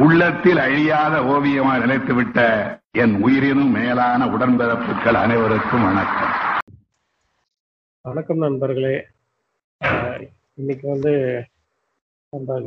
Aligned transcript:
உள்ளத்தில் 0.00 0.58
அழியாத 0.58 1.24
ஓவியமாக 1.24 1.86
நிலைத்துவிட்ட 1.86 2.78
என் 2.90 3.22
உயிரினும் 3.22 3.70
மேலான 3.70 4.26
உடன்பிறப்புகள் 4.26 5.14
அனைவருக்கும் 5.14 5.82
வணக்கம். 5.82 6.30
வணக்கம் 8.02 8.36
நண்பர்களே. 8.36 9.06
ஆஹ் 9.84 10.28
இன்னைக்கு 10.54 10.90
வந்து 10.90 11.44
அந்த 12.30 12.62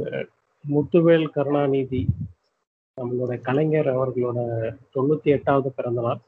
முத்துவேல் 0.69 1.29
கருணாநிதி 1.29 2.07
நம்மளோட 3.01 3.41
கலைஞர் 3.41 3.85
அவர்களோட 3.85 4.69
தொண்ணூத்தி 4.93 5.23
எட்டாவது 5.23 5.71
பிறந்த 5.71 6.01
நாள். 6.01 6.19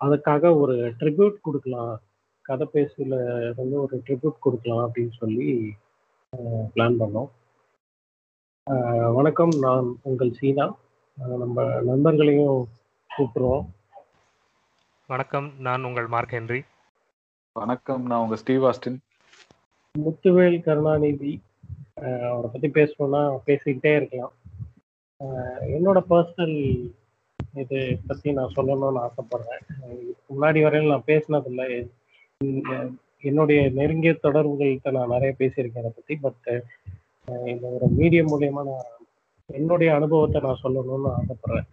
அதுக்காக 0.00 0.56
ஒரு 0.56 0.94
ட்ரிபியூட் 1.00 1.34
கொடுக்கலாம். 1.42 2.00
கதை 2.42 2.68
பேசுல 2.72 3.08
வந்து 3.56 3.80
ஒரு 3.80 4.02
ட்ரிபியூட் 4.06 4.38
கொடுக்கலாம் 4.40 4.90
அப்படின்னு 4.94 5.10
சொல்லி 5.18 5.74
பிளான் 6.74 6.96
பண்ணோம். 6.98 7.28
வணக்கம். 8.66 9.48
நான் 9.48 9.96
உங்கள் 10.02 10.32
சீனா. 10.32 10.76
நம்ம 11.14 11.80
நண்பர்களையும் 11.80 12.68
கூப்பிடுறோம். 13.18 13.66
வணக்கம். 15.06 15.52
நான் 15.58 15.84
உங்கள் 15.84 16.06
மார்க் 16.06 16.28
ஹென்றி. 16.28 16.62
வணக்கம். 17.52 18.06
நான் 18.06 18.20
உங்க 18.20 18.36
ஸ்டீவ் 18.36 18.64
ஆஸ்டின். 18.64 18.98
முத்துவேல் 19.98 20.62
கருணாநிதி. 20.62 21.42
அவரை 21.94 22.50
பத்தி 22.52 22.68
பேசணும்னா 22.68 23.38
பேசிக்கிட்டே 23.46 23.96
இருக்கலாம். 23.96 24.32
என்னோட 25.60 26.02
பர்சனல் 26.10 26.90
இது 27.54 27.98
பத்தி 28.06 28.32
நான் 28.32 28.52
சொல்லணும்னு 28.56 29.06
ஆசைப்படுறேன். 29.06 29.84
முன்னாடி 30.30 30.62
வரையில் 30.62 30.90
நான் 30.90 31.02
பேசினதில்லை. 31.06 31.90
என்- 32.44 32.94
என்னுடைய 33.20 33.70
நெருங்கிய 33.70 34.18
தொடர்புகள்கிட்ட 34.22 34.90
நான் 34.90 35.08
நிறைய 35.08 35.34
பேசியிருக்கேன் 35.38 35.78
அதை 35.78 35.92
பத்தி. 35.94 36.16
பட் 36.16 36.62
இந்த 37.26 37.68
ஒரு 37.68 37.92
மீடியம் 37.98 38.26
மூலியமா 38.28 38.62
நான் 38.64 38.82
என்னுடைய 39.46 39.94
அனுபவத்தை 39.94 40.40
நான் 40.40 40.58
சொல்லணும்னு 40.62 41.12
ஆசைப்படுறேன். 41.18 41.66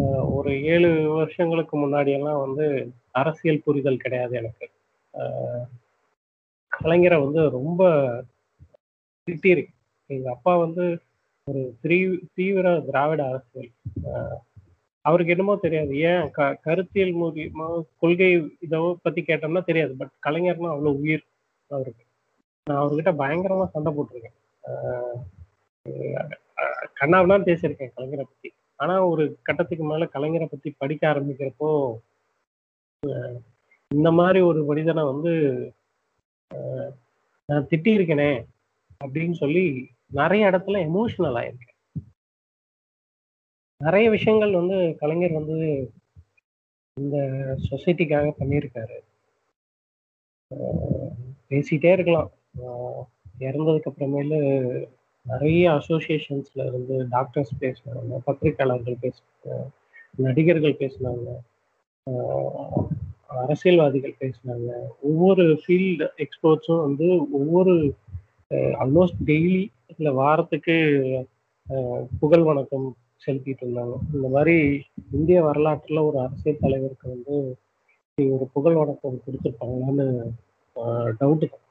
ஆஹ் 0.00 0.34
ஒரு 0.34 0.62
ஏழு 0.62 1.10
வருஷங்களுக்கு 1.10 1.78
முன்னாடி 1.78 2.12
எல்லாம் 2.12 2.40
வந்து 2.40 2.90
அரசியல் 3.10 3.62
புரிதல் 3.64 3.96
கிடையாது 3.96 4.36
எனக்கு. 4.36 4.70
ஆஹ் 5.18 5.66
கலைஞரை 6.80 7.24
வந்து 7.24 7.50
ரொம்ப 7.50 7.88
திட்டிரு. 9.30 9.66
எங்க 10.06 10.30
அப்பா 10.30 10.56
வந்து 10.56 11.00
ஒரு 11.44 11.74
தீ 11.80 12.18
தீவிர 12.34 12.80
திராவிட 12.80 13.24
அரசியல். 13.24 13.70
ஆஹ் 14.04 14.36
அவருக்கு 15.00 15.32
என்னமோ 15.32 15.56
தெரியாது. 15.56 15.98
ஏன்? 15.98 16.30
க 16.30 16.54
கருத்தியல் 16.54 17.16
மூலியமா 17.16 17.82
கொள்கை 17.98 18.56
இதை 18.60 18.96
பத்தி 19.02 19.20
கேட்டோம்னா 19.20 19.64
தெரியாது. 19.64 19.96
பட் 19.96 20.10
கலைஞர்னா 20.26 20.50
அவ்வளவு 20.50 21.00
உயிர் 21.00 21.24
அவருக்கு. 21.68 22.04
நான் 22.64 22.88
அவர்கிட்ட 22.88 23.14
பயங்கரமா 23.18 23.64
சண்டை 23.64 23.92
போட்டிருக்கேன். 23.92 24.36
ஆஹ் 24.68 25.26
கண்ணாவெல்லாம் 27.00 27.46
பேசியிருக்கேன் 27.46 27.92
கலைஞரை 27.96 28.16
பத்தி. 28.16 28.52
ஆனா 28.76 29.06
ஒரு 29.06 29.38
கட்டத்துக்கு 29.42 29.84
மேல 29.84 30.04
கலைஞரை 30.04 30.46
பத்தி 30.46 30.70
படிக்க 30.70 31.08
ஆரம்பிக்கிறப்போ 31.08 31.98
இந்த 33.94 34.12
மாதிரி 34.12 34.40
ஒரு 34.40 34.64
மனிதனை 34.64 35.04
வந்து 35.04 35.30
ஆஹ் 36.54 36.90
நான் 37.46 37.66
திட்டியிருக்கேனே 37.66 38.46
அப்படின்னு 39.04 39.32
சொல்லி 39.32 39.90
நிறைய 40.06 40.50
இடத்துல 40.50 40.90
எமோஷனல் 40.90 41.36
ஆயிருக்கேன். 41.38 41.76
நிறைய 43.84 44.10
விஷயங்கள் 44.10 44.52
வந்து 44.52 44.96
கலைஞர் 44.98 45.32
வந்து 45.32 45.92
இந்த 47.00 47.16
சொசைட்டிக்காக 47.70 48.32
பண்ணியிருக்காரு. 48.38 48.98
ஆஹ் 50.54 51.10
பேசிட்டே 51.48 51.92
இருக்கலாம். 51.92 52.30
இறந்ததுக்கு 53.46 53.90
அப்புறமேலு 53.90 54.38
நிறைய 55.26 55.64
அசோசியேஷன்ஸ்ல 55.70 56.66
இருந்து 56.68 56.96
டாக்டர்ஸ் 57.10 57.52
பேசினாங்க 57.60 58.18
பத்திரிக்கையாளர்கள் 58.26 59.02
பேசினாங்க 59.04 59.56
நடிகர்கள் 60.26 60.80
பேசினாங்க 60.82 61.28
அரசியல்வாதிகள் 63.42 64.20
பேசினாங்க 64.20 64.70
ஒவ்வொரு 65.08 65.44
ஃபீல்டு 65.62 66.06
எக்ஸ்பர்ட்ஸும் 66.24 66.84
வந்து 66.86 67.08
ஒவ்வொரு 67.38 67.74
ஆல்மோஸ்ட் 68.82 69.20
டெய்லி 69.30 69.62
இல்லை 69.98 70.12
வாரத்துக்கு 70.12 70.76
புகழ் 72.20 72.44
வணக்கம் 72.48 72.86
செலுத்திட்டு 73.24 73.62
இருந்தாங்க. 73.64 73.94
இந்த 74.14 74.26
மாதிரி 74.34 74.56
இந்திய 75.12 75.38
வரலாற்றில் 75.42 76.06
ஒரு 76.08 76.18
அரசியல் 76.20 76.62
தலைவருக்கு 76.64 77.06
வந்து 77.14 77.36
ஒரு 78.18 78.44
புகழ் 78.54 78.78
வணக்கம் 78.80 79.22
கொடுத்துருப்பாங்களான்னு 79.24 80.06
டவுட்டு 81.20 81.46
தான். 81.48 81.64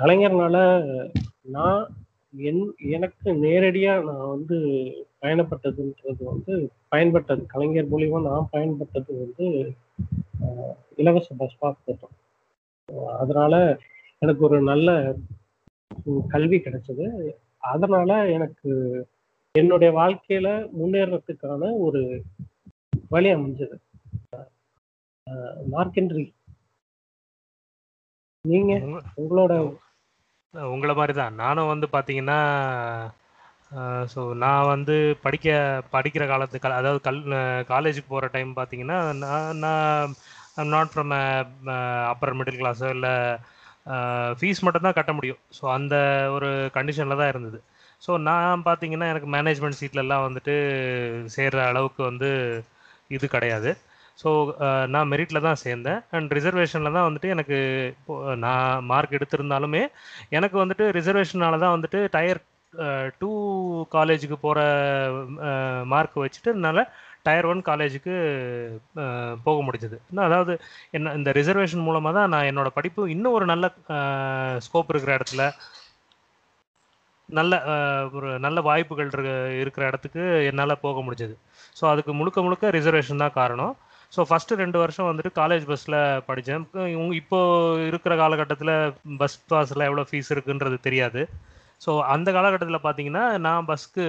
கலைஞர்னால 0.00 0.56
நான் 1.56 1.82
என் 2.48 2.62
எனக்கு 2.96 3.28
நேரடியாக 3.44 4.04
நான் 4.08 4.32
வந்து 4.34 4.56
பயணப்பட்டதுன்றது 5.22 6.22
வந்து 6.32 6.54
பயன்பட்டது. 6.94 7.42
கலைஞர் 7.46 7.90
மூலியமா 7.92 8.20
நான் 8.22 8.50
பயன்பட்டது 8.52 9.12
வந்து 9.22 9.46
இலவச 10.96 11.28
பஸ் 11.40 11.58
பாஸ் 11.58 11.84
திட்டம் 11.84 12.16
அதனால 13.18 13.54
எனக்கு 14.18 14.42
ஒரு 14.44 14.58
நல்ல 14.62 14.88
கல்வி 16.28 16.58
கிடைச்சது. 16.58 17.06
அதனால 17.72 18.10
எனக்கு 18.36 18.70
என்னுடைய 19.54 19.90
வாழ்க்கையில 20.00 20.48
முன்னேறத்துக்கான 20.80 21.62
ஒரு 21.86 22.02
வழி 23.08 23.30
அமைஞ்சது. 23.34 23.76
மார்க்கென்ட்ரி 25.74 26.24
நீங்க? 28.44 28.72
உங்க- 28.86 29.04
உங்களோட 29.16 29.54
உங்களை 30.54 30.94
மாதிரி 30.94 31.12
தான் 31.12 31.34
நானும் 31.34 31.66
வந்து 31.66 31.86
பார்த்தீங்கன்னா 31.92 32.38
ஸோ 34.12 34.20
நான் 34.36 34.64
வந்து 34.66 34.94
படிக்க 35.22 35.48
படிக்கிற 35.92 36.24
காலத்து 36.26 36.58
கல் 36.58 36.72
அதாவது 36.72 37.00
கல் 37.00 37.20
காலேஜுக்கு 37.68 38.08
போகிற 38.08 38.28
டைம் 38.28 38.50
பார்த்தீங்கன்னா 38.56 38.96
நான் 39.20 39.58
நான் 39.58 40.14
I'm 40.56 40.68
not 40.68 40.90
from 40.92 41.12
upper 42.12 42.36
middle 42.38 42.60
கிளாஸோ 42.60 42.88
இல்லை 42.90 43.12
ஃபீஸ் 44.38 44.62
மட்டும் 44.62 44.86
தான் 44.86 44.92
கட்ட 44.92 45.12
முடியும். 45.12 45.40
ஸோ 45.58 45.64
அந்த 45.72 45.94
ஒரு 46.32 46.48
கண்டிஷனில் 46.74 47.20
தான் 47.20 47.28
இருந்தது. 47.28 47.58
ஸோ 48.02 48.10
நான் 48.20 48.66
பார்த்தீங்கன்னா 48.66 49.06
எனக்கு 49.08 49.28
மேனேஜ்மெண்ட் 49.32 49.80
சீட்லலாம் 49.80 50.26
வந்துட்டு 50.26 50.54
சேர்கிற 51.36 51.60
அளவுக்கு 51.66 52.02
வந்து 52.02 52.30
இது 53.10 53.28
கிடையாது. 53.28 53.70
ஸோ 54.20 54.28
uh, 54.66 54.84
நான் 54.94 55.10
மெரிட்டில் 55.12 55.46
தான் 55.48 55.60
சேர்ந்தேன். 55.64 56.00
அண்ட் 56.16 56.30
ரிசர்வேஷனில் 56.38 56.96
தான் 56.96 57.06
வந்துட்டு 57.08 57.28
எனக்கு 57.34 57.58
நான் 58.44 58.84
மார்க் 58.90 59.16
எடுத்திருந்தாலுமே 59.18 59.82
எனக்கு 60.38 60.56
வந்துட்டு 60.62 60.86
ரிசர்வேஷனால 60.98 61.60
தான் 61.64 61.74
வந்துட்டு 61.76 62.00
டயர் 62.16 62.40
டூ 63.20 63.30
காலேஜுக்கு 63.94 64.36
போகிற 64.44 64.58
மார்க் 65.92 66.18
வச்சுட்டு 66.24 66.50
என்னால் 66.56 66.82
டயர் 67.26 67.48
ஒன் 67.52 67.62
காலேஜுக்கு 67.68 68.14
போக 69.46 69.56
முடிஞ்சது. 69.66 69.96
இன்னும் 70.10 70.26
அதாவது 70.28 70.52
என்ன 70.96 71.12
இந்த 71.18 71.30
ரிசர்வேஷன் 71.40 71.86
மூலமாக 71.88 72.14
தான் 72.18 72.32
நான் 72.34 72.48
என்னோட 72.50 72.68
படிப்பு 72.78 73.02
இன்னும் 73.14 73.36
ஒரு 73.38 73.46
நல்ல 73.52 73.66
ஸ்கோப் 74.66 74.92
இருக்கிற 74.94 75.12
இடத்துல 75.18 75.44
நல்ல 77.28 77.54
ஒரு 78.18 78.28
நல்ல 78.46 78.58
வாய்ப்புகள் 78.68 79.10
இருக்க 79.14 79.32
இருக்கிற 79.62 79.82
இடத்துக்கு 79.90 80.22
என்னால் 80.50 80.82
போக 80.86 80.98
முடிஞ்சது. 81.06 81.34
ஸோ 81.78 81.84
அதுக்கு 81.92 82.12
முழுக்க 82.20 82.38
முழுக்க 82.46 82.70
ரிசர்வேஷன் 82.78 83.22
தான் 83.24 83.38
காரணம். 83.40 83.74
ஸோ 84.14 84.20
ஃபஸ்ட்டு 84.28 84.58
ரெண்டு 84.62 84.78
வருஷம் 84.82 85.08
வந்துட்டு 85.08 85.30
காலேஜ் 85.40 85.64
பஸ்ஸில் 85.70 85.98
படித்தேன் 86.28 86.64
இப்போ 87.20 87.38
இருக்கிற 87.90 88.14
காலகட்டத்தில் 88.22 88.74
பஸ் 89.20 89.38
பாஸில் 89.52 89.86
எவ்வளோ 89.88 90.04
ஃபீஸ் 90.10 90.32
இருக்குன்றது 90.34 90.78
தெரியாது. 90.88 91.22
ஸோ 91.84 91.90
அந்த 92.14 92.28
காலகட்டத்தில் 92.38 92.84
பார்த்தீங்கன்னா 92.86 93.24
நான் 93.46 93.68
பஸ்க்கு 93.70 94.04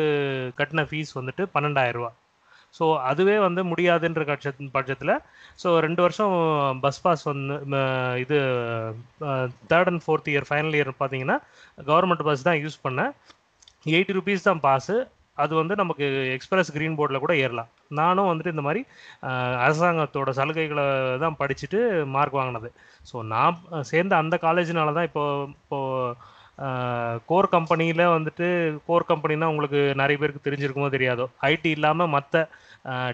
கட்டின 0.59 0.85
ஃபீஸ் 0.89 1.12
வந்துட்டு 1.19 1.45
பன்னெண்டாயிரரூவா 1.56 2.12
ஸோ 2.78 2.85
அதுவே 3.12 3.35
வந்து 3.45 3.62
முடியாதுன்ற 3.69 4.23
கட்ச 4.29 4.51
பட்சத்தில் 4.75 5.13
ஸோ 5.62 5.69
ரெண்டு 5.85 6.01
வருஷம் 6.06 6.33
பஸ் 6.83 7.01
பாஸ் 7.06 7.23
வந்து 7.29 7.56
இது 8.23 8.38
third 9.72 9.89
and 9.91 10.03
fourth 10.06 10.29
year 10.33 10.47
final 10.50 10.78
year 10.79 10.91
பார்த்தீங்கன்னா 11.01 11.38
கவர்மெண்ட் 11.89 12.28
பஸ் 12.29 12.45
தான் 12.47 12.62
யூஸ் 12.63 12.78
பண்ணேன். 12.85 13.12
எயிட்டி 13.95 14.13
ருபீஸ் 14.19 14.48
தான் 14.50 14.62
பாஸு 14.68 14.95
அது 15.43 15.53
வந்து 15.61 15.73
நமக்கு 15.81 16.05
எக்ஸ்பிரஸ் 16.35 16.73
க்ரீன் 16.75 16.97
போர்டில் 16.99 17.23
கூட 17.23 17.33
ஏறலாம். 17.43 17.69
நானும் 17.99 18.29
வந்துட்டு 18.31 18.53
இந்த 18.55 18.65
மாதிரி 18.67 18.81
அரசாங்கத்தோட 19.65 20.31
சலுகைகளை 20.39 20.85
தான் 21.23 21.39
படிச்சுட்டு 21.41 21.79
மார்க் 22.15 22.39
வாங்கினது. 22.39 22.69
ஸோ 23.09 23.15
நான் 23.33 23.57
சேர்ந்த 23.91 24.15
அந்த 24.23 24.38
காலேஜினால 24.47 24.93
தான் 24.99 25.09
இப்போ 25.09 25.23
இப்போது 25.55 26.29
கோர் 27.29 27.47
கம்பெனியில் 27.53 28.03
வந்துட்டு 28.15 28.47
கோர் 28.88 29.09
கம்பெனினா 29.11 29.45
உங்களுக்கு 29.51 29.79
நிறைய 30.01 30.15
பேருக்கு 30.21 30.45
தெரிஞ்சிருக்குமோ 30.47 30.89
தெரியாதோ 30.95 31.25
ஐடி 31.49 31.69
இல்லாமல் 31.77 32.11
மற்ற 32.15 32.43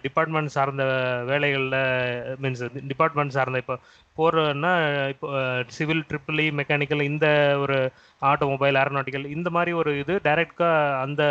டிபார்ட்மெண்ட் 0.04 0.50
சார்ந்த 0.50 0.84
வேலைகளில் 1.26 1.78
மீன்ஸ் 2.42 2.64
டிபார்ட்மெண்ட் 2.88 3.32
சார்ந்த 3.32 3.58
இப்போ 3.58 3.78
போகிறன்னா 4.18 4.72
இப்போ 5.10 5.28
சிவில் 5.68 6.04
ட்ரிபிள் 6.10 6.42
மெக்கானிக்கல் 6.52 7.02
இந்த 7.02 7.58
ஒரு 7.60 7.78
ஆட்டோமொபைல் 8.22 8.80
ஏரோநாட்டிக்கல் 8.84 9.26
இந்த 9.26 9.50
மாதிரி 9.50 9.74
ஒரு 9.74 10.00
இது 10.00 10.20
டைரெக்டாக 10.24 11.00
அந்த 11.02 11.24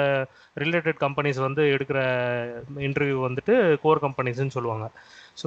ரிலேட்டட் 0.57 0.97
கம்பெனிஸ் 0.97 1.39
வந்து 1.39 1.63
எடுக்கிற 1.63 2.01
இன்டர்வியூ 2.79 3.29
வந்துட்டு 3.29 3.77
கோர் 3.77 4.05
கம்பெனிஸ்ன்னு 4.07 4.57
சொல்லுவாங்க. 4.59 4.91
ஸோ 5.43 5.47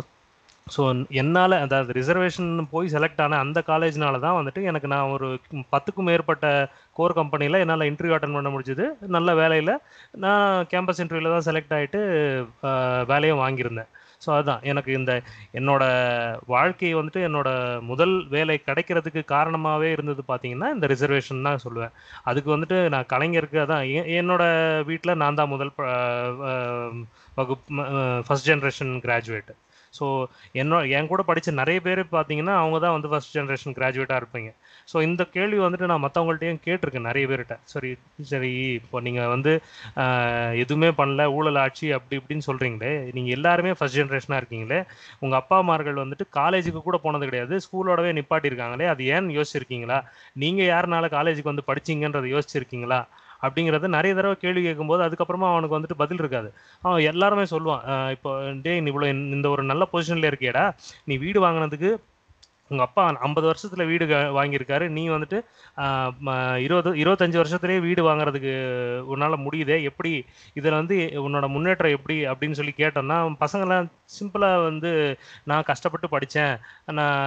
ஸோ 0.69 0.81
என்னால் 1.19 1.55
அதாவது 1.57 1.91
ரிசர்வேஷன் 1.97 2.49
போய் 2.71 2.91
செலக்ட் 2.93 3.21
ஆன 3.21 3.37
அந்த 3.37 3.59
காலேஜ்னால 3.67 4.19
தான் 4.19 4.37
வந்துட்டு 4.37 4.61
எனக்கு 4.63 4.87
நான் 4.87 5.13
ஒரு 5.13 5.27
பத்துக்கும் 5.73 6.09
மேற்பட்ட 6.09 6.47
கோர் 6.95 7.13
கம்பெனியில் 7.13 7.61
என்னால் 7.61 7.89
இன்டர்வியூ 7.89 8.15
அட்டன் 8.15 8.35
பண்ண 8.35 8.49
முடிஞ்சது. 8.49 8.85
நல்ல 9.07 9.33
வேலையில் 9.35 9.73
நான் 10.17 10.43
கேம்பஸ் 10.71 11.01
இன்டர்வியூவில் 11.03 11.35
தான் 11.35 11.47
செலக்ட் 11.47 11.75
ஆகிட்டு 11.77 12.01
வேலையும் 13.07 13.41
வாங்கியிருந்தேன். 13.41 13.89
ஸோ 14.21 14.29
அதுதான் 14.33 14.63
எனக்கு 14.63 14.91
இந்த 14.93 15.11
என்னோட 15.53 15.83
வாழ்க்கை 16.47 16.95
வந்துட்டு 16.95 17.21
என்னோட 17.27 17.49
முதல் 17.83 18.15
வேலை 18.27 18.61
கிடைக்கிறதுக்கு 18.65 19.21
காரணமாகவே 19.25 19.91
இருந்தது 19.91 20.23
பார்த்தீங்கன்னா 20.27 20.69
இந்த 20.73 20.87
ரிசர்வேஷன் 20.87 21.47
தான் 21.47 21.63
சொல்லுவேன். 21.65 21.93
அதுக்கு 22.23 22.49
வந்துட்டு 22.55 22.79
நான் 22.89 23.09
கலைஞருக்கு 23.09 23.59
அதான் 23.65 23.85
எ- 23.93 24.09
என்னோட 24.19 24.43
வீட்டில் 24.85 25.17
நான் 25.17 25.35
தான் 25.35 25.49
முதல் 25.49 25.73
ப- 25.73 25.87
வகுப்பு 27.37 27.85
ஃபர்ஸ்ட் 28.27 28.49
ஜென்ரேஷன் 28.49 28.93
கிராஜுவேட்டு 29.01 29.55
ஸோ 29.97 30.05
என்னோட 30.61 30.81
என் 30.97 31.09
கூட 31.11 31.21
படித்த 31.29 31.51
நிறைய 31.61 31.79
பேர் 31.85 32.01
பார்த்தீங்கன்னா 32.15 32.55
அவங்க 32.61 32.77
தான் 32.85 32.95
வந்து 32.95 33.09
ஃபஸ்ட் 33.11 33.33
ஜென்ரேஷன் 33.37 33.75
கிராஜுவேட்டாக 33.77 34.21
இருப்பீங்க. 34.21 34.49
ஸோ 34.91 34.97
இந்த 35.07 35.23
கேள்வி 35.35 35.59
வந்துட்டு 35.63 35.89
நான் 35.91 36.03
மற்றவங்கள்ட்டையும் 36.05 36.61
கேட்டிருக்கேன் 36.67 37.07
நிறைய 37.09 37.25
பேர்கிட்ட. 37.31 37.55
சரி 37.73 37.91
சரி 38.31 38.51
இப்போ 38.79 38.99
நீங்கள் 39.07 39.31
வந்து 39.35 39.53
எதுவுமே 40.63 40.89
பண்ணல 40.99 41.25
ஊழல் 41.37 41.59
ஆட்சி 41.65 41.87
அப்படி 41.97 42.17
இப்படின்னு 42.21 42.47
சொல்கிறீங்களே 42.49 42.93
நீங்கள் 43.17 43.35
எல்லாருமே 43.37 43.73
ஃபஸ்ட் 43.77 43.99
ஜென்ரேஷனாக 44.01 44.41
இருக்கீங்களே 44.41 44.79
உங்கள் 45.23 45.39
அப்பா 45.41 45.57
அம்மார்கள் 45.63 46.03
வந்துட்டு 46.03 46.27
காலேஜுக்கு 46.39 46.81
கூட 46.87 46.99
போனது 47.05 47.29
கிடையாது 47.29 47.55
ஸ்கூலோடவே 47.65 48.11
நிப்பாட்டியிருக்காங்களே 48.19 48.87
அது 48.93 49.03
ஏன்னு 49.15 49.37
யோசிச்சிருக்கீங்களா? 49.39 49.99
நீங்கள் 50.43 50.69
யாருனால 50.73 51.09
காலேஜுக்கு 51.17 51.53
வந்து 51.53 51.69
படிச்சிங்கன்றதை 51.71 52.29
யோசிச்சிருக்கீங்களா? 52.35 53.01
அப்படிங்கிறத 53.41 53.87
நிறைய 53.97 54.13
தடவை 54.15 54.35
கேள்வி 54.43 54.61
கேட்கும்போது 54.63 55.01
அதுக்கப்புறமா 55.07 55.47
அவனுக்கு 55.53 55.77
வந்துட்டு 55.79 56.01
பதில் 56.03 56.21
இருக்காது. 56.23 56.49
அவன் 56.83 57.07
எல்லாருமே 57.11 57.45
சொல்லுவான் 57.53 57.83
இப்போ 58.15 58.31
டே 58.65 58.73
இவ்வளோ 58.91 59.07
இந்த 59.35 59.47
ஒரு 59.55 59.63
நல்ல 59.71 59.83
பொசிஷன்ல 59.93 60.31
இருக்கியடா. 60.31 60.65
நீ 61.05 61.17
வீடு 61.25 61.39
வாங்கினதுக்கு 61.45 61.91
உங்க 62.71 62.83
அப்பா 62.87 63.03
ஐம்பது 63.27 63.45
வருஷத்துல 63.49 63.85
வீடு 63.91 64.05
வாங்கியிருக்காரு. 64.37 64.85
நீ 64.97 65.03
வந்துட்டு 65.13 65.37
இருபது 66.65 66.89
இருபத்தஞ்சு 67.03 67.39
வருஷத்துலேயே 67.41 67.79
வீடு 67.87 68.01
வாங்குறதுக்கு 68.09 68.53
உன்னால 69.13 69.37
முடியுதே? 69.45 69.77
எப்படி 69.89 70.11
இதில் 70.59 70.77
வந்து 70.79 70.97
உன்னோட 71.25 71.47
முன்னேற்றம் 71.55 71.95
எப்படி? 71.97 72.17
அப்படின்னு 72.31 72.57
சொல்லி 72.59 72.73
கேட்டோம்னா 72.81 73.17
பசங்கள்லாம் 73.43 73.87
சிம்பிளாக 74.17 74.61
வந்து 74.67 74.91
நான் 75.49 75.67
கஷ்டப்பட்டு 75.69 76.07
படித்தேன் 76.13 76.53
நான் 76.99 77.25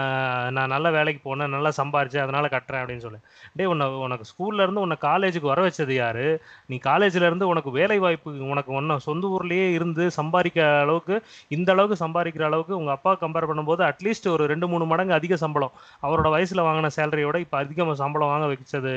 நான் 0.56 0.73
நல்ல 0.75 0.87
வேலைக்கு 0.97 1.21
போனேன் 1.27 1.53
நல்லா 1.56 1.71
சம்பாரிச்சேன் 1.81 2.25
அதனால 2.27 2.47
கட்டுறேன் 2.55 2.83
அப்படின்னு 2.83 3.05
சொல்லி. 3.06 3.21
டேய் 3.56 3.71
உன்னை 3.73 3.87
உனக்கு 4.06 4.25
ஸ்கூல்ல 4.31 4.65
இருந்து 4.67 4.85
உன்னை 4.87 4.97
காலேஜுக்கு 5.09 5.53
வர 5.53 5.61
வச்சது 5.67 5.94
யாரு? 6.03 6.27
நீ 6.71 6.79
காலேஜ்ல 6.89 7.29
இருந்து 7.31 7.50
உனக்கு 7.53 7.71
வேலை 7.79 7.99
வாய்ப்பு 8.05 8.31
உனக்கு 8.53 8.73
ஒன்றும் 8.79 9.05
சொந்த 9.09 9.31
ஊர்லயே 9.37 9.67
இருந்து 9.79 10.06
சம்பாதிக்கிற 10.21 10.67
அளவுக்கு 10.85 11.17
இந்த 11.56 11.69
அளவுக்கு 11.77 11.99
சம்பாதிக்கிற 12.05 12.44
அளவுக்கு 12.50 12.75
உங்க 12.81 12.93
அப்பா 12.97 13.12
கம்பேர் 13.25 13.49
பண்ணும்போது 13.50 13.85
அட்லீஸ்ட் 13.91 14.29
ஒரு 14.35 14.47
ரெண்டு 14.53 14.69
மூணு 14.73 14.87
மடங்கு 14.93 15.19
அதிக 15.19 15.31
சம்பளம். 15.43 15.75
அவரோட 16.06 16.29
வயசுல 16.34 16.64
வாங்கின 16.69 16.90
சேலரியோட 16.96 17.38
இப்போ 17.44 17.56
அதிகமாக 17.62 17.96
சம்பளம் 18.02 18.32
வாங்க 18.32 18.46
வச்சது 18.52 18.94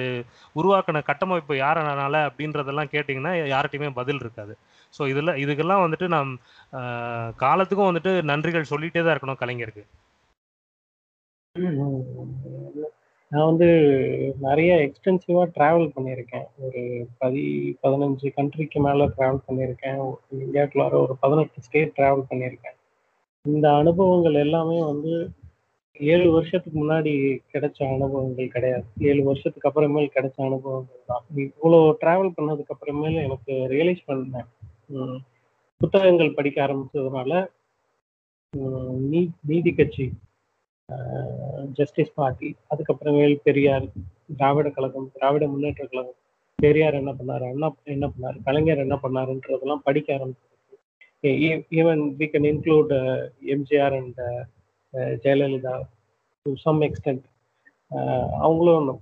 உருவாக்கின 0.60 1.04
கட்டமைப்பு 1.10 1.56
யாரனால 1.66 2.22
அப்படின்றதெல்லாம் 2.30 2.92
கேட்டிங்கன்னா 2.94 3.34
யார்கிட்டையுமே 3.54 3.92
பதில் 4.00 4.24
இருக்காது. 4.24 4.56
ஸோ 4.98 5.04
இதில் 5.14 5.40
இதுக்கெல்லாம் 5.44 5.84
வந்துட்டு 5.86 6.08
நாம் 6.16 6.32
காலத்துக்கும் 7.46 7.90
வந்துட்டு 7.90 8.14
நன்றிகள் 8.32 8.72
சொல்லிட்டே 8.74 9.04
தான் 9.04 9.16
இருக்கணும் 9.16 9.42
கலைஞருக்கு. 9.44 9.86
நான் 13.32 13.48
வந்து 13.50 13.68
நிறைய 14.46 14.72
எக்ஸ்டென்சிவாக 14.88 15.48
ட்ராவல் 15.56 15.88
பண்ணியிருக்கேன். 15.96 16.46
ஒரு 16.66 16.82
பதி 17.22 17.44
பதினஞ்சு 17.84 18.28
கண்ட்ரிக்கு 18.38 18.80
மேலே 18.88 19.06
ட்ராவல் 19.16 19.46
பண்ணியிருக்கேன். 19.48 20.00
இந்தியாவுக்குள்ளார 20.46 20.94
ஒரு 21.06 21.16
பதினெட்டு 21.24 21.64
ஸ்டேட் 21.66 21.96
ட்ராவல் 21.98 22.30
பண்ணியிருக்கேன். 22.30 22.78
இந்த 23.46 23.68
அனுபவங்கள் 23.82 24.38
எல்லாமே 24.44 24.78
வந்து 24.92 25.14
ஏழு 26.00 26.28
வருஷத்துக்கு 26.36 26.78
முன்னாடி 26.82 27.12
கிடைச்ச 27.54 27.80
அனுபவங்கள் 27.94 28.54
கிடையாது. 28.56 28.86
ஏழு 29.10 29.22
வருஷத்துக்கு 29.30 29.70
அப்புறமேல் 29.70 30.14
கிடைச்ச 30.16 30.38
அனுபவங்கள் 30.48 31.10
தான். 31.12 31.24
இவ்வளோ 31.46 31.80
ட்ராவல் 32.02 32.36
பண்ணதுக்கு 32.38 32.74
அப்புறமேல 32.76 33.24
எனக்கு 33.28 33.54
ரியலைஸ் 33.74 34.04
பண்ணேன் 34.10 34.50
புத்தகங்கள் 35.82 36.36
படிக்க 36.38 36.58
ஆரம்பிச்சதுனால 36.66 37.32
நீ 39.12 39.22
நீதி 39.50 39.72
கட்சி 39.78 40.06
ஜஸ்டிஸ் 41.78 42.16
பார்ட்டி 42.20 42.50
அதுக்கப்புறமேல் 42.74 43.36
பெரியார் 43.48 43.88
திராவிட 44.40 44.68
கழகம் 44.76 45.08
திராவிட 45.16 45.46
முன்னேற்ற 45.54 45.84
கழகம் 45.86 46.20
பெரியார் 46.60 47.00
என்ன 47.00 47.12
பண்ணாரு? 47.20 47.46
அண்ணா 47.52 47.68
என்ன 47.96 48.06
பண்ணாரு? 48.14 48.38
கலைஞர் 48.48 48.84
என்ன 48.84 48.96
பண்ணாருன்றதெல்லாம் 49.04 49.86
படிக்க 49.88 50.18
ஆரம்பிச்சது 50.18 50.54
even 51.80 52.04
we 52.20 52.28
can 52.34 52.48
include 52.52 52.94
MGR 53.56 53.96
and 54.00 54.22
Jayalalithaa 55.24 55.76
to 56.46 56.52
some 56.64 56.82
extent 56.82 57.26
அவங்களும் 58.40 59.02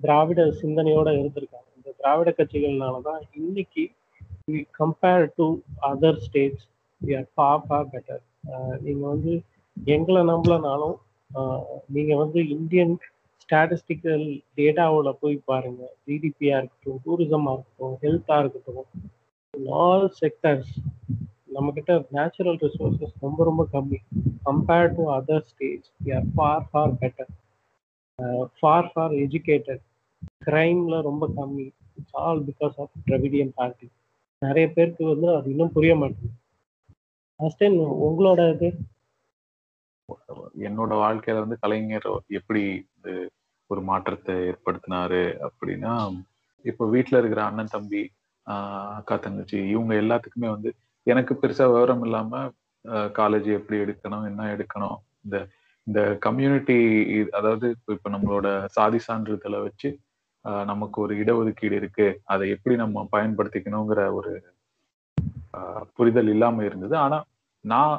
திராவிட 0.00 0.40
சிந்தனையோட 0.60 1.08
இருந்திருக்காங்க. 1.16 1.68
இந்த 1.76 1.90
திராவிட 1.98 2.30
கட்சிகள்னால 2.32 2.96
தான் 3.02 3.20
இன்னைக்கு 3.38 3.84
compare 4.78 5.24
to 5.36 5.46
other 5.88 6.20
states 6.24 6.64
we 7.00 7.12
are 7.16 7.28
far 7.34 7.62
far 7.66 7.88
better 7.92 8.22
நீங்கள் 8.80 9.10
வந்து 9.12 9.32
எங்களை 9.76 10.22
நம்பலனாலும் 10.30 10.96
ஆஹ், 11.30 11.64
நீங்க 11.88 12.12
வந்து 12.16 12.38
இந்தியன் 12.54 12.94
ஸ்டாட்டிஸ்டிக்கல் 13.42 14.24
டேட்டாவில் 14.58 15.18
போய் 15.20 15.36
பாருங்க. 15.44 15.82
ஜிடிபியா 16.04 16.56
இருக்கட்டும் 16.60 17.00
டூரிசமா 17.04 17.52
இருக்கட்டும் 17.54 17.96
ஹெல்த்தா 18.02 18.36
இருக்கட்டும் 18.42 18.88
ஆல் 19.80 20.06
செக்டர்ஸ் 20.20 20.72
நம்மக்கிட்ட 21.50 21.92
நேச்சுரல் 22.16 22.58
ரிசோர்சஸ் 22.64 23.14
ரொம்ப 23.24 23.44
ரொம்ப 23.48 23.62
கம்மி. 23.72 23.98
Compared 24.44 24.96
to 24.98 25.04
other 25.16 25.46
states 25.50 25.90
we 26.04 26.10
are 26.18 26.28
far 26.34 26.66
far 26.70 26.94
better 27.02 27.30
far 28.60 28.90
far 28.92 29.14
educated 29.24 29.82
கிரைம்ல 30.46 30.96
ரொம்ப 31.08 31.24
கம்மி. 31.38 31.66
It's 31.98 32.16
all 32.24 32.42
because 32.50 32.76
of 32.82 32.92
Dravidian 33.06 33.52
party 33.58 33.88
நிறைய 34.42 34.66
பேருக்கு 34.76 35.04
வந்து 35.12 35.28
அது 35.36 35.46
இன்னும் 35.54 35.74
புரிய 35.76 35.94
மாட்டேங்குது. 36.02 36.36
அஸ்டன் 37.40 37.78
உங்களோட 38.06 38.40
இது? 38.54 38.68
என்னோட 40.68 40.92
வாழ்க்கையில 41.04 41.42
வந்து 41.44 41.56
கலைஞர் 41.64 42.06
எப்படி 42.38 42.62
ஒரு 43.70 43.80
மாற்றத்தை 43.90 44.34
ஏற்படுத்தினாரு 44.50 45.22
அப்படின்னா 45.46 45.92
இப்போ 46.64 46.84
வீட்டில் 46.94 47.18
இருக்கிற 47.20 47.42
அண்ணன் 47.44 47.74
தம்பி 47.74 48.02
அக்கா 48.96 49.16
தங்கச்சி 49.16 49.58
இவங்க 49.74 49.92
எல்லாத்துக்குமே 50.02 50.48
வந்து 50.54 50.70
எனக்கு 51.10 51.34
பெருசா 51.34 51.66
விவரம் 51.66 52.02
இல்லாம 52.02 52.30
காலேஜ் 52.88 53.48
எப்படி 53.52 53.78
எடுக்கணும் 53.80 54.24
என்ன 54.24 54.42
எடுக்கணும் 54.56 54.98
இந்த 55.24 55.38
இந்த 55.86 56.00
கம்யூனிட்டி 56.20 56.78
அதாவது 57.30 57.66
இப்ப 57.86 58.10
நம்மளோட 58.10 58.48
சாதி 58.68 58.98
சான்றிதழை 59.08 59.60
வச்சு 59.62 59.90
ஆஹ் 60.44 60.64
நமக்கு 60.64 60.98
ஒரு 61.00 61.14
இடஒதுக்கீடு 61.16 61.72
இருக்கு. 61.72 62.06
அதை 62.24 62.44
எப்படி 62.50 62.76
நம்ம 62.76 63.08
பயன்படுத்திக்கணுங்கிற 63.12 64.00
ஒரு 64.12 64.32
ஆஹ் 65.56 65.84
புரிதல் 65.94 66.28
இல்லாம 66.28 66.64
இருந்தது. 66.64 66.94
ஆனா 66.96 67.18
நான் 67.64 67.96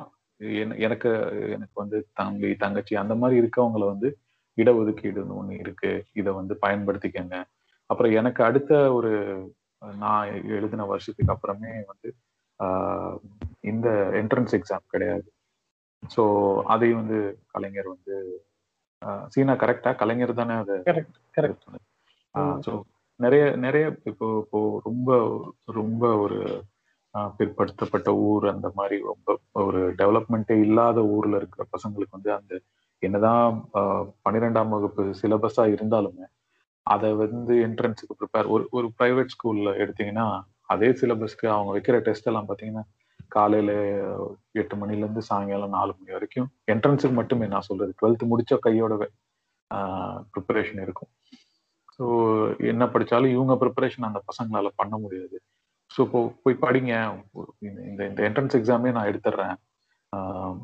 எனக்கு 0.77 1.09
எனக்கு 1.49 1.75
வந்து 1.81 1.97
தம்பி 2.13 2.55
தங்கச்சி 2.55 2.93
அந்த 2.95 3.15
மாதிரி 3.15 3.39
இருக்கவங்கள 3.41 3.85
வந்து 3.85 4.09
இடஒதுக்கீடுன்னு 4.57 5.37
ஒண்ணு 5.41 5.59
இருக்கு. 5.59 5.91
இதை 6.13 6.31
வந்து 6.33 6.53
பயன்படுத்திக்கங்க. 6.61 7.35
அப்புறம் 7.89 8.11
எனக்கு 8.11 8.41
அடுத்த 8.43 8.93
ஒரு 8.93 9.11
நான் 9.99 10.27
எழுதின 10.49 10.85
வருஷத்துக்கு 10.85 11.33
அப்புறமே 11.33 11.73
வந்து 11.87 12.09
இந்த 13.63 13.87
என்ட்ரன்ஸ் 14.21 14.55
எக்ஸாம் 14.57 14.85
கிடையாது. 14.87 15.27
ஸோ 16.03 16.23
அதையும் 16.65 17.01
வந்து 17.01 17.19
கலைஞர் 17.47 17.87
வந்து 17.87 18.15
சீனா 19.33 19.53
கரெக்டா 19.63 19.91
கலைஞர் 19.95 20.39
தானே 20.39 20.55
அதை 20.55 20.75
கரெக்ட் 21.37 21.77
ஸோ 22.65 22.71
நிறைய 23.19 23.43
நிறைய 23.55 23.85
இப்போ 24.11 24.27
இப்போ 24.43 24.59
ரொம்ப 24.85 25.09
ரொம்ப 25.73 26.03
ஒரு 26.17 26.39
பிற்படுத்தப்பட்ட 27.37 28.09
ஊர் 28.27 28.45
அந்த 28.47 28.67
மாதிரி 28.75 28.97
ரொம்ப 29.03 29.29
ஒரு 29.63 29.81
டெவலப்மெண்ட்டே 29.91 30.55
இல்லாத 30.61 30.99
ஊர்ல 31.15 31.35
இருக்கிற 31.35 31.63
பசங்களுக்கு 31.71 32.17
வந்து 32.17 32.31
அந்த 32.33 32.53
என்னதான் 33.03 33.55
பன்னிரெண்டாம் 34.25 34.73
வகுப்பு 34.75 35.03
சிலபஸா 35.21 35.65
இருந்தாலுமே 35.75 36.25
அதை 36.85 37.09
வந்து 37.15 37.53
என்ட்ரன்ஸுக்கு 37.67 38.17
ப்ரிப்பேர் 38.19 38.47
ஒரு 38.47 38.63
ஒரு 38.71 38.87
ப்ரைவேட் 38.99 39.33
ஸ்கூல்ல 39.35 39.71
எடுத்தீங்கன்னா 39.83 40.27
அதே 40.71 40.87
சிலபஸ்க்கு 40.87 41.47
அவங்க 41.47 41.71
வைக்கிற 41.77 41.99
டெஸ்ட் 41.99 42.27
எல்லாம் 42.27 42.47
பார்த்தீங்கன்னா 42.47 42.83
காலையில 43.27 43.71
எட்டு 44.51 44.75
மணில 44.75 44.97
இருந்து 44.97 45.21
சாயங்காலம் 45.21 45.69
நாலு 45.69 45.95
மணி 45.97 46.11
வரைக்கும். 46.11 46.49
என்ட்ரன்ஸுக்கு 46.71 47.13
மட்டுமே 47.13 47.47
நான் 47.47 47.61
சொல்றது. 47.61 47.93
டுவெல்த் 48.01 48.29
முடிச்ச 48.29 48.59
கையோடவே 48.59 49.07
ப்ரிப்பரேஷன் 50.33 50.81
இருக்கும். 50.81 51.09
ஸோ 51.97 52.05
என்ன 52.57 52.85
படிச்சாலும் 52.85 53.31
இவங்க 53.31 53.65
ப்ரிப்பரேஷன் 53.65 54.01
அந்த 54.01 54.21
பசங்களால 54.31 54.69
பண்ண 54.75 54.97
முடியாது. 54.97 55.41
ஸோ 55.97 56.01
இப்போ 56.01 56.33
போய் 56.43 56.57
படிங்க. 56.61 57.23
இந்த- 57.59 58.07
இந்த 58.07 58.29
என்ட்ரன்ஸ் 58.29 58.59
எக்ஸாமே 58.59 58.91
நான் 58.91 59.07
எடுத்துடுறேன் 59.07 59.55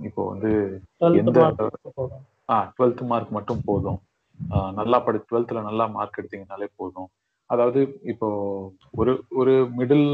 இப்போ 0.02 0.28
வந்து 0.28 0.82
எந்த 1.18 1.56
ஆ 2.50 2.74
டுவெல்த் 2.78 3.02
மார்க் 3.02 3.30
மட்டும் 3.30 3.62
போதும். 3.66 4.00
நல்லா 4.74 5.00
படி 5.00 5.20
டுவெல்த்ல 5.32 5.64
நல்லா 5.64 5.86
மார்க் 5.86 6.20
எடுத்தீங்கனாலே 6.22 6.68
போதும். 6.76 7.10
அதாவது 7.50 7.80
இப்போ 8.04 8.28
ஒரு 8.94 9.12
ஒரு 9.36 9.54
மிடில் 9.78 10.08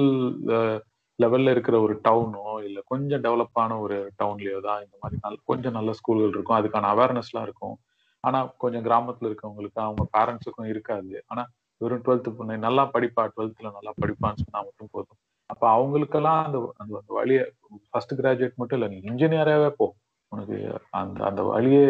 லெவல்ல 1.19 1.49
இருக்கிற 1.49 1.75
ஒரு 1.81 1.93
டவுனோ 2.03 2.45
இல்ல 2.63 2.79
கொஞ்சம் 2.85 3.23
டெவலப் 3.23 3.59
ஆன 3.63 3.79
ஒரு 3.79 3.97
டவுன்லயோ 4.19 4.59
தான் 4.59 4.81
இந்த 4.85 4.95
மாதிரி 5.01 5.17
நல்ல 5.21 5.37
கொஞ்சம் 5.45 5.73
நல்ல 5.73 5.91
ஸ்கூல்கள் 5.91 6.33
இருக்கும். 6.35 6.59
அதுக்கான 6.59 6.89
அவேர்னஸ்லாம் 6.93 7.41
இருக்கும். 7.41 7.75
ஆனா 8.23 8.39
கொஞ்சம் 8.57 8.85
கிராமத்துல 8.85 9.29
இருக்கவங்களுக்கு 9.29 9.79
அவங்க 9.79 10.03
பேரண்ட்ஸுக்கும் 10.15 10.71
இருக்காது. 10.73 11.13
ஆனா 11.27 11.43
வெறும் 11.81 12.03
டுவெல்த் 12.05 12.37
பொண்ணு 12.37 12.57
நல்லா 12.57 12.83
படிப்பா 12.93 13.23
டுவெல்த்ல 13.33 13.71
நல்லா 13.77 13.93
படிப்பான்னு 14.01 14.41
சொன்னா 14.43 14.59
மட்டும் 14.61 14.91
போதும். 14.91 15.19
அப்ப 15.49 15.63
அவங்களுக்கெல்லாம் 15.69 16.39
அந்த 16.45 16.57
அந்த 16.77 17.13
வழியை 17.13 17.43
ஃபர்ஸ்ட் 17.91 18.13
கிராஜுவேட் 18.19 18.59
மட்டும் 18.61 18.79
இல்ல 18.79 18.87
நீ 18.87 18.99
இன்ஜினியராகவே 19.11 19.69
போ. 19.77 19.87
உனக்கு 20.31 20.57
அந்த 20.91 21.19
அந்த 21.25 21.41
வழியே 21.43 21.83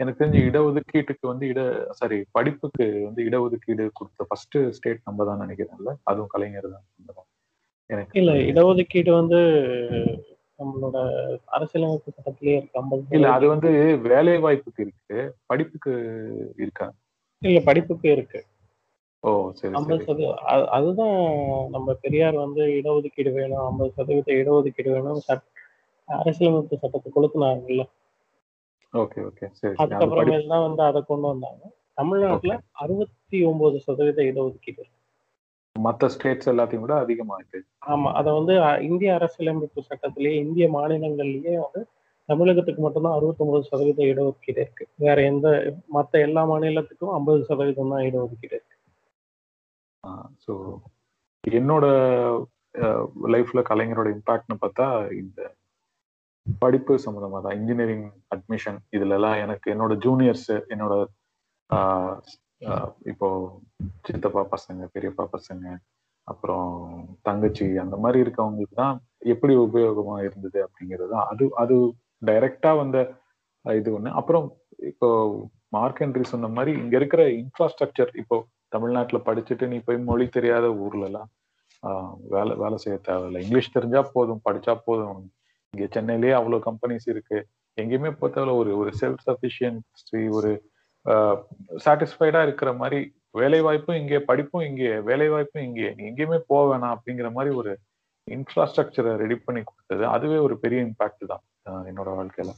எனக்கு 0.00 0.24
தெரிஞ்ச 0.24 0.28
இடஒதுக்கீட்டுக்கு 0.28 1.26
வந்து 1.26 1.46
இட 1.46 1.86
சாரி 1.90 2.24
படிப்புக்கு 2.30 3.00
வந்து 3.04 3.22
இடஒதுக்கீடு 3.22 3.88
கொடுத்த 3.92 4.24
ஃபர்ஸ்ட் 4.28 4.58
ஸ்டேட் 4.70 4.98
நம்ம 5.04 5.24
தான் 5.24 5.40
நினைக்கிறேன்ல. 5.40 5.94
அதுவும் 6.02 6.26
கலைஞர் 6.26 6.70
தான். 6.70 7.26
எனக்கு 7.86 8.20
இல்ல 8.20 8.32
இடஒதுக்கீடு 8.32 9.10
வந்து 9.10 9.36
நம்மளோட 10.58 10.96
அரசியலமைப்பு 11.44 12.12
சட்டத்திலேயே 12.12 12.56
இருக்கு 12.56 13.04
இல்ல 13.10 13.32
அது 13.32 13.48
வந்து 13.48 13.98
வேலை 13.98 14.38
வாய்ப்புக்கு 14.38 14.80
இருக்கு. 14.80 15.36
படிப்புக்கு 15.46 15.92
இருக்கா? 16.56 16.92
இல்ல 17.38 17.60
படிப்புக்கு 17.60 18.10
இருக்கு. 18.12 18.44
ஓ 19.20 19.50
சரி 19.52 19.74
ஐம்பது 19.74 20.04
சதவீதம். 20.04 20.36
அது- 20.36 20.66
அதுதான் 20.66 21.34
நம்ம 21.70 21.94
பெரியார் 22.00 22.34
வந்து 22.34 22.64
இடஒதுக்கீடு 22.64 23.32
வேணும் 23.32 23.64
ஐம்பது 23.64 23.92
சதவீத 23.92 24.32
இடஒதுக்கீடு 24.32 24.90
வேணும் 24.90 25.20
அரசியலமைப்பு 26.04 26.78
சட்டத்தை 26.78 27.12
கொளுத்துனாங்கல்ல. 27.16 27.88
Okay 28.94 29.20
okay. 29.28 29.46
சரி 29.58 29.74
அதுக்கப்புறமேல் 29.82 30.50
தான் 30.52 30.64
வந்து 30.66 30.82
அதை 30.88 31.00
கொண்டு 31.10 31.26
வந்தாங்க. 31.32 31.62
தமிழ்நாட்டுல 31.98 32.54
அறுபத்தி 32.82 33.38
ஒன்பது 33.50 33.76
சதவீத 33.86 34.20
இடஒதுக்கீடு. 34.30 34.84
மத்த 35.76 36.08
ஸ்டேட்ஸ் 36.14 36.50
எல்லாத்தையும் 36.52 36.84
விட 36.84 36.94
அதிகமா 37.04 37.34
இருக்கு 37.38 37.58
ஆமா 37.92 38.08
அதை 38.18 38.30
வந்து 38.38 38.54
இந்திய 38.88 39.10
அரசியலமைப்பு 39.18 39.80
சட்டத்திலேயே 39.88 40.40
இந்திய 40.44 40.66
மாநிலங்கள்லயே 40.76 41.54
வந்து 41.64 41.80
தமிழகத்துக்கு 42.28 42.80
மட்டும்தான் 42.84 43.16
அறுபத்தொன்பது 43.18 43.64
சதவீத 43.70 44.00
இடஒதுக்கீடு 44.10 44.60
இருக்கு. 44.64 44.84
வேற 45.04 45.16
எந்த 45.30 45.48
மத்த 45.96 46.20
எல்லா 46.26 46.42
மாநிலத்துக்கும் 46.50 47.14
ஐம்பது 47.18 47.40
சதவீதம் 47.50 47.92
தான் 47.94 48.06
இடஒதுக்கீடு 48.08 48.56
இருக்கு. 48.58 48.76
ஸோ 50.44 50.52
என்னோட 51.44 51.86
லைஃப்ல 53.34 53.60
கலைஞரோட 53.70 54.08
இம்பாக்ட்னு 54.16 54.56
பார்த்தா 54.62 54.86
இந்த 55.22 55.40
படிப்பு 56.46 56.92
சம்மந்தமா 57.04 57.38
தான் 57.42 57.56
இன்ஜினியரிங் 57.58 58.06
அட்மிஷன் 58.34 58.78
இதுல 58.94 59.16
எல்லாம் 59.18 59.38
எனக்கு 59.44 59.66
என்னோட 59.74 59.94
ஜூனியர்ஸ் 60.04 60.50
என்னோட 60.72 60.94
ஆஹ், 61.70 62.16
ஆஹ், 62.68 62.90
இப்போ 63.06 63.28
சித்தப்பா 64.06 64.42
பசங்க 64.52 64.88
பெரியப்பா 64.94 65.24
பசங்க 65.34 65.66
அப்புறம் 66.28 66.70
தங்கச்சி 67.22 67.66
அந்த 67.82 67.96
மாதிரி 68.02 68.18
இருக்கவங்களுக்கு 68.24 68.76
தான் 68.76 68.96
எப்படி 69.26 69.54
உபயோகமா 69.62 70.16
இருந்தது 70.26 70.58
அப்படிங்கிறது 70.66 71.10
தான். 71.14 71.26
அது 71.32 71.44
அது 71.62 71.76
டைரக்டா 72.22 72.72
வந்த 72.78 72.98
இது 73.64 73.90
ஒண்ணு. 73.96 74.10
அப்புறம் 74.20 74.46
இப்போ 74.90 75.08
மார்க் 75.72 76.02
என்ட்ரி 76.04 76.24
சொன்ன 76.28 76.50
மாதிரி 76.54 76.72
இங்க 76.80 76.94
இருக்கிற 77.00 77.22
இன்ஃப்ராஸ்ட்ரக்சர் 77.40 78.12
இப்போ 78.22 78.36
தமிழ்நாட்டுல 78.72 79.18
படிச்சுட்டு 79.26 79.64
நீ 79.68 79.78
போய் 79.86 79.98
மொழி 80.08 80.26
தெரியாத 80.30 80.66
ஊர்ல 80.84 81.08
எல்லாம் 81.10 81.28
ஆஹ், 81.82 82.14
வேலை 82.32 82.54
வேலை 82.62 82.78
செய்ய 82.82 82.96
தேவையில்லை. 83.04 83.42
இங்கிலீஷ் 83.44 83.74
தெரிஞ்சா 83.76 84.02
போதும் 84.14 84.44
படிச்சா 84.46 84.74
போதும். 84.86 85.22
இங்க 85.74 85.86
சென்னையிலேயே 85.94 86.34
அவ்வளவு 86.38 86.66
கம்பெனிஸ் 86.68 87.06
இருக்கு. 87.12 87.38
எங்கேயுமே 87.78 88.10
பொறுத்தவரை 88.20 88.52
ஒரு 88.60 88.70
ஒரு 88.80 88.90
செல்ஃப் 89.00 89.24
சஃபிஷியன்சி 89.28 90.22
ஒரு 90.38 90.50
சாட்டிஸ்ஃபைடா 91.84 92.40
இருக்கிற 92.46 92.70
மாதிரி 92.80 92.98
வேலை 93.40 93.60
வாய்ப்பும் 93.66 93.98
இங்கே 94.00 94.18
படிப்பும் 94.30 94.64
இங்கே 94.70 94.90
வேலை 95.08 95.28
வாய்ப்பும் 95.34 95.66
இங்கே. 95.68 95.88
நீ 95.96 96.02
எங்கேயுமே 96.10 96.38
போக 96.52 96.62
வேணாம் 96.70 96.94
அப்படிங்கிற 96.96 97.28
மாதிரி 97.36 97.50
ஒரு 97.60 97.72
இன்ஃப்ராஸ்ட்ரக்சரை 98.28 99.12
ரெடி 99.22 99.36
பண்ணி 99.44 99.60
கொடுத்தது. 99.64 100.02
அதுவே 100.14 100.38
ஒரு 100.46 100.54
பெரிய 100.64 100.80
இம்பாக்ட் 100.88 101.30
தான் 101.32 101.44
என்னோட 101.90 102.08
வாழ்க்கையில. 102.18 102.52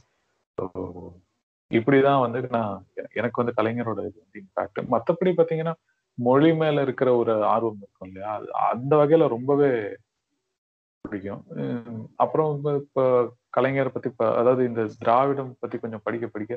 இப்படிதான் 1.71 2.23
வந்து 2.23 2.39
நான் 2.57 2.73
எனக்கு 3.19 3.41
வந்து 3.41 3.57
கலைஞரோட 3.59 3.99
இது 4.09 4.17
வந்து 4.23 4.41
இம்பாக்ட் 4.43 4.79
மற்றபடி 4.93 5.31
பாத்தீங்கன்னா 5.37 5.75
மொழி 6.17 6.49
மேல 6.61 6.81
இருக்கிற 6.87 7.09
ஒரு 7.21 7.33
ஆர்வம் 7.53 7.79
இருக்கும் 7.83 8.09
இல்லையா? 8.09 8.31
அது 8.37 8.47
அந்த 8.71 8.93
வகையில 9.01 9.27
ரொம்பவே 9.35 9.69
பிடிக்கும். 11.05 11.41
அப்புறம் 12.23 12.51
இப்போ 12.81 13.03
கலைஞரை 13.57 13.91
பத்தி 13.93 14.09
இப்ப 14.13 14.27
அதாவது 14.39 14.61
இந்த 14.69 14.83
திராவிடம் 15.01 15.51
பத்தி 15.63 15.77
கொஞ்சம் 15.83 16.05
படிக்க 16.05 16.27
படிக்க 16.27 16.53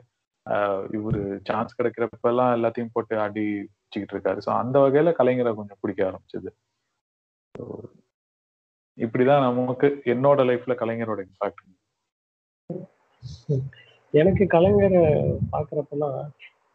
இவரு 0.96 1.20
சான்ஸ் 1.48 1.76
கிடைக்கிறப்ப 1.78 2.30
எல்லாம் 2.32 2.52
எல்லாத்தையும் 2.56 2.92
போட்டு 2.94 3.14
அடி 3.26 3.46
வச்சுக்கிட்டு 3.62 4.14
இருக்காரு. 4.16 4.38
ஸோ 4.46 4.50
அந்த 4.62 4.76
வகையில 4.84 5.12
கலைஞரை 5.20 5.52
கொஞ்சம் 5.60 5.80
பிடிக்க 5.80 6.02
ஆரம்பிச்சது. 6.10 6.50
இப்படிதான் 8.98 9.46
நமக்கு 9.48 9.88
என்னோட 10.12 10.40
லைஃப்ல 10.50 10.74
கலைஞரோட 10.82 11.20
இம்பாக்ட் 11.28 11.64
எனக்கு 14.14 14.44
கலைஞரை 14.54 15.02
பாக்குறப்பெல்லாம் 15.52 16.16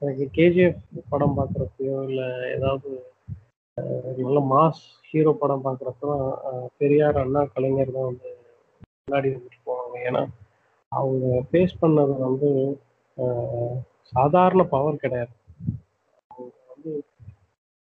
எனக்கு 0.02 0.26
கேஜிஎஃப் 0.38 0.84
படம் 1.10 1.38
பாக்குறப்பயோ 1.40 1.98
இல்ல 2.10 2.22
ஏதாவது 2.56 2.90
நல்ல 4.22 4.40
மாஸ் 4.50 4.82
ஹீரோ 5.10 5.32
படம் 5.40 5.66
பார்க்குறப்பெல்லாம் 5.66 6.26
பெரியார் 6.80 7.20
அண்ணா 7.22 7.42
கலைஞர் 7.54 7.96
தான் 7.96 8.10
வந்து 8.10 8.30
முன்னாடி 9.02 9.30
வந்துட்டு 9.34 9.60
போவாங்க. 9.68 9.96
ஏன்னா 10.10 10.24
அவங்க 10.92 11.26
ஃபேஸ் 11.50 11.76
பண்ணது 11.82 12.14
வந்து 12.26 12.50
சாதாரண 14.14 14.64
பவர் 14.74 15.04
கிடையாது. 15.04 15.34
அவங்க 16.32 16.54
வந்து 16.72 16.92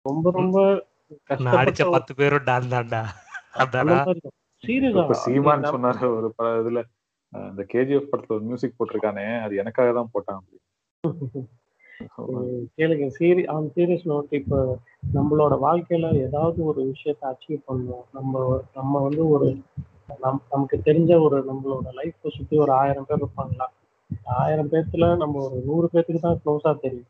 ரொம்ப 0.05 0.27
ரொம்ப 0.37 0.57
நான் 1.39 1.59
அடிச்ச 1.61 1.83
பத்து 1.95 2.13
பேரும் 2.19 2.47
டான் 2.49 2.71
தான்டா. 2.73 3.03
சீமான் 5.23 5.63
சொன்னாரு 5.73 6.07
ஒரு 6.17 6.29
ப- 6.37 6.57
இதுல 6.61 6.81
அஹ், 7.33 7.49
இந்த 7.51 7.63
கேஜிஎஃப் 7.71 8.09
படத்துல 8.09 8.35
ஒரு 8.35 8.45
மியூசிக் 8.47 8.77
போட்டிருக்கானே 8.77 9.25
அது 9.45 9.53
எனக்காக 9.61 9.93
தான் 9.95 10.11
போட்டான் 10.13 10.43
கேளுங்க. 12.77 13.05
சீரி 13.17 13.43
ஆன் 13.47 13.67
சீரியஸ் 13.75 14.05
நோட் 14.05 14.33
இப்போ 14.33 14.59
நம்மளோட 15.13 15.53
வாழ்க்கையில 15.59 16.07
ஏதாவது 16.21 16.65
ஒரு 16.65 16.81
விஷயத்தை 16.83 17.25
அச்சீவ் 17.29 17.67
பண்ணணும் 17.67 18.05
நம்ம 18.11 18.33
நம்ம 18.73 19.01
வந்து 19.01 19.29
ஒரு 19.29 19.47
நம் 20.19 20.41
நமக்கு 20.49 20.77
தெரிஞ்ச 20.85 21.21
ஒரு 21.21 21.37
நம்மளோட 21.49 21.87
லைஃப்பை 21.99 22.29
சுற்றி 22.29 22.57
ஒரு 22.57 22.71
ஆயிரம் 22.73 23.05
பேர் 23.05 23.21
இருப்பாங்களா? 23.21 23.67
ஆயிரம் 24.35 24.71
பேர்த்துல 24.71 25.17
நம்ம 25.17 25.41
ஒரு 25.43 25.57
நூறு 25.65 25.89
பேர்த்துக்கு 25.93 26.19
தான் 26.19 26.41
க்ளோஸாக 26.43 26.79
தெரியும். 26.79 27.09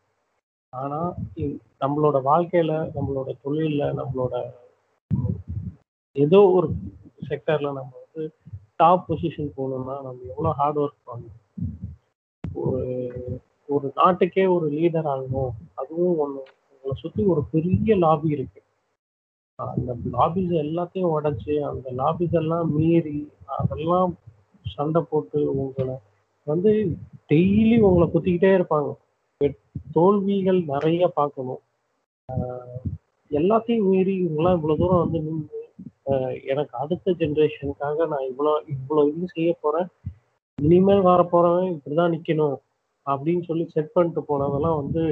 ஆனா 0.73 0.99
இ- 1.35 1.57
நம்மளோட 1.81 2.17
வாழ்க்கையில 2.23 2.73
நம்மளோட 2.95 3.29
தொழில்ல 3.43 3.83
நம்மளோட 3.93 4.35
ஏதோ 6.15 6.39
ஒரு 6.51 6.67
செக்டர்ல 7.29 7.69
நம்ம 7.71 7.91
வந்து 8.03 8.23
டாப் 8.75 9.05
பொசிஷன் 9.09 9.55
போகணும்னா 9.57 9.95
நம்ம 10.03 10.19
எவ்வளோ 10.29 10.51
ஹார்ட் 10.51 10.79
ஒர்க் 10.79 11.07
பண்ணணும்? 11.07 11.39
ஒரு 12.43 12.81
ஒரு 13.75 13.87
நாட்டுக்கே 13.99 14.45
ஒரு 14.55 14.67
லீடர் 14.77 15.09
ஆகணும். 15.13 15.51
அதுவும் 15.81 16.17
ஒன்று 16.23 16.41
உங்களை 16.73 16.95
சுற்றி 17.01 17.23
ஒரு 17.33 17.41
பெரிய 17.53 17.95
லாபி 18.03 18.29
இருக்கு. 18.35 18.59
அந்த 19.59 19.91
லாபிஸ் 20.15 20.53
எல்லாத்தையும் 20.65 21.13
உடச்சி 21.15 21.55
அந்த 21.71 21.87
லாபிஸ் 22.01 22.37
எல்லாம் 22.41 22.69
மீறி 22.77 23.17
அதெல்லாம் 23.57 24.11
சண்டை 24.65 25.01
போட்டு 25.09 25.39
உங்களை 25.63 25.95
வந்து 26.47 26.71
டெய்லி 27.31 27.77
உங்களை 27.87 28.07
குத்திக்கிட்டே 28.13 28.51
இருப்பாங்க. 28.57 28.91
தோல்விகள் 29.95 30.59
நிறைய 30.73 31.03
பார்க்கணும். 31.19 31.61
எல்லாத்தையும் 33.31 33.87
மீறி 33.91 34.13
இவங்களாம் 34.23 34.57
இவ்வளோ 34.57 34.75
தூரம் 34.81 35.03
வந்து 35.03 35.19
நின்று 35.27 35.59
எனக்கு 36.51 36.73
அடுத்த 36.83 37.13
ஜென்ரேஷனுக்காக 37.21 38.05
நான் 38.11 38.27
இவ்வளோ 38.31 38.53
இவ்வளோ 38.73 39.03
இது 39.11 39.27
செய்ய 39.35 39.51
போகிறேன் 39.63 39.89
இனிமேல் 40.57 41.07
வர 41.07 41.21
இப்படி 41.73 41.95
தான் 42.01 42.13
நிற்கணும் 42.15 42.57
அப்படின்னு 43.07 43.43
சொல்லி 43.43 43.65
செட் 43.69 43.93
பண்ணிட்டு 43.93 44.21
போனதெல்லாம் 44.23 44.79
வந்து 44.81 45.03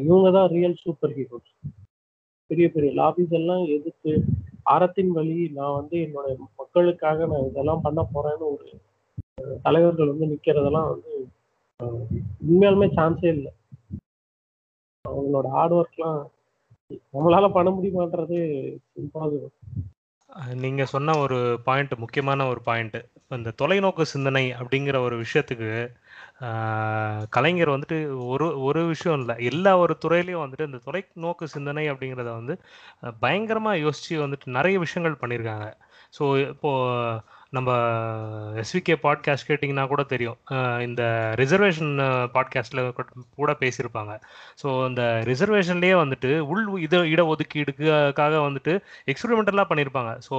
இவங்க 0.00 0.28
தான் 0.30 0.50
ரியல் 0.52 0.80
சூப்பர் 0.82 1.14
ஹீரோஸ் 1.16 1.50
பெரிய 2.50 2.66
பெரிய 2.68 2.90
லாபிஸ் 2.92 3.32
எல்லாம் 3.32 3.62
எதிர்த்து 3.76 4.12
அறத்தின் 4.66 5.12
வழி 5.12 5.38
நான் 5.50 5.76
வந்து 5.76 5.96
என்னோட 5.98 6.26
மக்களுக்காக 6.58 7.26
நான் 7.26 7.48
இதெல்லாம் 7.48 7.80
பண்ண 7.80 8.00
போறேன்னு 8.12 8.46
ஒரு 8.50 8.66
தலைவர்கள் 9.62 10.12
வந்து 10.12 10.30
நிக்கிறதெல்லாம் 10.32 10.90
வந்து 10.90 11.12
உண்மையாலுமே 12.44 12.88
சான்ஸே 12.96 13.30
இல்லை. 13.34 13.52
அவங்களோட 15.04 15.46
ஹார்ட் 15.48 15.76
ஒர்க்லாம் 15.78 16.20
நம்மளால 17.14 17.46
பண்ண 17.52 17.70
முடியுமான்றது 17.70 18.38
இம்பாசிபிள் 18.96 19.52
நீங்க 20.54 20.82
சொன்ன 20.84 21.16
ஒரு 21.18 21.36
பாயிண்ட் 21.64 21.92
முக்கியமான 21.98 22.46
ஒரு 22.48 22.60
பாயிண்ட் 22.60 22.96
இந்த 23.30 23.50
தொலைநோக்கு 23.62 24.02
சிந்தனை 24.02 24.42
அப்படிங்கிற 24.52 24.96
ஒரு 24.98 25.16
விஷயத்துக்கு 25.16 25.70
கலைஞர் 27.28 27.70
வந்துட்டு 27.70 27.98
ஒரு 28.26 28.46
ஒரு 28.62 28.80
விஷயம் 28.86 29.18
இல்லை. 29.20 29.34
எல்லா 29.44 29.72
ஒரு 29.78 29.94
துறையிலையும் 30.04 30.44
வந்துட்டு 30.44 30.68
இந்த 30.70 30.80
தொலைநோக்கு 30.86 31.44
சிந்தனை 31.44 31.84
அப்படிங்கிறத 31.92 32.30
வந்து 32.32 32.54
பயங்கரமாக 33.20 33.78
யோசித்து 33.78 34.26
வந்துட்டு 34.26 34.56
நிறைய 34.58 34.78
விஷயங்கள் 34.78 35.20
பண்ணியிருக்காங்க 35.22 35.68
ஸோ 36.18 36.24
இப்போது 36.48 37.22
நம்ம 37.56 37.70
எஸ்விகே 38.60 38.94
பாட்காஸ்ட் 39.04 39.46
கேட்டிங்கன்னா 39.48 39.84
கூட 39.90 40.02
தெரியும். 40.12 40.36
இந்த 40.86 41.02
ரிசர்வேஷன் 41.40 41.92
பாட்காஸ்ட்டில் 42.34 42.80
கூட 43.40 43.50
பேசியிருப்பாங்க. 43.62 44.12
ஸோ 44.60 44.68
இந்த 44.88 45.02
ரிசர்வேஷன்லேயே 45.30 45.96
வந்துட்டு 46.02 46.30
உள் 46.52 46.62
இட 46.86 47.00
இடஒதுக்கீடுக்காக 47.12 48.34
வந்துட்டு 48.46 48.72
எக்ஸ்பெரிமெண்டலாக 49.12 49.66
பண்ணியிருப்பாங்க. 49.70 50.12
ஸோ 50.28 50.34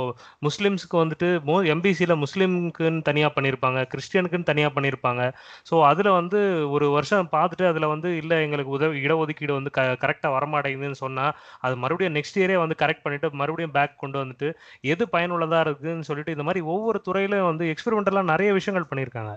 முஸ்லீம்ஸுக்கு 0.48 0.98
வந்துட்டு 1.03 1.29
மோ 1.50 1.55
எம்பிசியில் 1.75 2.15
முஸ்லீமுக்குன்னு 2.24 3.05
தனியாக 3.10 3.34
பண்ணியிருப்பாங்க. 3.38 3.81
கிறிஸ்டியனுக்குன்னு 3.93 4.50
தனியாக 4.51 4.74
பண்ணியிருப்பாங்க. 4.77 5.22
ஸோ 5.69 5.77
அதில் 5.91 6.12
வந்து 6.19 6.41
ஒரு 6.77 6.88
வருஷம் 6.98 7.31
பார்த்துட்டு 7.38 7.67
அதில் 7.72 7.91
வந்து 7.93 8.12
இல்லை 8.24 8.39
எங்களுக்கு 8.48 8.75
உதவி 8.79 9.05
இடஒதுக்கீடு 9.05 9.53
வந்து 9.60 9.74
க 9.79 9.88
கரெக்டாக 10.05 10.34
வரமாட்டேங்குதுன்னு 10.38 11.01
சொன்னால் 11.05 11.34
அது 11.65 11.75
மறுபடியும் 11.86 12.17
நெக்ஸ்ட் 12.19 12.41
இயரே 12.41 12.60
வந்து 12.63 12.79
கரெக்ட் 12.84 13.05
பண்ணிவிட்டு 13.05 13.41
மறுபடியும் 13.43 13.75
பேக் 13.79 14.01
கொண்டு 14.03 14.17
வந்துட்டு 14.24 14.50
எது 14.93 15.03
பயனுள்ளதாக 15.15 15.65
இருக்குதுன்னு 15.67 16.10
சொல்லிட்டு 16.12 16.36
இந்த 16.38 16.45
மாதிரி 16.50 16.62
ஒவ்வொரு 16.75 17.00
துறையிலும் 17.10 17.50
வந்து 17.52 17.66
எக்ஸ்பெரிமெண்டெல்லாம் 17.74 18.32
நிறைய 18.34 18.52
விஷயங்கள் 18.60 18.90
பண்ணியிருக்காங்க. 18.92 19.34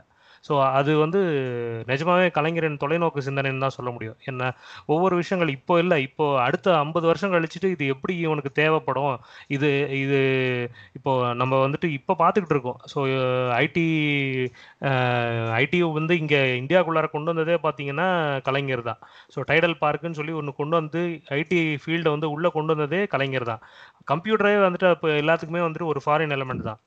ஸோ 0.46 0.52
அது 0.78 0.90
வந்து 1.02 1.20
நிஜமாவே 1.90 2.26
கலைஞரின் 2.36 2.78
தொலைநோக்கு 2.82 3.24
சிந்தனைன்னு 3.26 3.62
தான் 3.64 3.74
சொல்ல 3.76 3.90
முடியும். 3.94 4.18
என்ன 4.30 4.50
ஒவ்வொரு 4.92 5.14
விஷயங்கள் 5.20 5.50
இப்போ 5.56 5.74
இல்லை 5.82 5.96
இப்போ 6.06 6.26
அடுத்த 6.44 6.76
ஐம்பது 6.82 7.06
வருஷம் 7.10 7.32
கழிச்சுட்டு 7.34 7.68
இது 7.74 7.84
எப்படி 7.94 8.14
இவனுக்கு 8.26 8.50
தேவைப்படும்? 8.60 9.16
இது 9.56 9.70
இது 10.02 10.20
இப்போ 10.98 11.12
நம்ம 11.40 11.54
வந்துட்டு 11.64 11.88
இப்போ 11.98 12.14
பார்த்துக்கிட்டு 12.22 12.56
இருக்கோம். 12.56 12.78
ஸோ 12.92 12.98
ஐடி 13.62 13.86
ஐடி 15.60 15.80
வந்து 15.98 16.16
இங்கே 16.22 16.40
இந்தியாவுக்குள்ளார 16.62 17.08
கொண்டு 17.16 17.32
வந்ததே 17.32 17.58
பார்த்தீங்கன்னா 17.66 18.08
கலைஞர் 18.48 18.88
தான். 18.90 19.00
ஸோ 19.34 19.40
டைடல் 19.52 19.76
பார்க்குன்னு 19.84 20.20
சொல்லி 20.20 20.34
ஒன்று 20.40 20.58
கொண்டு 20.60 20.76
வந்து 20.80 21.02
ஐடி 21.40 21.60
ஃபீல்டை 21.84 22.12
வந்து 22.16 22.30
உள்ளே 22.36 22.50
கொண்டு 22.58 22.74
வந்ததே 22.76 23.02
கலைஞர் 23.16 23.50
தான். 23.52 23.64
கம்ப்யூட்டரே 24.12 24.56
வந்துட்டு 24.66 24.94
இப்போ 24.98 25.10
எல்லாத்துக்குமே 25.22 25.64
வந்துட்டு 25.66 25.90
ஒரு 25.94 26.02
ஃபாரின் 26.06 26.36
எலமெண்ட் 26.38 26.68
தான். 26.70 26.80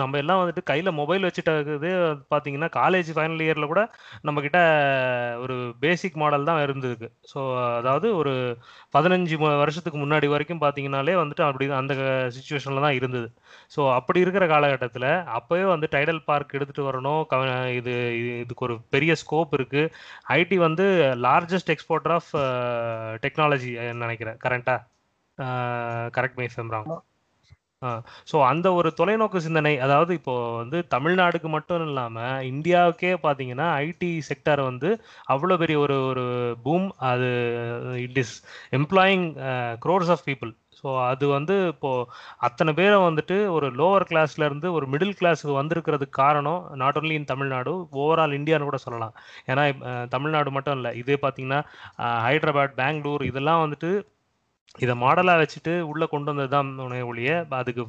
நம்ம 0.00 0.18
எல்லாம் 0.20 0.40
வந்துட்டு 0.40 0.62
கையில் 0.70 0.90
மொபைல் 0.98 1.26
வச்சுட்டு 1.26 1.52
பார்த்தீங்கன்னா 2.32 2.68
காலேஜ் 2.78 3.10
ஃபைனல் 3.16 3.42
இயரில் 3.44 3.70
கூட 3.72 3.82
நம்மக்கிட்ட 4.26 4.60
ஒரு 5.44 5.56
பேசிக் 5.84 6.18
மாடல் 6.22 6.48
தான் 6.48 6.62
இருந்ததுக்கு 6.64 7.08
ஸோ 7.32 7.40
அதாவது 7.78 8.08
ஒரு 8.20 8.32
பதினஞ்சு 8.96 9.36
வருஷத்துக்கு 9.62 9.98
முன்னாடி 10.04 10.28
வரைக்கும் 10.34 10.62
பார்த்தீங்கன்னாலே 10.64 11.14
வந்துட்டு 11.20 11.44
அப்படி 11.48 11.68
அந்த 11.80 11.94
சுச்சுவேஷனில் 12.36 12.84
தான் 12.86 12.98
இருந்தது. 13.00 13.28
ஸோ 13.74 13.80
அப்படி 13.98 14.24
இருக்கிற 14.24 14.44
காலகட்டத்தில் 14.54 15.08
அப்போவே 15.38 15.64
வந்து 15.74 15.88
டைடல் 15.94 16.20
பார்க் 16.30 16.56
எடுத்துகிட்டு 16.56 16.88
வரணும். 16.90 17.22
க 17.32 17.34
இது 17.78 17.94
இதுக்கு 18.42 18.66
ஒரு 18.68 18.76
பெரிய 18.96 19.14
ஸ்கோப் 19.22 19.56
இருக்குது 19.60 19.92
ஐடி 20.38 20.58
வந்து 20.66 20.86
லார்ஜஸ்ட் 21.28 21.72
எக்ஸ்போர்ட்டர் 21.76 22.16
ஆஃப் 22.18 22.32
டெக்னாலஜி 23.26 23.72
நினைக்கிறேன். 24.04 24.38
கரெக்டாக 24.46 24.80
கரெக்ட் 26.18 26.40
மை 26.42 26.48
ஃபெம்ராங் 26.54 26.88
ஸோ 28.32 28.36
அந்த 28.44 28.66
ஒரு 28.72 28.90
தொலைநோக்கு 28.96 29.44
சிந்தனை 29.46 29.74
அதாவது 29.78 30.14
இப்போ 30.14 30.34
வந்து 30.56 30.80
தமிழ்நாடுக்கு 30.90 31.48
மட்டும் 31.48 31.86
இல்லாமல் 31.88 32.44
இந்தியாவுக்கே 32.50 33.12
பார்த்தீங்கன்னா 33.22 33.68
ஐடி 33.84 34.12
செக்டர் 34.28 34.62
வந்து 34.62 34.90
அவ்வளோ 35.28 35.58
பெரிய 35.58 35.78
ஒரு 35.78 35.96
ஒரு 36.06 36.26
பூம் 36.62 36.88
அது 37.04 37.30
it 38.02 38.20
is 38.24 38.34
employing 38.72 39.26
crores 39.84 40.12
of 40.16 40.26
people 40.26 40.52
so 40.78 40.88
அது 41.04 41.24
வந்து 41.28 41.54
இப்போது 41.68 42.06
அத்தனை 42.38 42.72
பேரை 42.72 42.96
வந்துட்டு 43.00 43.36
ஒரு 43.48 43.66
லோவர் 43.70 44.06
கிளாஸ்லேருந்து 44.10 44.68
ஒரு 44.72 44.86
மிடில் 44.86 45.16
கிளாஸுக்கு 45.20 45.54
வந்திருக்கிறதுக்கு 45.58 46.16
காரணம் 46.18 46.62
not 46.74 46.98
only 46.98 47.14
in 47.18 47.30
Tamil Nadu 47.32 47.72
overall 47.96 48.36
இந்தியான்னு 48.38 48.68
கூட 48.70 48.78
சொல்லலாம். 48.86 49.14
ஏன்னா 49.46 49.64
தமிழ்நாடு 50.08 50.50
மட்டும் 50.50 50.76
இல்லை 50.76 50.92
இதே 51.02 51.18
பார்த்தீங்கன்னா 51.22 51.60
ஹைதராபாத் 52.26 52.78
பெங்களூர் 52.82 53.24
இதெல்லாம் 53.24 53.62
வந்துட்டு 53.64 53.90
இதை 54.84 54.94
மாடலாக 55.02 55.40
வச்சுட்டு 55.40 55.72
உள்ளே 55.90 56.06
கொண்டு 56.12 56.30
வந்தது 56.30 56.50
தான் 56.54 56.70
உணவு 56.84 57.08
ஒழிய 57.10 57.30
அதுக்கு 57.58 57.82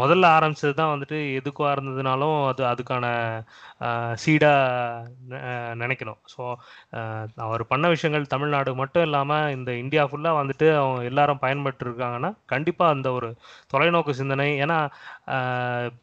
முதல்ல 0.00 0.24
ஆரம்பிச்சது 0.36 0.72
தான் 0.80 0.92
வந்துட்டு 0.92 1.18
எதுக்காக 1.40 1.74
இருந்ததுனாலும் 1.74 2.34
அது 2.50 2.62
அதுக்கான 2.70 3.04
சீடாக 4.22 5.74
நினைக்கணும். 5.82 6.18
ஸோ 6.32 6.42
அவர் 7.46 7.62
பண்ண 7.72 7.84
விஷயங்கள் 7.94 8.26
தமிழ்நாடு 8.34 8.70
மட்டும் 8.80 9.04
இல்லாமல் 9.08 9.52
இந்த 9.56 9.70
இந்தியா 9.82 10.04
ஃபுல்லாக 10.10 10.38
வந்துட்டு 10.40 10.68
அவங்க 10.80 11.02
எல்லாரும் 11.10 11.42
பயன்பட்டுருக்காங்கன்னா 11.44 12.30
கண்டிப்பாக 12.54 12.94
அந்த 12.96 13.10
ஒரு 13.18 13.30
தொலைநோக்கு 13.74 14.14
சிந்தனை 14.20 14.48
ஏன்னா 14.64 14.78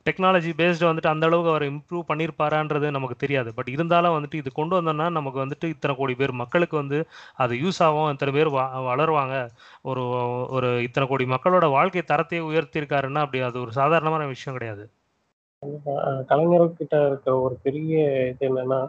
டெக்னாலஜி 0.07 0.53
பேஸ்டு 0.61 0.89
வந்துட்டு 0.89 1.13
அந்த 1.13 1.25
அளவுக்கு 1.29 1.53
அவர் 1.53 1.67
இம்ப்ரூவ் 1.71 2.09
பண்ணியிருப்பாரான்றது 2.11 2.87
நமக்கு 2.97 3.17
தெரியாது. 3.25 3.49
பட் 3.59 3.71
இருந்தாலும் 3.75 4.15
வந்துட்டு 4.17 4.41
இது 4.43 4.49
கொண்டு 4.59 4.75
வந்தோம்னா 4.79 5.09
நமக்கு 5.19 5.39
வந்துட்டு 5.43 5.67
இத்தனை 5.75 5.95
கோடி 5.99 6.15
பேர் 6.21 6.33
மக்களுக்கு 6.43 6.77
வந்து 6.83 6.99
அது 7.43 7.53
யூஸ் 7.63 7.81
ஆகும். 7.87 8.09
இத்தனை 8.15 8.33
பேர் 8.37 8.51
வ 8.57 8.59
வளருவாங்க. 8.89 9.35
ஒரு 9.91 10.03
ஒரு 10.55 10.69
இத்தனை 10.83 11.05
கோடி 11.09 11.25
மக்களோட 11.25 11.65
வாழ்க்கை 11.71 12.03
தரத்தையே 12.05 12.41
உயர்த்தியிருக்காருன்னா 12.49 13.23
அப்படி? 13.25 13.41
அது 13.49 13.57
ஒரு 13.61 13.71
சாதாரணமான 13.79 14.25
விஷயம் 14.33 14.57
கிடையாது. 14.57 14.85
கலைஞர்கிட்ட 16.31 16.95
இருக்க 17.07 17.35
ஒரு 17.39 17.55
பெரிய 17.65 17.95
இது 18.29 18.45
என்னன்னா 18.49 18.79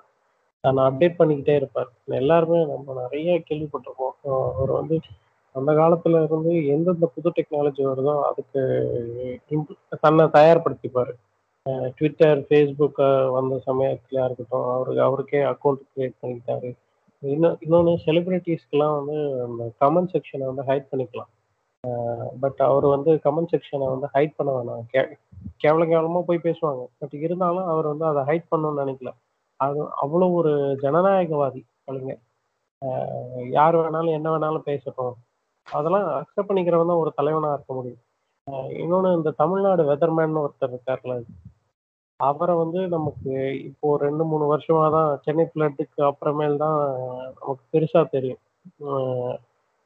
நான் 0.65 0.85
அப்டேட் 0.89 1.19
பண்ணிக்கிட்டே 1.19 1.55
இருப்பார் 1.61 1.91
எல்லாருமே 2.21 2.59
நம்ம 2.65 2.95
நிறைய 3.01 3.33
கேள்விப்பட்டிருப்போம். 3.49 4.15
அவர் 4.59 4.73
வந்து 4.79 4.97
அந்த 5.55 5.71
காலத்துல 5.73 6.21
இருந்து 6.27 6.53
எந்தெந்த 6.67 7.07
புது 7.15 7.31
டெக்னாலஜி 7.37 7.83
வருதோ 7.89 8.15
அதுக்கு 8.29 8.63
தன்னை 10.05 10.25
தயார்படுத்திப்பார். 10.39 11.13
ட்விட்டர் 11.97 12.41
ஃபேஸ்புக் 12.47 13.01
வந்த 13.37 13.55
சமயத்துல 13.67 14.25
இருக்கட்டும் 14.27 14.65
அவருக்கு 14.75 15.03
அவருக்கே 15.09 15.43
அக்கௌண்ட் 15.51 15.83
கிரியேட் 15.91 16.17
பண்ணிக்கிட்டாரு. 16.23 16.71
இன்னும் 17.23 17.57
இன்னொன்று 17.61 18.01
செலிபிரிட்டிஸ்க்கெல்லாம் 18.07 19.05
வந்து 19.05 19.43
அந்த 19.43 19.73
கமெண்ட் 19.81 20.15
செக்ஷனை 20.15 20.55
வந்து 20.55 20.63
ஹைட் 20.63 20.87
பண்ணிக்கலாம். 20.93 21.31
பட் 22.41 22.59
அவர் 22.59 22.87
வந்து 22.87 23.13
கமெண்ட் 23.15 23.53
செக்ஷனை 23.53 23.99
வந்து 23.99 24.09
ஹைட் 24.15 24.33
பண்ண 24.37 24.53
வேணாம். 24.53 24.85
கே 24.89 25.01
கேவல 25.63 25.87
கேவலமாக 25.87 26.25
போய் 26.27 26.41
பேசுவாங்க. 26.43 26.87
பட் 26.99 27.13
இருந்தாலும் 27.13 27.65
அவர் 27.65 27.87
வந்து 27.87 28.05
அதை 28.05 28.23
ஹைட் 28.23 28.55
பண்ணணும்னு 28.57 28.87
நினைக்கல. 28.87 29.15
அது 29.57 29.85
அவ்வளோ 29.85 30.33
ஒரு 30.33 30.79
ஜனநாயகவாதி 30.83 31.65
கலைஞர் 31.85 32.19
ஆஹ் 32.87 33.49
யார் 33.51 33.77
வேணாலும் 33.77 34.11
என்ன 34.11 34.39
வேணாலும் 34.39 34.67
பேசட்டும். 34.67 35.13
அதெல்லாம் 35.73 36.07
அக்செப்ட் 36.09 36.51
பண்ணிக்கிறவன் 36.51 36.87
தான் 36.87 36.97
ஒரு 36.97 37.13
தலைவனாக 37.17 37.55
இருக்க 37.55 37.75
முடியும். 37.75 37.99
ஆஹ் 38.51 38.79
இன்னொன்று 38.81 39.13
இந்த 39.13 39.31
தமிழ்நாடு 39.31 39.83
வெதர்மேன் 39.83 40.47
ஒருத்தர் 40.47 40.75
இருக்கார்ல. 40.75 41.23
அவரை 42.29 42.55
வந்து 42.63 42.81
நமக்கு 42.95 43.33
இப்போ 43.69 43.89
ரெண்டு 44.05 44.25
மூணு 44.31 44.45
வருஷமா 44.53 44.85
தான் 44.97 45.11
சென்னை 45.25 45.45
ஃப்ளட்டுக்கு 45.51 46.01
அப்புறமேல் 46.11 46.57
தான் 46.65 46.79
நமக்கு 47.39 47.65
பெருசா 47.75 48.03
தெரியும். 48.17 48.43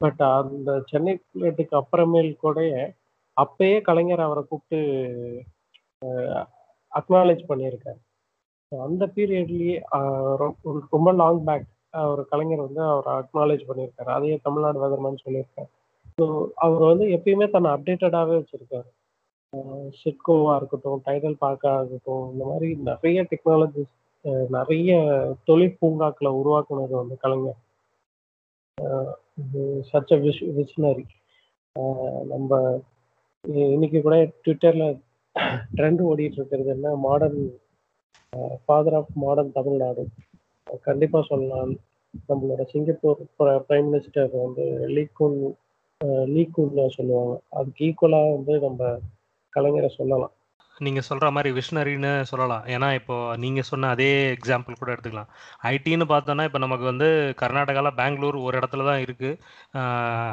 பட் 0.01 0.21
அந்த 0.39 0.71
சென்னை 0.91 1.13
ஃப்ளட்டுக்கு 1.21 1.75
அப்புறமேல் 1.81 2.29
கூட 2.43 2.59
அப்பயே 3.37 3.77
கலைஞர் 3.87 4.25
அவரை 4.25 4.43
கூப்பிட்டு 4.49 4.79
அக்னாலேஜ் 6.99 7.41
பண்ணியிருக்காரு. 7.49 7.99
அந்த 8.71 9.03
பீரியட்லயே 9.15 9.75
ரொம்ப 10.95 11.09
லாங் 11.21 11.41
பேக் 11.47 11.67
அவர் 12.03 12.21
கலைஞர் 12.31 12.65
வந்து 12.67 12.81
அவரை 12.91 13.11
அக்னாலேஜ் 13.21 13.63
பண்ணியிருக்காரு. 13.69 14.09
அதையே 14.17 14.37
தமிழ்நாடு 14.45 14.83
வெதர்மேன் 14.83 15.23
சொல்லியிருக்காரு. 15.25 15.69
ஸோ 16.17 16.25
அவர் 16.65 16.83
வந்து 16.91 17.05
எப்பயுமே 17.15 17.47
தன்னை 17.55 17.69
அப்டேட்டடாகவே 17.75 18.37
வச்சிருக்காரு. 18.39 18.89
சிட்கோவா 20.03 20.55
இருக்கட்டும் 20.55 21.01
டைடல் 21.05 21.35
பார்க்கா 21.41 21.75
இருக்கட்டும் 21.77 22.31
இந்த 22.31 22.45
மாதிரி 22.45 22.75
நிறைய 22.75 23.27
டெக்னாலஜிஸ் 23.29 23.93
நிறைய 24.49 24.91
தொழில் 25.43 25.77
பூங்காக்களை 25.81 26.31
உருவாக்குனது 26.31 26.89
வந்து 26.89 27.17
Kalaignar. 27.17 27.59
Such 29.91 30.11
a 30.11 30.17
wish 30.17 30.47
visionary 30.59 31.05
நம்ம 32.23 32.81
இ- 33.47 33.71
இன்னைக்கு 33.71 34.01
கூட 34.01 34.15
ட்விட்டர்ல 34.15 34.85
ட்ரெண்ட் 35.75 36.01
ஓடிட்டு 36.09 36.37
இருக்கிறது 36.39 36.69
என்ன? 36.69 36.95
Modern 36.95 37.59
father 38.65 38.93
of 38.93 39.11
modern 39.13 39.51
Tamil Nadu 39.51 40.07
கண்டிப்பா 40.81 41.21
சொல்லலாம். 41.27 41.73
நம்மளோட 42.29 42.63
சிங்கப்பூர் 42.65 43.17
பிரைம் 43.39 43.87
மினிஸ்டர் 43.91 44.29
வந்து 44.43 44.87
லீக்குன் 44.87 45.55
லீக்குன்னு 46.05 46.87
சொல்லுவாங்க. 46.87 47.39
அதுக்கு 47.49 47.85
ஈக்குவலா 47.85 48.21
வந்து 48.35 48.59
நம்ம 48.59 48.99
கலைஞரை 49.53 49.87
சொல்லலாம். 49.99 50.33
நீங்க 50.77 51.01
சொல்ற 51.09 51.27
மாதிரி 51.31 51.59
விஷனரின்னு 51.59 52.21
சொல்லலாம். 52.21 52.63
ஏன்னா 52.65 52.93
இப்போ 52.93 53.35
நீங்க 53.37 53.61
சொன்ன 53.61 53.89
அதே 53.89 54.09
எக்ஸாம்பிள் 54.33 54.79
கூட 54.79 54.91
எடுத்துக்கலாம். 54.93 55.29
ஐடின்னு 55.63 56.05
பார்த்தோன்னா 56.11 56.43
இப்போ 56.43 56.57
நமக்கு 56.57 56.85
வந்து 56.85 57.07
கர்நாடகாவில் 57.41 57.95
பெங்களூர் 57.95 58.35
ஒரு 58.35 58.59
இடத்துல 58.59 58.85
தான் 58.85 58.99
இருக்கு. 58.99 59.29
ஆஹ் 59.73 60.31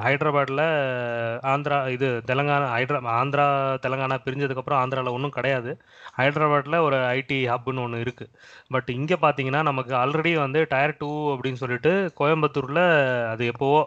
ஆந்திரா 1.53 1.88
இது 1.88 2.09
தெலுங்கானா 2.27 2.68
ஹைட்ரா 2.74 3.00
ஆந்திரா 3.20 3.46
தெலுங்கானா 3.87 4.18
பிரிஞ்சதுக்கப்புறம் 4.27 4.81
ஆந்திராவில் 4.83 5.16
ஒன்றும் 5.16 5.37
கிடையாது. 5.38 5.72
ஹைதராபாத்ல 6.18 6.81
ஒரு 6.81 6.96
ஐடி 6.96 7.40
ஹப்னு 7.53 7.85
ஒன்று 7.87 8.00
இருக்கு. 8.00 8.27
பட் 8.68 8.90
இங்கே 8.98 9.18
பார்த்தீங்கன்னா 9.22 9.62
நமக்கு 9.62 9.94
ஆல்ரெடி 9.94 10.35
வந்து 10.38 10.66
டயர் 10.68 10.96
டூ 10.98 11.11
அப்படின்னு 11.35 11.62
சொல்லிட்டு 11.64 11.92
கோயம்புத்தூரில் 12.20 12.85
அது 13.33 13.44
எப்போவோ 13.53 13.83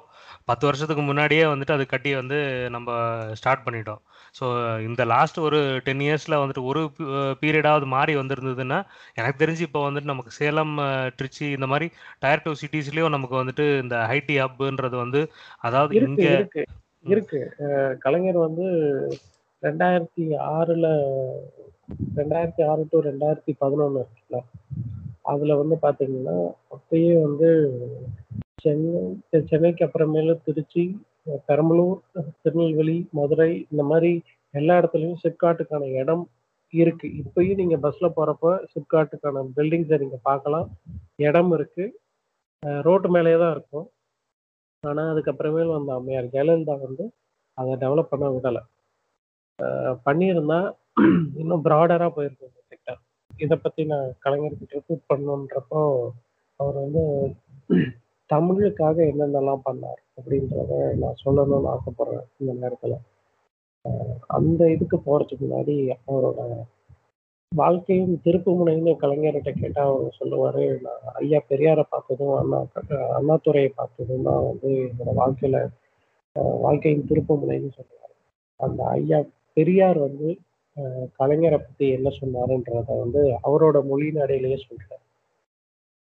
பத்து 0.46 0.66
வருஷத்துக்கு 0.66 1.04
முன்னாடியே 1.04 1.44
வந்துட்டு 1.46 1.72
அது 1.72 1.86
கட்டி 1.86 2.16
வந்து 2.16 2.38
நம்ம 2.70 2.90
ஸ்டார்ட் 3.34 3.66
பண்ணிட்டோம். 3.68 4.02
ஸோ 4.38 4.46
இந்த 4.88 5.02
லாஸ்ட் 5.12 5.38
ஒரு 5.42 5.58
டென் 5.86 6.04
இயர்ஸில் 6.06 6.40
வந்துட்டு 6.40 6.64
ஒரு 6.70 6.82
பீரியடாவது 7.42 7.86
மாறி 7.94 8.14
வந்திருந்ததுன்னா 8.18 8.80
எனக்கு 9.18 9.42
தெரிஞ்சு 9.42 9.64
இப்போ 9.68 9.82
வந்துட்டு 9.86 10.12
நமக்கு 10.12 10.32
சேலம் 10.38 10.74
அஹ், 10.84 11.10
திருச்சி 11.18 11.46
இந்த 11.54 11.68
மாதிரி 11.68 11.88
டயர் 12.22 12.44
டூ 12.44 12.54
சிட்டிஸ்லேயும் 12.62 13.16
நமக்கு 13.16 13.36
வந்துட்டு 13.40 13.66
இந்த 13.84 13.96
ஐடி 14.14 14.36
ஹப்ன்றது 14.42 14.98
வந்து 15.04 15.22
அதாவது 15.62 15.94
இங்கே 16.02 16.34
இருக்கு 17.06 17.42
கலைஞர் 18.02 18.40
வந்து 18.42 18.68
ரெண்டாயிரத்தி 19.64 20.24
ஆறுல 20.54 20.88
ரெண்டாயிரத்தி 22.18 22.64
ஆறு 22.68 22.82
டு 22.90 22.98
ரெண்டாயிரத்தி 23.06 23.52
பதினொன்று 23.62 24.00
இருக்குல்ல. 24.02 24.40
அதில் 25.26 25.60
வந்து 25.60 25.76
பார்த்தீங்கன்னா 25.82 26.36
அப்பயே 26.76 27.14
வந்து 27.22 27.50
சென்னை 28.64 29.02
சென்னைக்கு 29.50 29.86
அப்புறமேலு 29.86 30.34
திருச்சி 30.46 30.84
பெரம்பலூர் 31.50 32.00
திருநெல்வேலி 32.44 32.98
மதுரை 33.20 33.52
இந்த 33.72 33.84
மாதிரி 33.92 34.12
எல்லா 34.54 34.76
இடத்துலையும் 34.80 35.22
சிப்காட்டுக்கான 35.24 35.90
இடம் 36.02 36.24
இருக்கு. 36.74 37.08
இப்பயும் 37.22 37.60
நீங்க 37.62 37.76
பஸ்ல 37.86 38.08
போறப்ப 38.18 38.54
சிப்காட்டுக்கான 38.74 39.44
பில்டிங்ஸை 39.58 39.98
நீங்க 40.04 40.18
பார்க்கலாம். 40.30 40.68
இடம் 41.28 41.52
இருக்கு. 41.58 41.86
ரோட்டு 42.88 43.10
மேலேயே 43.16 43.38
தான் 43.44 43.54
இருக்கும். 43.56 43.88
ஆனால் 44.84 45.12
அதுக்கப்புறமேல் 45.14 45.76
வந்த 45.76 45.92
அம்மையார் 46.00 46.34
ஜெயலலிதா 46.34 46.76
வந்து 46.86 47.06
அதை 47.58 47.76
டெவலப் 47.84 48.12
பண்ண 48.14 48.26
விடலை. 48.36 48.62
பண்ணியிருந்தா 50.08 50.60
இன்னும் 51.42 51.64
ப்ராடராக 51.68 52.10
போயிருக்கும் 52.16 52.50
இந்த 52.52 52.62
செக்டர் 52.72 53.00
இதை 53.46 53.56
பற்றி 53.64 53.82
நான் 53.92 54.08
கலைஞர்கிட்ட 54.26 54.78
ரிப்போர்ட் 54.80 55.08
பண்ணணுன்றப்போ 55.12 55.82
அவர் 56.60 56.78
வந்து 56.84 57.04
தமிழுக்காக 58.30 58.98
என்னென்னலாம் 59.12 59.66
பண்ணார் 59.66 60.02
அப்படின்றத 60.18 60.72
நான் 61.02 61.22
சொல்லணும்னு 61.26 61.70
ஆசைப்படுறேன் 61.74 62.26
இந்த 62.40 62.54
நேரத்தில். 62.62 62.98
அந்த 64.38 64.62
இதுக்கு 64.76 64.98
போகிறதுக்கு 65.00 65.46
முன்னாடி 65.46 65.76
அவரோட 66.10 66.40
வாழ்க்கையும் 67.52 68.16
திருப்பு 68.26 68.52
முனைன்னு 68.60 68.94
கலைஞர்கிட்ட 69.02 69.52
கேட்டால் 69.54 69.92
அவர் 69.92 70.18
சொல்லுவார் 70.18 70.64
நான் 70.86 71.06
ஐயா 71.22 71.40
பெரியாரை 71.52 71.84
பார்த்ததும் 71.90 72.34
அண்ணா 72.40 72.60
அண்ணாத்துறையை 73.20 73.72
பார்த்ததும் 73.76 74.28
தான் 74.30 74.44
வந்து 74.50 74.72
என்னோட 74.90 75.14
வாழ்க்கையில் 75.22 75.60
வாழ்க்கையின் 76.66 77.08
திருப்பு 77.10 77.34
முனைன்னு 77.42 77.72
சொல்லுவார். 77.78 78.14
அந்த 78.60 78.82
ஐயா 78.98 79.20
பெரியார் 79.58 80.00
வந்து 80.08 80.28
கலைஞரை 81.20 81.60
பற்றி 81.60 81.86
என்ன 81.98 82.10
சொன்னாருன்றத 82.18 82.90
வந்து 83.04 83.22
அவரோட 83.48 83.78
மொழி 83.86 84.08
நடையிலேயே 84.12 84.58
சொல்கிறார் 84.66 85.04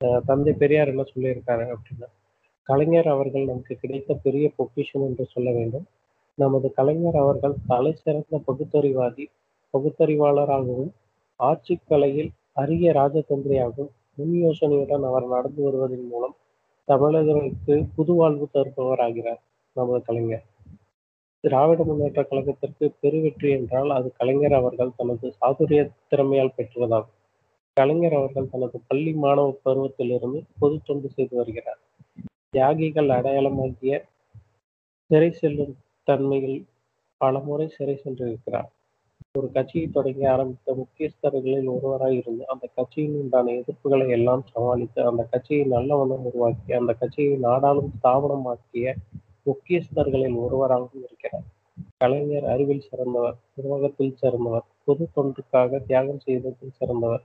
தந்தை 0.01 0.53
பெரியார் 0.53 0.91
என்ன 0.91 1.03
சொல்லியிருக்காரு 1.11 1.65
அப்படின்னா 1.73 2.07
கலைஞர் 2.69 3.07
அவர்கள் 3.07 3.45
நமக்கு 3.45 3.73
கிடைத்த 3.75 4.13
பெரிய 4.25 4.45
பொக்கிஷன் 4.57 5.05
என்று 5.07 5.25
சொல்ல 5.25 5.49
வேண்டும். 5.51 5.85
நமது 6.37 6.67
கலைஞர் 6.73 7.17
அவர்கள் 7.21 7.55
தலை 7.67 7.91
சிறந்த 7.93 8.39
பகுத்தறிவாதி 8.47 9.25
பகுத்தறிவாளராகவும் 9.73 10.91
ஆட்சி 11.39 11.75
கலையில் 11.87 12.31
அரிய 12.53 12.91
ராஜதந்திரியாகவும் 12.93 13.91
முன் 14.17 14.35
யோசனையுடன் 14.43 15.05
அவர் 15.09 15.27
நடந்து 15.27 15.61
வருவதன் 15.63 16.07
மூலம் 16.07 16.35
தமிழர்களுக்கு 16.87 17.75
புது 17.95 18.13
வாழ்வு 18.13 18.45
தருபவராகிறார் 18.53 19.41
நமது 19.75 20.01
கலைஞர். 20.01 20.45
திராவிட 21.43 21.83
முன்னேற்ற 21.83 22.21
கழகத்திற்கு 22.29 22.85
பெருவெற்றி 23.01 23.49
என்றால் 23.49 23.89
அது 23.89 24.07
கலைஞர் 24.17 24.53
அவர்கள் 24.53 24.97
தனது 24.97 25.27
சாதுரிய 25.41 25.81
திறமையால் 26.11 26.55
பெற்றதாகும். 26.57 27.15
கலைஞர் 27.77 28.13
அவர்கள் 28.13 28.51
தனது 28.51 28.77
பள்ளி 28.87 29.11
மாணவ 29.13 29.47
பருவத்திலிருந்து 29.65 30.39
பொது 30.59 30.75
தொண்டு 30.83 31.07
செய்து 31.09 31.33
வருகிறார். 31.35 31.79
தியாகிகள் 32.49 33.09
அடையாளமாகிய 33.09 33.95
சிறை 35.09 35.29
செல்லும் 35.31 35.73
தன்மையில் 36.07 36.59
பல 37.21 37.39
முறை 37.39 37.67
சிறை 37.67 37.95
சென்றிருக்கிறார். 38.03 38.69
ஒரு 39.31 39.47
கட்சியை 39.51 39.87
தொடங்கி 39.87 40.25
ஆரம்பித்த 40.25 40.75
முக்கியஸ்தர்களில் 40.75 41.67
ஒருவராக 41.67 42.13
இருந்து 42.13 42.43
அந்த 42.47 42.65
கட்சியின் 42.75 43.17
உண்டான 43.21 43.51
எதிர்ப்புகளை 43.51 44.07
எல்லாம் 44.09 44.45
சமாளித்து 44.53 45.01
அந்த 45.05 45.23
கட்சியை 45.23 45.65
நல்லவண்ணம் 45.65 46.25
உருவாக்கி 46.29 46.73
அந்த 46.73 46.93
கட்சியை 46.93 47.35
நாடாளும் 47.37 47.91
ஸ்தாபனமாக்கிய 47.97 48.87
முக்கியஸ்தர்களில் 49.43 50.41
ஒருவராகவும் 50.45 51.05
இருக்கிறார். 51.07 51.45
கலைஞர் 51.97 52.49
அறிவில் 52.53 52.85
சிறந்தவர் 52.89 53.37
நிர்வாகத்தில் 53.55 54.19
சிறந்தவர் 54.21 54.67
பொது 54.85 55.05
தொன்றுக்காக 55.15 55.79
தியாகம் 55.87 56.23
செய்ததில் 56.25 56.77
சிறந்தவர் 56.79 57.23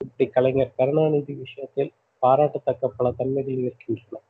இப்படி 0.00 0.24
கலைஞர் 0.34 0.76
கருணாநிதி 0.78 1.32
விஷயத்தில் 1.44 1.90
பாராட்டத்தக்க 2.22 2.90
பல 2.98 3.10
தன்மைகள் 3.18 3.62
இருக்கின்றன. 3.64 4.20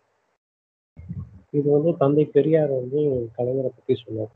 இது 1.59 1.67
வந்து 1.75 1.91
தந்தை 2.03 2.25
பெரியார் 2.37 2.73
வந்து 2.79 3.01
கலைஞரை 3.37 3.71
பத்தி 3.75 3.95
சொன்னார். 3.95 4.33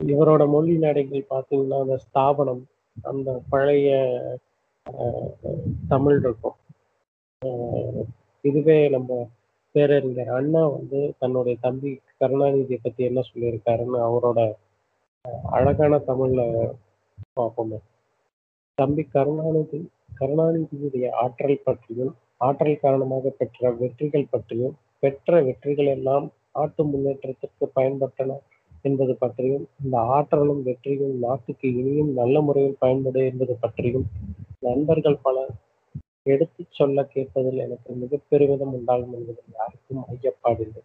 இவரோட 0.00 0.42
மொழி 0.54 0.74
நடைகள் 0.84 1.30
பார்த்தீங்கன்னா 1.32 1.78
அந்த 1.84 1.96
ஸ்தாபனம் 2.04 2.62
அந்த 3.10 3.30
பழைய 3.52 3.88
தமிழ் 5.88 6.18
இருக்கும். 6.22 6.56
இதுவே 8.44 8.78
நம்ம 8.88 9.10
பேரறிஞர் 9.74 10.30
அண்ணா 10.38 10.62
வந்து 10.76 11.00
தன்னுடைய 11.18 11.56
தம்பி 11.66 11.90
கருணாநிதியை 12.20 12.78
பத்தி 12.82 13.02
என்ன 13.10 13.20
சொல்லியிருக்காருன்னு 13.30 13.98
அவரோட 14.08 14.40
அழகான 15.56 15.94
தமிழ்ல 16.08 16.40
பார்ப்போமே 17.38 17.78
தம்பி 18.78 19.02
கருணாநிதி 19.14 19.80
கருணாநிதியுடைய 20.16 21.06
ஆற்றல் 21.22 21.64
பற்றியும் 21.64 22.12
ஆற்றல் 22.40 22.82
காரணமாக 22.82 23.32
பெற்ற 23.38 23.70
வெற்றிகள் 23.72 24.30
பற்றியும் 24.30 24.74
பெற்ற 25.02 25.40
வெற்றிகள் 25.42 25.90
எல்லாம் 25.92 26.26
நாட்டு 26.50 26.82
முன்னேற்றத்திற்கு 26.84 27.66
பயன்பட்டன 27.76 28.36
என்பது 28.84 29.14
பற்றியும் 29.14 29.64
இந்த 29.84 29.96
ஆற்றலும் 30.10 30.62
வெற்றியும் 30.62 31.14
நாட்டுக்கு 31.18 31.68
இனியும் 31.72 32.12
நல்ல 32.12 32.40
முறையில் 32.40 32.80
பயன்படும் 32.80 33.22
என்பது 33.22 33.54
பற்றியும் 33.56 34.06
நண்பர்கள் 34.58 35.22
பலர் 35.22 35.52
எடுத்து 36.24 36.62
சொல்ல 36.70 37.02
கேட்பதில் 37.06 37.58
எனக்கு 37.58 37.90
மிக 37.94 38.20
பெருமிதம் 38.28 38.72
உண்டாகும் 38.72 39.14
என்பதில் 39.14 39.56
யாருக்கும் 39.58 40.04
ஐயப்பாடில்லை 40.12 40.82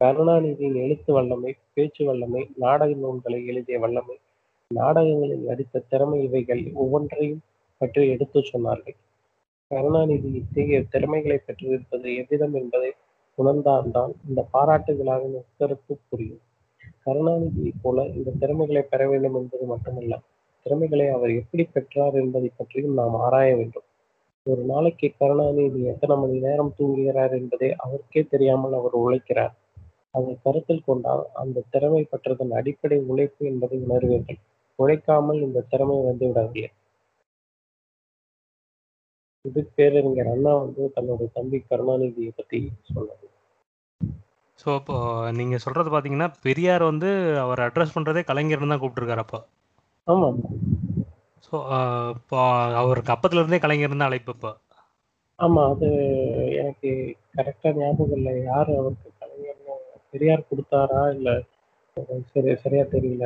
கருணாநிதியின் 0.00 0.78
எழுத்து 0.80 1.10
வல்லமை 1.12 1.52
பேச்சு 1.74 2.02
வல்லமை 2.04 2.42
நாடக 2.56 2.90
நூல்களை 2.94 3.40
எழுதிய 3.46 3.78
வல்லமை 3.78 4.16
நாடகங்களில் 4.70 5.46
நடித்த 5.46 5.84
திறமை 5.88 6.18
இவைகள் 6.22 6.62
ஒவ்வொன்றையும் 6.74 7.40
பற்றி 7.80 8.02
எடுத்து 8.08 8.40
சொன்னார்கள். 8.52 8.96
கருணாநிதி 9.70 10.30
இத்தகைய 10.40 10.78
திறமைகளை 10.92 11.38
பெற்றிருப்பது 11.46 12.08
எவ்விதம் 12.16 12.54
என்பதை 12.54 12.90
உணர்ந்தால்தான் 13.38 14.12
இந்த 14.28 14.40
பாராட்டு 14.50 14.92
விழாவின் 14.96 15.36
புரியும். 16.10 16.42
கருணாநிதியைப் 17.06 17.80
போல 17.82 18.04
இந்த 18.16 18.30
திறமைகளை 18.38 18.82
பெற 18.82 19.02
வேண்டும் 19.08 19.36
என்பது 19.40 19.64
மட்டுமல்ல 19.66 20.14
திறமைகளை 20.66 21.06
அவர் 21.08 21.30
எப்படி 21.30 21.64
பெற்றார் 21.64 22.16
என்பதை 22.22 22.50
பற்றியும் 22.56 22.94
நாம் 22.94 23.16
ஆராய 23.26 23.50
வேண்டும். 23.56 23.86
ஒரு 24.46 24.62
நாளைக்கு 24.62 25.08
கருணாநிதி 25.18 25.80
எத்தனை 25.84 26.14
மணி 26.16 26.36
நேரம் 26.38 26.74
தூங்குகிறார் 26.78 27.34
என்பதை 27.38 27.68
அவருக்கே 27.76 28.22
தெரியாமல் 28.30 28.72
அவர் 28.72 28.96
உழைக்கிறார். 29.02 29.54
அதை 30.10 30.32
கருத்தில் 30.42 30.86
கொண்டால் 30.86 31.24
அந்த 31.32 31.64
திறமை 31.70 32.02
பெற்றதன் 32.12 32.54
அடிப்படை 32.60 32.98
உழைப்பு 33.12 33.42
என்பதை 33.46 33.78
உணர்வீர்கள். 33.86 34.40
உழைக்காமல் 34.78 35.40
இந்த 35.42 35.66
திறமை 35.68 35.98
வந்து 36.02 36.26
விடவில்லை 39.44 39.60
இது 39.60 39.74
பேரறிஞர் 39.76 40.32
அண்ணா 40.32 40.52
வந்து 40.62 40.82
தன்னுடைய 40.94 41.28
தம்பி 41.36 41.58
கருணாநிதியை 41.68 42.32
பத்தி 42.36 42.58
சொன்னது 42.94 43.26
ஸோ 44.58 44.68
இப்போ 44.80 44.96
நீங்க 45.36 45.56
சொல்றது 45.58 45.90
பாத்தீங்கன்னா 45.92 46.28
பெரியார் 46.46 46.82
வந்து 46.82 47.10
அவர் 47.44 47.60
அட்ரஸ் 47.66 47.94
பண்றதே 47.94 48.22
கலைஞர்னு 48.30 48.72
தான் 48.72 48.80
கூப்பிட்டுருக்காரு 48.82 49.22
அப்போ. 49.24 49.38
ஆமா 50.08 50.28
ஸோ 51.46 51.54
இப்போ 52.16 52.38
அவருக்கு 52.82 53.14
அப்பத்துல 53.14 53.40
இருந்தே 53.42 53.60
கலைஞர் 53.62 53.94
தான் 53.94 54.08
அழைப்பு 54.08 54.34
இப்போ. 54.36 54.50
ஆமா 55.38 55.62
அது 55.72 55.88
எனக்கு 56.62 56.90
கரெக்டா 57.36 57.70
ஞாபகம் 57.78 58.16
இல்லை. 58.18 58.34
யாரு 58.50 58.72
அவருக்கு 58.80 59.08
கலைஞர்னு 59.22 59.76
பெரியார் 60.12 60.48
கொடுத்தாரா 60.50 61.00
இல்ல 61.16 61.30
சரி 62.32 62.52
சரியா 62.64 62.84
தெரியல. 62.94 63.24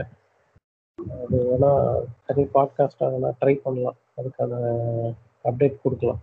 அது 1.19 1.37
வேணா 1.49 1.73
தனி 2.27 2.45
பாட்காஸ்டா 2.55 3.09
வேணா 3.15 3.33
ட்ரை 3.41 3.55
பண்ணலாம். 3.65 3.99
அதுக்கான 4.19 4.53
அப்டேட் 5.45 5.83
கொடுக்கலாம். 5.85 6.21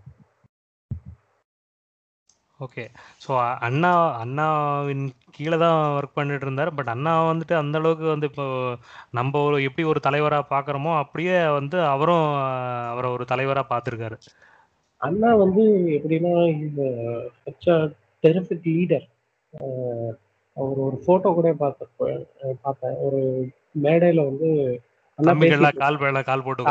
ஓகே 2.60 2.84
ஸோ 3.24 3.32
அண்ணா 3.68 3.92
அண்ணாவின் 4.24 5.06
கீழே 5.36 5.58
தான் 5.64 5.78
ஒர்க் 5.98 6.18
பண்ணிட்டு 6.18 6.46
இருந்தார். 6.48 6.72
பட் 6.78 6.92
அண்ணா 6.94 7.14
வந்துட்டு 7.30 7.56
அந்த 7.62 7.76
அளவுக்கு 7.82 8.06
வந்து 8.14 8.28
இப்போ 8.32 8.46
நம்ம 9.18 9.42
ஒரு 9.48 9.58
எப்படி 9.68 9.84
ஒரு 9.92 10.00
தலைவராக 10.08 10.52
பார்க்குறோமோ 10.54 10.92
அப்படியே 11.04 11.38
வந்து 11.60 11.78
அவரும் 11.94 12.28
அவரை 12.92 13.10
ஒரு 13.16 13.26
தலைவராக 13.32 13.72
பார்த்துருக்காரு. 13.72 14.18
அண்ணா 15.02 15.30
வந்து 15.44 15.64
எப்படின்னா 15.98 16.34
இந்த 16.66 16.82
டெரிஃபிக் 18.24 18.70
லீடர் 18.76 19.08
அவர் 20.58 20.80
ஒரு 20.88 20.98
ஃபோட்டோ 21.04 21.30
கூட 21.38 21.50
பார்த்த 21.64 22.10
பார்த்தேன் 22.66 22.98
ஒரு 23.08 23.22
மேடையில் 23.86 24.28
வந்து 24.30 24.50
கால் 25.20 26.00
மேல 26.02 26.22
கால் 26.30 26.44
போட்டு 26.46 26.64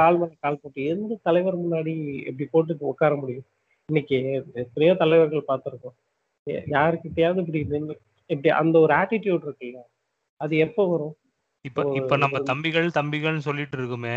கால் 0.00 0.18
மேல 0.18 0.32
கால் 0.44 0.60
போட்டு 0.62 0.80
எந்த 0.92 1.18
தலைவர் 1.28 1.56
முன்னாடி 1.62 1.94
எப்படி 2.28 2.46
போட்டு 2.52 2.92
உட்கார 2.92 3.12
முடியும்? 3.22 3.46
இன்னைக்கு 3.88 4.18
எத்தனையோ 4.62 4.92
தலைவர்கள் 5.02 5.48
பார்த்துருக்கோம். 5.50 5.96
யாருக்கிட்டையாவது 6.76 7.42
இப்படி 7.42 7.60
இப்படி 8.30 8.50
அந்த 8.60 8.76
ஒரு 8.84 8.92
ஆட்டிடியூட் 9.00 9.46
இருக்குல்ல 9.46 9.80
அது 10.40 10.54
எப்போ 10.66 10.82
வரும்? 10.92 11.14
இப்ப 11.64 11.82
இப்ப 11.98 12.16
நம்ம 12.22 12.40
தம்பிகள் 12.50 12.88
தம்பிகள்னு 12.98 13.46
சொல்லிட்டு 13.48 13.76
இருக்குமே 13.78 14.16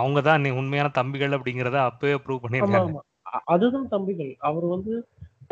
அவங்க 0.00 0.18
தான் 0.28 0.50
உண்மையான 0.60 0.88
தம்பிகள் 0.98 1.36
அப்படிங்கறத 1.36 1.78
அப்பவே 1.88 2.16
ப்ரூவ் 2.24 2.44
பண்ணிருக்காங்க 2.44 3.04
அதுதான் 3.52 3.88
தம்பிகள். 3.94 4.32
அவர் 4.48 4.66
வந்து 4.74 4.92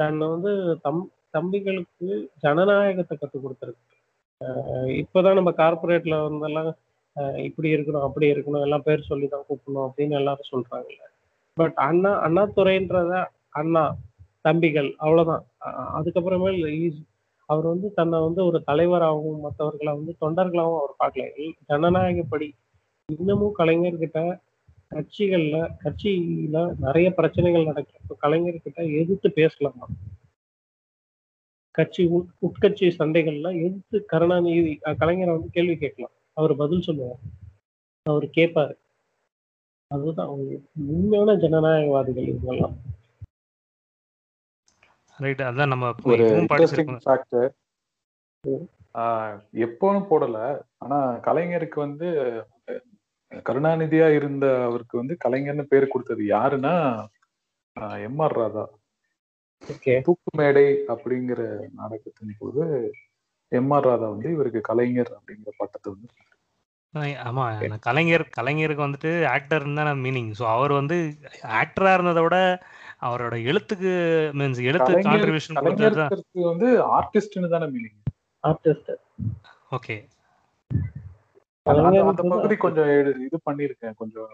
தன்னை 0.00 0.26
வந்து 0.34 0.52
தம் 0.86 1.02
தம்பிகளுக்கு 1.36 2.08
ஜனநாயகத்தை 2.44 3.14
கற்றுக் 3.16 3.44
கொடுத்துருக்கு. 3.44 3.82
இப்பதான் 5.02 5.38
நம்ம 5.38 5.50
கார்பரேட்ல 5.60 6.16
வந்தெல்லாம் 6.26 6.70
இப்படி 7.46 7.68
இருக்கணும் 7.74 8.06
அப்படி 8.06 8.26
இருக்கணும் 8.32 8.64
எல்லாம் 8.66 8.86
பேர் 8.88 9.08
சொல்லி 9.10 9.26
தான் 9.26 9.46
கூப்பிடணும் 9.48 9.86
அப்படின்னு 9.86 10.18
எல்லாரும் 10.20 10.50
சொல்றாங்கல்ல. 10.52 11.02
பட் 11.56 11.76
அண்ணா 11.88 12.12
அண்ணா 12.26 12.42
துறைன்றத 12.56 13.12
அண்ணா 13.60 13.84
தம்பிகள் 14.40 14.90
அவ்வளவுதான். 15.04 15.44
அதுக்கப்புறமே 15.98 16.50
அவர் 17.48 17.66
வந்து 17.66 17.88
தன்னை 17.92 18.18
வந்து 18.20 18.40
ஒரு 18.44 18.58
தலைவராகவும் 18.64 19.40
மற்றவர்களை 19.40 19.92
வந்து 19.92 20.12
தொண்டர்களாகவும் 20.22 20.80
அவர் 20.82 21.00
பார்க்கல. 21.02 21.26
ஜனநாயகப்படி 21.70 22.48
இன்னமும் 23.08 23.56
கலைஞர்கிட்ட 23.58 24.20
கட்சிகள்ல 24.92 25.56
கட்சியில 25.84 26.56
நிறைய 26.84 27.08
பிரச்சனைகள் 27.10 27.68
நடக்கிறப்ப 27.70 28.16
கலைஞர்கிட்ட 28.24 28.80
எதிர்த்து 29.00 29.28
பேசலாமா? 29.32 29.86
கட்சி 31.74 32.02
உட் 32.16 32.30
உட்கட்சி 32.46 32.86
சண்டைகள்ல 32.98 33.48
எதிர்த்து 33.64 33.96
கருணாநிதி 34.12 34.74
கலைஞரை 35.02 35.32
வந்து 35.36 35.50
கேள்வி 35.56 35.76
கேட்கலாம். 35.76 36.14
அவர் 36.36 36.54
பதில் 36.56 36.80
சொல்லுவார். 36.80 37.20
அவர் 38.06 38.26
கேட்பாரு 38.30 38.74
அதுதான் 39.90 40.30
உண்மையான 40.88 41.32
ஜனநாயகவாதிகள் 41.34 42.28
இவங்கெல்லாம். 42.30 42.76
ரைட் 45.18 45.42
அதான் 45.42 45.66
நம்ம 45.66 45.92
இப்போ 45.96 46.08
ஒரு 46.10 46.24
இப்பவும் 46.24 46.40
இன்ட்ரெஸ்டிங் 46.40 46.88
படிச்சிருக்கோம் 46.88 47.04
ஃபேக்ட் 47.04 47.36
ம். 48.44 48.64
எப்போன்னு 49.60 50.00
போடல. 50.10 50.38
ஆனா 50.78 50.98
கலைஞருக்கு 51.24 51.78
வந்து 51.78 52.08
கருணாநிதியா 53.46 54.08
இருந்த 54.14 54.46
அவருக்கு 54.62 54.94
வந்து 54.98 55.14
கலைஞர்னு 55.24 55.64
பேர் 55.64 55.88
கொடுத்தது 55.88 56.22
யாருன்னா 56.26 56.74
எம் 58.00 58.18
ஆர் 58.18 58.36
ராதா. 58.36 58.64
தூக்கு 60.04 60.30
மேடை 60.36 60.64
அப்படிங்கிற 60.88 61.40
நாடகத்தின் 61.72 62.38
போது 62.38 62.62
எம் 63.52 63.72
ஆர் 63.74 63.86
ராதா 63.86 64.06
வந்து 64.12 64.28
இவருக்கு 64.34 64.60
கலைஞர் 64.68 65.12
அப்படிங்கிற 65.16 65.52
பட்டத்தை 65.58 65.88
வந்து 65.92 66.08
ஆமா 67.24 67.44
கலைஞர் 67.86 68.24
கலைஞருக்கு 68.36 68.84
வந்துட்டு 68.84 69.10
ஆக்டர்னு 69.32 69.78
தான் 69.80 70.02
மீனிங் 70.04 70.30
ஸோ 70.38 70.44
அவர் 70.52 70.72
வந்து 70.72 70.96
ஆக்டரா 71.60 71.92
இருந்ததை 71.94 72.22
விட 72.22 72.36
அவரோட 73.02 73.34
எழுத்துக்கு 73.44 73.90
மீன்ஸ் 74.34 74.60
எழுத்து 74.68 75.00
கான்ட்ரிபியூஷன் 75.06 75.60
கொடுத்தது 75.60 76.48
வந்து 76.50 76.68
ஆர்டிஸ்ட்னு 76.98 77.52
தானே 77.54 77.68
மீனிங் 77.74 77.98
ஆர்டிஸ்ட் 78.44 78.92
ஓகே 79.72 79.96
அந்த 81.66 82.22
பகுதி 82.32 82.56
கொஞ்சம் 82.56 82.90
இது 83.26 83.36
பண்ணிருக்கேன் 83.46 83.96
கொஞ்சம் 83.96 84.32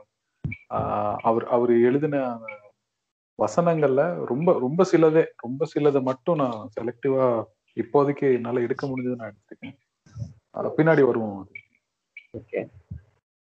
ஆஹ் 0.77 1.17
அவர் 1.23 1.45
அவர் 1.55 1.73
எழுதின 1.89 2.17
வசனங்கள்ல 3.39 4.03
ரொம்ப 4.27 4.53
ரொம்ப 4.59 4.85
சிலதே 4.85 5.23
ரொம்ப 5.39 5.67
சிலதை 5.73 6.01
மட்டும் 6.03 6.41
நான் 6.43 6.59
செலக்டிவா 6.77 7.27
இப்போதைக்கு 7.77 8.27
என்னால 8.37 8.63
எடுக்க 8.67 8.83
முடிஞ்சது 8.87 9.21
நான் 9.21 9.33
எடுத்துக்கேன் 9.33 9.77
பின்னாடி 10.79 11.03
வருவோம். 11.09 11.37
அது. 11.41 11.61
ஓகே. 12.39 12.61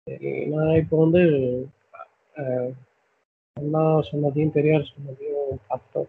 சரி 0.07 0.31
நான் 0.53 0.75
இப்போ 0.81 0.97
வந்து 1.05 1.23
அண்ணா 3.57 3.83
சொன்னதையும் 4.11 4.55
பெரியார் 4.57 4.93
சொன்னதையும் 4.93 5.63
பார்த்தோம். 5.69 6.09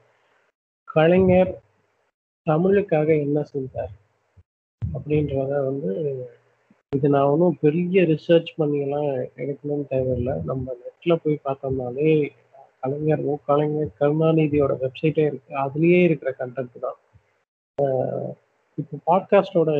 கலைஞர் 0.87 1.51
தமிழுக்காக 2.47 3.07
என்ன 3.25 3.39
செஞ்சார் 3.53 3.93
அப்படின்றத 4.81 5.51
வந்து 5.69 5.91
இது 6.91 7.07
நான் 7.15 7.31
ஒன்றும் 7.31 7.57
பெரிய 7.61 8.03
ரிசர்ச் 8.11 8.51
பண்ணியெல்லாம் 8.59 9.09
எடுக்கணும்னு 9.41 9.89
தேவையில்லை. 9.93 10.35
நம்ம 10.49 10.75
நெட்டில் 10.83 11.21
போய் 11.23 11.45
பார்த்தோம்னாலே 11.47 12.13
கலைஞர் 12.83 13.23
ஓ 13.31 13.33
கலைஞர் 13.49 13.97
கருணாநிதியோட 13.99 14.73
வெப்சைட்டே 14.83 15.25
இருக்கு. 15.31 15.51
அதுலேயே 15.65 15.99
இருக்கிற 16.07 16.31
கண்டென்ட் 16.39 16.83
தான். 16.85 16.99
இப்போ 18.77 18.97
பாட்காஸ்டோட 19.07 19.71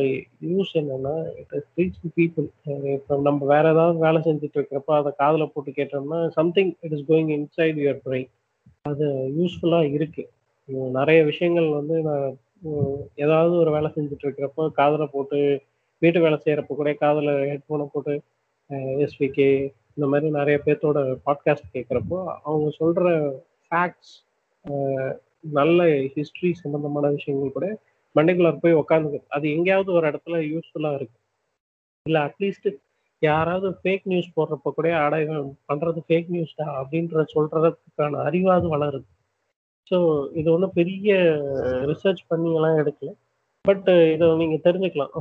யூஸ் 0.42 0.70
என்னன்னா 0.74 1.38
இட் 1.38 1.64
இஸ் 1.76 2.00
பீப்புள் 2.16 2.46
இப்போ 2.92 3.20
நம்ம 3.20 3.46
வேற 3.46 3.70
ஏதாவது 3.70 3.98
வேலை 3.98 4.20
செஞ்சுட்டு 4.20 4.56
இருக்கிறப்ப 4.56 4.94
அதை 4.94 5.12
காதில் 5.16 5.50
போட்டு 5.54 5.70
கேட்டோம்னா 5.70 6.28
something 6.28 6.72
it 6.80 6.92
is 6.92 7.10
going 7.10 7.30
inside 7.36 7.78
your 7.80 8.00
brain 8.04 8.30
அது 8.82 9.06
யூஸ்ஃபுல்லாக 9.38 9.92
இருக்கு. 9.92 10.28
நிறைய 10.68 11.24
விஷயங்கள் 11.24 11.68
வந்து 11.68 12.02
நான் 12.02 12.38
ஏதாவது 13.14 13.56
ஒரு 13.56 13.70
வேலை 13.70 13.90
செஞ்சுட்டு 13.94 14.26
இருக்கிறப்ப 14.26 14.72
காதில் 14.72 15.10
போட்டு 15.10 15.62
வீட்டு 15.98 16.20
வேலை 16.20 16.38
செய்கிறப்ப 16.44 16.74
கூட 16.74 16.92
காதில் 16.94 17.28
ஹெட்ஃபோனை 17.28 17.86
போட்டு 17.92 18.22
எஸ்பிகே 19.00 19.48
இந்த 19.94 20.06
மாதிரி 20.06 20.30
நிறைய 20.30 20.60
பேர்த்தோட 20.64 21.16
பாட்காஸ்ட் 21.26 21.74
கேட்குறப்போ 21.74 22.24
அவங்க 22.42 22.70
சொல்கிற 22.70 23.08
ஃபேக்ட்ஸ் 23.70 24.14
நல்ல 25.40 26.08
ஹிஸ்ட்ரி 26.14 26.54
சம்பந்தமான 26.54 27.08
விஷயங்கள் 27.08 27.52
கூட 27.52 27.66
மண்டைக்குள்ளார 28.16 28.58
போய் 28.64 28.80
உட்காந்துக்கு 28.82 29.20
அது 29.36 29.46
எங்கேயாவது 29.56 29.90
ஒரு 29.98 30.06
இடத்துல 30.10 30.36
யூஸ்ஃபுல்லாக 30.52 30.98
இருக்கு. 31.00 31.18
இல்லை 32.06 32.20
அட்லீஸ்ட் 32.28 32.68
யாராவது 33.22 33.68
ஃபேக் 33.80 34.06
நியூஸ் 34.10 34.34
போடுறப்ப 34.36 34.68
கூட 34.76 34.88
ஆடகம் 35.04 35.48
இவன் 35.70 36.04
ஃபேக் 36.08 36.30
நியூஸ் 36.34 36.58
தான் 36.60 36.74
அப்படின்ற 36.80 37.24
சொல்கிறதுக்கான 37.34 38.22
அறிவாது 38.28 38.68
வளருது. 38.74 39.06
ஸோ 39.90 39.98
இது 40.40 40.48
ஒன்றும் 40.54 40.76
பெரிய 40.78 41.10
ரிசர்ச் 41.90 42.22
பண்ணியெல்லாம் 42.30 42.78
எடுக்கல. 42.82 43.10
பட் 43.64 43.88
இதை 44.14 44.26
நீங்கள் 44.42 44.62
தெரிஞ்சுக்கலாம். 44.66 45.12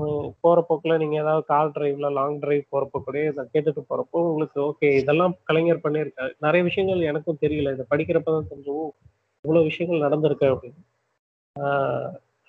போகிற 0.44 0.60
போற 0.68 0.98
நீங்கள் 1.04 1.22
ஏதாவது 1.24 1.44
கால் 1.52 1.74
டிரைவ்ல 1.76 2.10
லாங் 2.18 2.38
டிரைவ் 2.44 2.64
போகிறப்ப 2.74 3.02
கூட 3.08 3.18
இதை 3.32 3.44
கேட்டுட்டு 3.54 3.82
போகிறப்போ 3.90 4.20
உங்களுக்கு 4.30 4.60
ஓகே 4.70 4.90
இதெல்லாம் 5.02 5.36
கலைஞர் 5.50 5.84
பண்ணியிருக்காரு. 5.86 6.32
நிறைய 6.46 6.64
விஷயங்கள் 6.70 7.10
எனக்கும் 7.12 7.42
தெரியல. 7.46 7.74
இதை 7.76 7.86
படிக்கிறப்ப 7.94 8.32
தான் 8.38 8.50
தெரிஞ்சு 8.52 8.72
இவ்வளோ 9.46 9.64
விஷயங்கள் 9.70 10.06
நடந்திருக்கு 10.08 10.48
அப்படின்னு. 10.54 10.82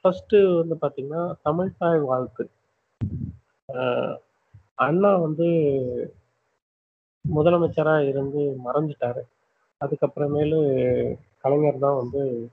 ஃபர்ஸ்ட் 0.01 0.33
வந்து 0.33 0.77
பாத்தீங்கன்னா 0.83 1.35
தமிழ் 1.43 1.73
தாய் 1.79 1.99
வாழ்த்து. 1.99 2.51
ஆஹ் 3.73 4.19
அண்ணா 4.75 5.17
வந்து 5.17 5.45
முதலமைச்சரா 7.35 8.09
இருந்து 8.09 8.57
மறைஞ்சிட்டாரு. 8.65 9.21
அதுக்கப்புறமேலு 9.81 11.19
கலைஞர் 11.39 11.79
தான் 11.79 11.97
வந்து 11.97 12.51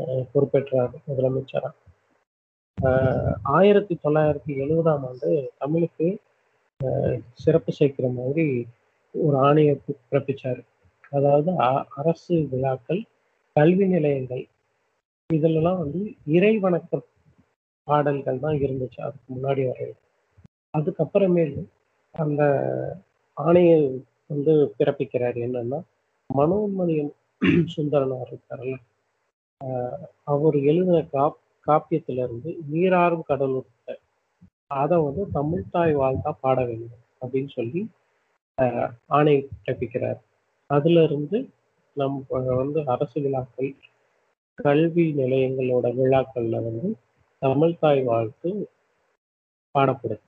ஆஹ் 0.00 0.26
பொறுப்பேற்றாரு 0.34 0.94
முதலமைச்சரா. 1.08 1.70
ஆஹ் 2.82 3.34
ஆயிரத்தி 3.42 3.98
தொள்ளாயிரத்தி 4.04 4.46
எழுபதாம் 4.46 5.06
ஆண்டு 5.06 5.52
தமிழுக்கு 5.58 6.18
ஆஹ் 6.84 7.20
சிறப்பு 7.32 7.72
சேர்க்கிற 7.72 8.08
மாதிரி 8.08 8.66
ஒரு 9.12 9.36
ஆணையை 9.36 9.78
பிறப்பிச்சாரு. 10.10 10.64
அதாவது 11.10 11.60
அ- 11.60 11.86
அரசு 11.88 12.48
விழாக்கள் 12.50 13.04
கல்வி 13.52 13.86
நிலையங்கள் 13.86 14.46
இதுலலாம் 15.32 15.80
வந்து 15.82 16.00
இறை 16.36 16.54
வணக்க 16.58 17.00
பாடல்கள் 17.88 18.42
தான் 18.44 18.58
இருந்துச்சு 18.64 19.00
அதுக்கு 19.06 19.28
முன்னாடி 19.34 19.62
வரை. 19.68 19.86
அதுக்கப்புறமேலு 20.74 21.62
அந்த 22.14 22.42
ஆணையை 23.36 23.78
வந்து 24.30 24.52
பிறப்பிக்கிறார் 24.78 25.38
என்னன்னா 25.46 25.78
மனோன்மணியம் 26.30 27.12
சுந்தரனார் 27.74 28.30
இருக்காருல்ல 28.30 28.76
அவர் 30.26 30.56
எழுதின 30.64 30.98
காப் 31.14 31.38
காப்பியத்துல 31.66 32.22
இருந்து 32.26 32.50
நீராறும் 32.70 33.28
கடலூர் 33.28 33.68
அதை 34.76 34.96
வந்து 35.06 35.22
தமிழ் 35.32 35.70
தாய் 35.70 35.94
வாழ்த்தா 35.94 36.30
பாட 36.40 36.58
வேண்டும் 36.68 36.88
அப்படின்னு 37.22 37.50
சொல்லி 37.50 37.80
ஆணையை 38.58 38.84
ஆணை 39.10 39.34
பிறப்பிக்கிறார். 39.58 40.18
அதுல 40.70 41.02
இருந்து 41.02 41.38
நம்ம 41.96 42.20
வந்து 42.56 42.80
அரசு 42.86 43.18
விழாக்கள் 43.20 43.70
கல்வி 44.62 45.14
நிலையங்களோட 45.16 45.86
விழாக்கள்ல 45.98 46.56
வந்து 46.66 46.88
தமிழ் 47.42 47.80
தாய் 47.80 48.02
வாழ்த்து 48.02 48.50
பாடப்படுது. 49.74 50.22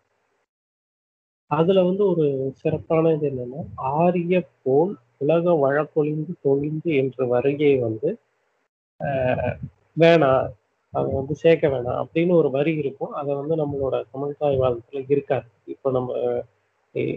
அதுல 1.51 1.83
வந்து 1.83 2.05
ஒரு 2.07 2.27
சிறப்பானது 2.55 3.29
என்னன்னா 3.31 3.61
ஆரிய 3.92 4.37
போல் 4.62 4.92
உலக 5.18 5.53
வழக்கொழிந்து 5.55 6.33
தொழிந்து 6.42 6.90
என்ற 6.97 7.27
வருகையை 7.27 7.79
வந்து 7.79 8.11
ஆஹ் 9.01 9.55
வேணாம் 9.97 10.47
அதை 10.94 11.12
வந்து 11.12 11.35
சேர்க்க 11.35 11.68
வேணாம் 11.68 12.01
அப்படின்னு 12.03 12.33
ஒரு 12.33 12.51
வரி 12.51 12.73
இருக்கும். 12.77 13.12
அதை 13.12 13.33
வந்து 13.35 13.55
நம்மளோட 13.57 14.05
தமிழ் 14.12 14.38
தாய் 14.38 14.61
வாழ்த்துல 14.61 15.05
இருக்காது. 15.09 15.47
இப்போ 15.64 15.90
நம்ம 15.90 16.11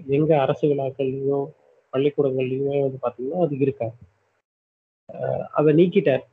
எங்க 0.09 0.31
அரசு 0.39 0.65
விழாக்கள்லயும் 0.67 1.47
பள்ளிக்கூடங்கள்லயுமே 1.93 2.77
வந்து 2.81 2.99
பாத்தீங்கன்னா 3.01 3.41
அது 3.45 3.57
இருக்காது. 3.57 3.95
அதை 5.53 5.71
நீக்கிட்டார். 5.75 6.25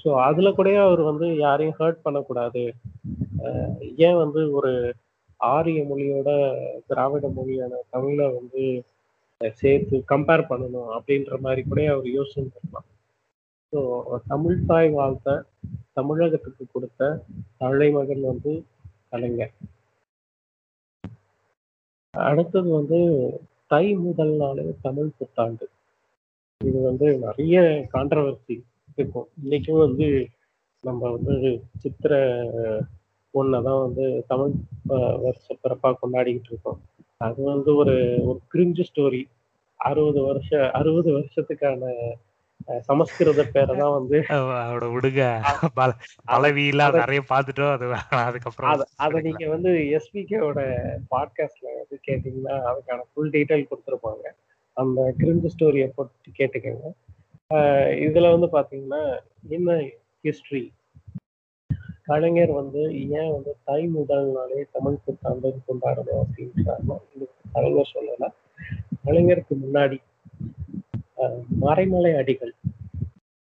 ஸோ 0.00 0.08
அதுல 0.26 0.48
கூட 0.58 0.68
அவர் 0.86 1.02
வந்து 1.10 1.26
யாரையும் 1.44 1.78
ஹர்ட் 1.78 2.04
பண்ணக்கூடாது. 2.06 2.62
ஏன் 4.06 4.20
வந்து 4.22 4.40
ஒரு 4.58 4.72
ஆரிய 5.40 5.80
மொழியோட 5.90 6.30
திராவிட 6.90 7.26
மொழியான 7.38 7.80
தமிழை 7.94 8.26
வந்து 8.38 8.62
சேர்த்து 9.60 9.96
கம்பேர் 10.12 10.48
பண்ணணும் 10.50 10.90
அப்படின்ற 10.96 11.38
மாதிரி 11.46 11.62
கூட 11.62 11.80
அவர் 11.94 12.06
யோசிச்சிருக்கலாம் 12.18 12.86
ஸோ 13.72 13.80
தமிழ் 14.32 14.60
தாய் 14.70 14.90
வாழ்த்த 14.98 15.36
தமிழகத்துக்கு 15.98 16.64
கொடுத்த 16.74 17.08
தலைமகன் 17.62 18.24
வந்து 18.30 18.52
கலைஞர். 19.10 19.54
அடுத்தது 22.14 22.68
வந்து 22.78 22.98
தை 23.72 23.86
முதல் 24.04 24.34
நாளே 24.42 24.64
தமிழ் 24.86 25.16
புத்தாண்டு. 25.18 25.66
இது 26.60 26.78
வந்து 26.88 27.06
நிறைய 27.24 27.56
கான்ட்ரவர்சி 27.94 28.56
இருக்கும். 29.00 29.28
இன்னைக்கும் 29.44 29.84
வந்து 29.86 30.06
நம்ம 30.84 31.10
வந்து 31.16 31.34
சித்திரை 31.82 32.20
ஒன்றை 33.34 33.58
தான் 33.62 33.82
வந்து 33.86 34.04
தமிழ் 34.30 34.52
வருஷ 35.24 35.56
பிறப்பா 35.62 35.88
கொண்டாடிக்கிட்டு 36.02 36.50
இருக்கோம். 36.52 36.78
அது 37.26 37.40
வந்து 37.52 37.70
ஒரு 37.80 37.96
ஒரு 38.28 38.38
கிரிஞ்சு 38.52 38.84
ஸ்டோரி 38.90 39.22
அறுபது 39.80 40.20
வருஷ 40.28 40.50
அறுபது 40.78 41.10
வருஷத்துக்கான 41.16 41.90
சமஸ்கிருத 42.88 43.40
பேரை 43.54 43.72
தான் 43.80 43.94
வந்து 43.96 44.18
அவட 44.28 44.86
விடுங்க. 44.92 45.22
பலவியெல்லாம் 46.30 47.00
நிறைய 47.02 47.22
பார்த்துட்டோம். 47.32 47.72
அது 47.76 47.86
அதுக்கப்புறம் 48.28 48.70
அத 48.72 48.86
அதை 49.04 49.18
நீங்க 49.26 49.44
வந்து 49.54 49.72
எஸ்பிகேவோட 49.98 50.60
பாட்காஸ்ட்ல 51.12 51.66
வந்து 51.80 51.98
கேட்டீங்கன்னா 52.08 52.56
அதுக்கான 52.70 53.04
ஃபுல் 53.10 53.32
டீடைல் 53.34 53.68
கொடுத்துருப்பாங்க. 53.70 54.24
அந்த 54.76 55.00
கிரிஞ்சு 55.20 55.50
ஸ்டோரியை 55.54 55.88
போட்டு 55.96 56.30
கேட்டுக்கோங்க. 56.38 56.86
இதுல 57.50 58.30
வந்து 58.30 58.46
பாத்தீங்கன்னா 58.52 59.00
என்ன 59.48 59.70
ஹிஸ்டரி 60.24 60.62
கலைஞர் 62.02 62.50
வந்து 62.50 63.08
ஏன் 63.10 63.30
வந்து 63.30 63.56
தாய் 63.64 63.86
முதல் 63.86 64.30
நாளே 64.30 64.66
தமிழ் 64.72 64.96
புத்தாண்டு 65.04 65.60
கொண்டாடணும் 65.68 66.22
அப்படின்றாருன்னா 66.22 66.96
கலைஞர் 67.52 67.92
சொல்லல. 67.94 68.26
கலைஞருக்கு 69.04 69.54
முன்னாடி 69.64 69.98
ஆஹ் 71.16 71.42
மறைமலை 71.60 72.16
அடிகள் 72.16 72.52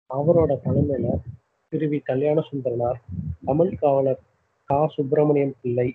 அவரோட 0.09 0.57
தலைமையில 0.65 1.07
திருவி 1.71 1.99
கல்யாண 2.03 2.43
சுந்தரனார் 2.51 2.99
தமிழ் 3.45 3.75
காவலர் 3.75 4.21
கா. 4.69 4.87
சுப்பிரமணியம் 4.87 5.55
பிள்ளை 5.61 5.87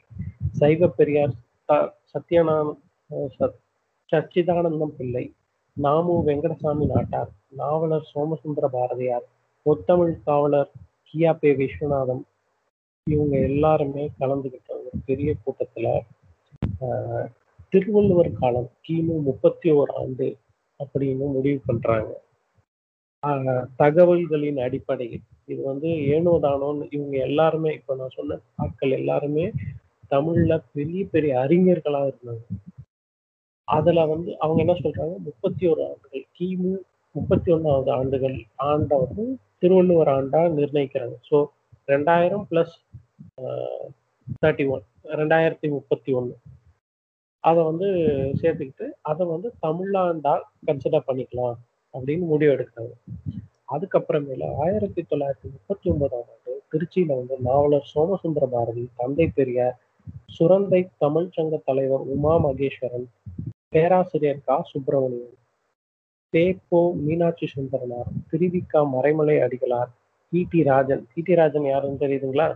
சைவ 0.53 0.89
பெரியார் 0.89 1.35
த- 1.65 1.95
சத்யநாத 2.15 3.51
சச்சிதானந்தம் 4.13 4.95
பிள்ளை 4.97 5.25
நாமு 5.77 6.25
வெங்கடசாமி 6.27 6.87
நாட்டார் 6.87 7.31
நாவலர் 7.57 8.11
சோமசுந்தர 8.11 8.67
பாரதியார் 8.69 9.27
முத்தமிழ் 9.67 10.15
காவலர் 10.25 10.71
கியாபே 11.09 11.51
விஸ்வநாதன் 11.59 12.23
இவங்க 13.07 13.37
எல்லாருமே 13.43 14.05
கலந்துகிட்ட 14.19 14.71
ஒரு 14.79 15.01
பெரிய 15.05 15.31
கூட்டத்துல 15.43 15.89
ஆஹ், 16.87 17.27
திருவள்ளுவர் 17.73 18.31
காலம் 18.35 18.69
கிமு 18.85 19.15
முப்பத்தி 19.23 19.69
ஓர் 19.73 19.91
ஆண்டு 19.95 20.29
அப்படின்னு 20.81 21.27
முடிவு 21.33 21.61
பண்றாங்க. 21.67 22.11
ஆஹ், 23.23 23.65
தகவல்களின் 23.77 24.61
அடிப்படையில். 24.61 25.23
இது 25.49 25.61
வந்து 25.63 25.89
ஏனோ 26.09 26.33
தானோன்னு 26.43 26.87
இவங்க 26.91 27.17
எல்லாருமே 27.21 27.71
இப்ப 27.75 27.95
நான் 27.95 28.11
சொன்ன 28.11 28.39
ஆட்கள் 28.57 28.93
எல்லாருமே 28.93 29.45
தமிழ்ல 30.11 30.55
பெரிய 30.73 31.05
பெரிய 31.07 31.33
அறிஞர்களா 31.41 32.03
இருந்தாங்க. 32.07 32.45
அதுல 33.69 34.05
வந்து 34.07 34.31
அவங்க 34.39 34.61
என்ன 34.63 34.77
சொல்றாங்க? 34.77 35.17
முப்பத்தி 35.21 35.67
ஒரு 35.67 35.83
ஆண்டுகள் 35.89 36.27
கிமு 36.37 36.73
முப்பத்தி 37.17 37.49
ஒன்னாவது 37.57 37.91
ஆண்டுகள் 37.99 38.37
ஆண்டை 38.71 38.97
வந்து 39.05 39.25
திருவள்ளுவர் 39.61 40.11
ஆண்டாக 40.17 40.49
நிர்ணயிக்கிறாங்க. 40.59 41.17
ஸோ 41.29 41.37
ரெண்டாயிரம் 41.93 42.45
ப்ளஸ் 42.51 42.75
தேர்ட்டி 44.43 44.65
ஒன் 44.75 44.85
ரெண்டாயிரத்தி 45.21 45.69
முப்பத்தி 45.77 46.11
ஒன்று 46.19 46.37
அதை 47.45 47.61
வந்து 47.71 47.89
சேர்த்துக்கிட்டு 48.41 48.87
அதை 49.11 49.25
வந்து 49.33 49.49
தமிழாண்டா 49.67 50.35
கன்சிடர் 50.69 51.09
பண்ணிக்கலாம் 51.09 51.59
அப்படின்னு 51.95 52.25
முடிவு 52.33 52.55
எடுக்கிறாங்க. 52.55 52.95
அதுக்கப்புறமேல 53.75 54.49
ஆயிரத்தி 54.65 55.03
தொள்ளாயிரத்தி 55.11 55.49
முப்பத்தி 55.55 55.87
ஒன்பதாம் 55.93 56.27
ஆண்டு 56.33 56.53
திருச்சியில 56.73 57.17
வந்து 57.21 57.37
நாவலர் 57.49 57.91
சோமசுந்தர 57.93 58.47
பாரதி 58.55 58.85
தந்தை 59.01 59.27
பெரியார் 59.39 59.77
சுரந்தை 60.37 60.81
தமிழ்ச்சங்க 61.03 61.57
தலைவர் 61.69 62.05
உமா 62.15 62.35
மகேஸ்வரன் 62.45 63.07
பேராசிரியர் 63.75 64.45
கா. 64.49 64.57
சுப்பிரமணியன் 64.73 65.37
தேப்போ 66.33 66.79
மீனாட்சி 66.97 67.47
சுந்தரனார் 67.47 68.11
திருவிக்கா 68.31 68.81
மறைமலை 68.95 69.37
அடிகளார் 69.41 69.91
டி. 70.33 70.63
ராஜன். 70.63 71.07
டி. 71.15 71.35
ராஜன் 71.35 71.67
யாருன்னு 71.67 71.99
தெரியுதுங்களா? 72.01 72.47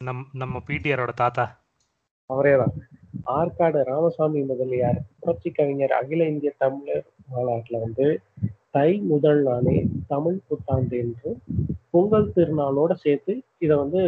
நம் 0.00 0.28
நம்ம 0.32 0.62
பிடிஆரோட 0.66 1.12
தாத்தா. 1.14 1.44
அவரேதான். 2.30 2.74
ஆற்காடு 3.26 3.82
ராமசாமி 3.82 4.40
முதலியார் 4.42 4.98
புரட்சி 5.20 5.50
கவிஞர் 5.50 5.90
அகில 5.90 6.26
இந்திய 6.28 6.52
தமிழர் 6.58 7.06
மாநாட்டில் 7.26 7.80
வந்து 7.80 8.06
தை 8.70 8.98
முதல் 9.02 9.42
நாளே 9.42 9.76
தமிழ் 10.08 10.38
புத்தாண்டு 10.48 10.98
என்று 10.98 11.30
பொங்கல் 11.90 12.32
திருநாளோட 12.36 12.92
சேர்த்து 12.94 13.42
இதை 13.58 13.76
வந்து 13.76 14.02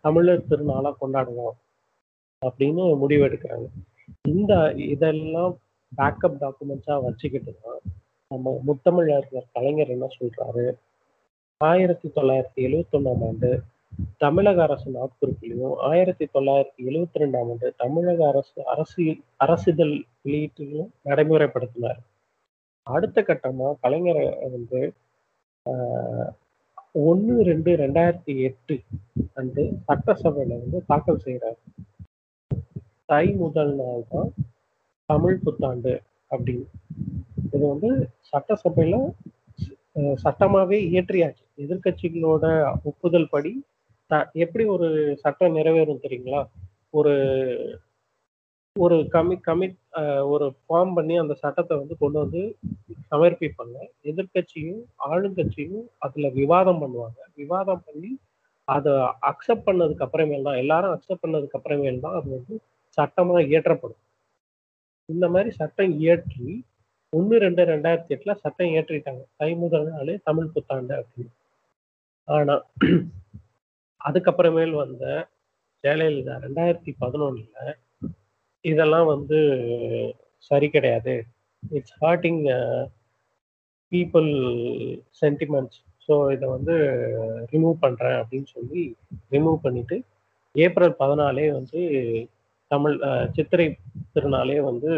தமிழர் 0.00 0.48
திருநாளா 0.50 0.92
கொண்டாடுவோம் 1.00 1.56
அப்படின்னு 2.42 2.84
முடிவெடுக்கிறாங்க. 3.02 3.68
இந்த 4.28 4.52
இதெல்லாம் 4.88 5.54
பேக்கப் 5.98 6.40
டாக்குமெண்ட்ஸா 6.40 6.96
வச்சுக்கிட்டு 7.02 7.52
தான் 7.58 7.80
நம்ம 8.30 8.52
முத்தமிழ் 8.64 9.10
கலைஞர் 9.54 9.88
என்ன 9.88 10.06
சொல்றாரு? 10.14 10.66
ஆயிரத்தி 11.60 12.08
தொள்ளாயிரத்தி 12.16 12.60
எழுவத்தொன்னாம் 12.66 13.24
ஆண்டு 13.26 13.50
தமிழக 14.18 14.62
அரசு 14.62 14.88
நாட்குறிப்பிலையும் 14.90 15.76
ஆயிரத்தி 15.88 16.24
தொள்ளாயிரத்தி 16.34 16.80
எழுவத்தி 16.88 17.18
ரெண்டாம் 17.18 17.50
ஆண்டு 17.50 17.74
தமிழக 17.76 18.20
அரசு 18.26 18.58
அரசியல் 18.64 19.20
அரசிதழ் 19.36 19.94
வெளியீட்டிலும் 20.24 20.90
நடைமுறைப்படுத்தினார். 21.04 22.00
அடுத்த 22.86 23.20
கட்டமா 23.22 23.68
கலைஞர் 23.80 24.22
வந்து 24.50 24.80
ஆஹ், 25.66 26.28
ரெண்டு 27.44 27.70
ரெண்டாயிரத்தி 27.76 28.34
எட்டு 28.42 28.74
அன்று 29.34 29.62
சட்டசபையில 29.88 30.58
வந்து 30.60 30.78
தாக்கல் 30.86 31.24
செய்யறாரு 31.24 31.58
தை 33.08 33.26
முதல் 33.36 33.74
நாள் 33.74 34.04
தான் 34.08 34.30
தமிழ் 35.06 35.38
புத்தாண்டு 35.38 36.02
அப்படின்னு. 36.30 36.64
இது 37.52 37.66
வந்து 37.66 38.08
சட்டசபையில 38.32 39.12
சட்டமாகவே 40.24 40.78
இயற்றியாச்சு. 40.92 41.44
எதிர்க்கட்சிகளோட 41.56 42.74
ஒப்புதல் 42.84 43.28
படி 43.30 43.64
த- 44.06 44.30
எப்படி 44.32 44.64
ஒரு 44.64 45.16
சட்டம் 45.16 45.56
நிறைவேறும் 45.56 45.98
தெரியுங்களா? 46.02 46.46
ஒரு 46.90 47.80
ஒரு 48.78 48.94
கமி 49.12 49.40
கமிட் 49.46 50.26
ஒரு 50.28 50.54
ஃபார்ம் 50.68 50.94
பண்ணி 50.94 51.16
அந்த 51.16 51.34
சட்டத்தை 51.34 51.78
வந்து 51.78 51.96
கொண்டு 51.98 52.18
வந்து 52.18 52.56
சமர்ப்பிப்பாங்க. 53.10 53.76
எதிர்க்கட்சியும் 54.02 54.82
ஆளுங்கட்சியும் 55.10 55.88
அதில் 55.98 56.32
விவாதம் 56.32 56.82
பண்ணுவாங்க. 56.82 57.18
விவாதம் 57.34 57.82
பண்ணி 57.86 58.18
அதை 58.64 58.92
அக்செப்ட் 58.92 59.66
பண்ணதுக்கு 59.66 60.06
அப்புறமேல் 60.06 60.42
தான் 60.42 60.56
எல்லாரும் 60.56 60.92
அக்செப்ட் 60.92 61.26
பண்ணதுக்கு 61.26 61.56
அப்புறமேல் 61.58 62.00
தான் 62.00 62.14
அது 62.14 62.30
வந்து 62.30 62.60
சட்டமாக 62.88 63.40
இயற்றப்படும். 63.42 64.04
இந்த 65.08 65.26
மாதிரி 65.34 65.50
சட்டம் 65.58 65.92
இயற்றி 66.02 66.48
ஒன்று 67.12 67.36
ரெண்டு 67.44 67.62
ரெண்டாயிரத்தி 67.72 68.12
எட்டில் 68.14 68.40
சட்டம் 68.42 68.70
இயற்றிட்டாங்க. 68.72 69.22
தை 69.40 69.50
முதல் 69.62 69.86
நாளே 69.90 70.14
தமிழ் 70.28 70.52
புத்தாண்டு 70.54 70.94
அப்படின்னு. 71.00 71.32
ஆனால் 72.28 72.62
அதுக்கப்புறமேல் 74.00 74.74
வந்த 74.82 75.04
ஜெயலலிதா 75.84 76.34
ரெண்டாயிரத்தி 76.46 76.92
பதினொன்றில் 77.02 77.72
இதெல்லாம் 78.64 79.08
வந்து 79.14 79.38
சரி 80.50 80.68
கிடையாது. 80.76 81.14
It's 81.78 81.96
hurting 82.02 82.42
people 83.92 84.30
sentiments 85.22 85.80
so 86.06 86.14
இதை 86.34 86.46
வந்து 86.56 86.74
ரிமூவ் 87.52 87.76
பண்ணுறேன் 87.84 88.18
அப்படின்னு 88.20 88.48
சொல்லி 88.56 88.82
ரிமூவ் 89.34 89.58
பண்ணிவிட்டு 89.64 89.96
ஏப்ரல் 90.54 90.94
பதினாலே 91.00 91.46
வந்து 91.58 91.80
தமிழ் 92.70 92.96
சித்திரை 93.34 93.66
திருநாளே 94.14 94.58
வந்து 94.60 94.92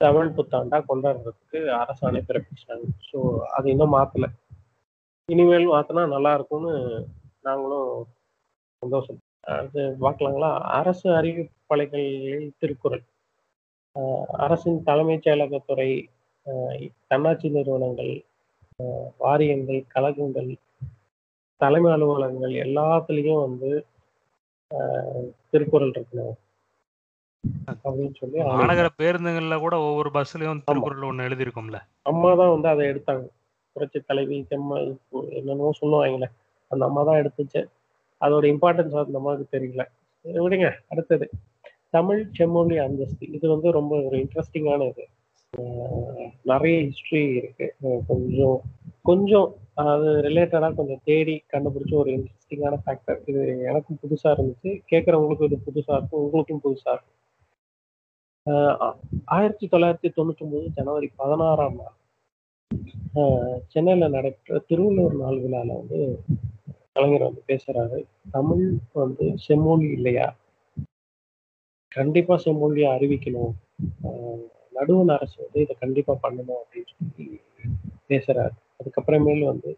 தமிழ் 0.00 0.30
புத்தாண்டா 0.36 0.78
கொண்டாடுறதுக்கு 0.88 1.58
அரசாணை 1.80 2.20
பிறப்பிச்சிட்டாங்க 2.28 2.86
ஸோ 3.10 3.18
அது 3.48 3.66
இன்னும் 3.70 3.94
மாத்தல. 3.96 4.26
இனிமேல் 5.28 5.66
மாத்தினா 5.66 6.02
நல்லா 6.06 6.32
இருக்கும்னு 6.34 6.72
நாங்களும் 7.40 7.90
சந்தோஷம். 8.82 9.20
அது 9.56 9.80
பார்க்கலாங்களா 10.00 10.50
அரசு 10.78 11.06
அறிவிப்பாளைகளில் 11.18 12.48
திருக்குறள். 12.58 13.04
அரசின் 14.38 14.80
தலைமைச் 14.82 15.24
செயலகத்துறை 15.26 15.90
தன்னாட்சி 17.10 17.48
நிறுவனங்கள் 17.50 18.12
வாரியங்கள் 19.18 19.80
கழகங்கள் 19.88 20.50
தலைமை 21.60 21.90
அலுவலகங்கள் 21.92 22.54
எல்லாத்துலேயும் 22.66 23.42
வந்து 23.46 23.70
திருக்குறள் 25.50 25.92
இருக்கணும் 25.96 26.36
அப்படின்னு 27.84 28.14
சொல்லி. 28.20 28.38
மாநகர 28.58 28.88
பேருந்துகள்ல 29.00 29.56
கூட 29.64 29.74
ஒவ்வொரு 29.86 30.10
பஸ்லயும் 30.16 30.64
திருக்குறள் 30.66 31.08
ஒண்ணு 31.10 31.26
எழுதியிருக்கும்ல. 31.28 31.78
அம்மா 32.10 32.30
தான் 32.40 32.52
வந்து 32.54 32.68
அதை 32.72 32.84
எடுத்தாங்க. 32.92 33.24
புரட்சி 33.76 34.00
தலைவி 34.08 34.38
செம்ம 34.50 34.78
இப்போ 34.92 35.18
என்னென்னமோ 35.38 35.72
சொல்லுவாங்களே. 35.80 36.28
அந்த 36.70 36.82
அம்மா 36.88 37.02
தான் 37.08 37.20
எடுத்துச்சு. 37.22 37.62
அதோட 38.20 38.44
இம்பார்ட்டன்ஸ் 38.54 39.00
அந்த 39.04 39.18
அம்மாவுக்கு 39.20 39.54
தெரியல. 39.56 39.84
விடுங்க. 40.24 40.68
அடுத்தது. 40.92 41.26
தமிழ் 41.96 42.20
செம்மொழி 42.36 42.76
அந்தஸ்து. 42.84 43.24
இது 43.36 43.46
வந்து 43.54 43.70
ரொம்ப 43.78 43.94
ஒரு 44.06 44.16
இன்ட்ரெஸ்டிங்கான 44.24 44.86
இது 44.92 45.04
நிறைய 46.50 46.76
ஹிஸ்ட்ரி 46.88 47.22
இருக்கு. 47.40 47.66
கொஞ்சம் 48.10 48.58
கொஞ்சம் 49.08 49.48
அது 49.86 50.04
ரிலேட்டடாக 50.04 50.74
கொஞ்சம் 50.74 51.00
தேடி 51.04 51.42
கண்டுபிடிச்ச 51.52 51.94
ஒரு 51.94 52.10
இன்ட்ரெஸ்டிங்கான 52.10 52.76
ஃபேக்டர் 52.86 53.28
இது 53.28 53.60
எனக்கும் 53.62 53.98
புதுசா 54.02 54.26
இருந்துச்சு. 54.26 54.82
கேட்குறவங்களுக்கும் 54.90 55.42
இது 55.42 55.56
புதுசா 55.56 55.96
இருக்கும். 55.96 56.20
உங்களுக்கும் 56.20 56.60
புதுசா 56.64 56.92
இருக்கும். 56.92 57.20
ஆஹ் 58.50 58.96
ஆயிரத்தி 59.24 59.68
தொள்ளாயிரத்தி 59.72 60.10
தொண்ணூத்தி 60.16 60.66
ஜனவரி 60.66 61.10
பதினாறாம் 61.16 61.74
நாள். 61.74 61.92
ஆஹ் 63.14 63.96
நடைபெற்ற 63.96 64.58
திருவள்ளுவர் 64.58 65.16
நாள் 65.16 65.42
விழால 65.42 65.66
வந்து 65.66 66.18
கலைஞர் 66.92 67.22
வந்து 67.22 67.42
பேசுறாரு. 67.46 68.04
தமிழ் 68.30 68.76
வந்து 68.92 69.32
செம்மொழி 69.34 69.88
இல்லையா? 69.88 70.36
கண்டிப்பா 71.88 72.40
செம்மொழியை 72.44 72.88
அறிவிக்கணும். 72.88 73.52
ஆஹ் 74.02 74.50
நடுவண் 74.72 75.08
அரசு 75.08 75.42
வந்து 75.42 75.60
இதை 75.60 75.76
கண்டிப்பா 75.80 76.18
பண்ணணும் 76.22 76.54
அப்படின்னு 76.70 77.14
சொல்லி 77.14 77.40
பேசுறாரு. 78.08 78.61
அதுக்கப்புறமேல் 78.82 79.44
வந்து 79.44 79.76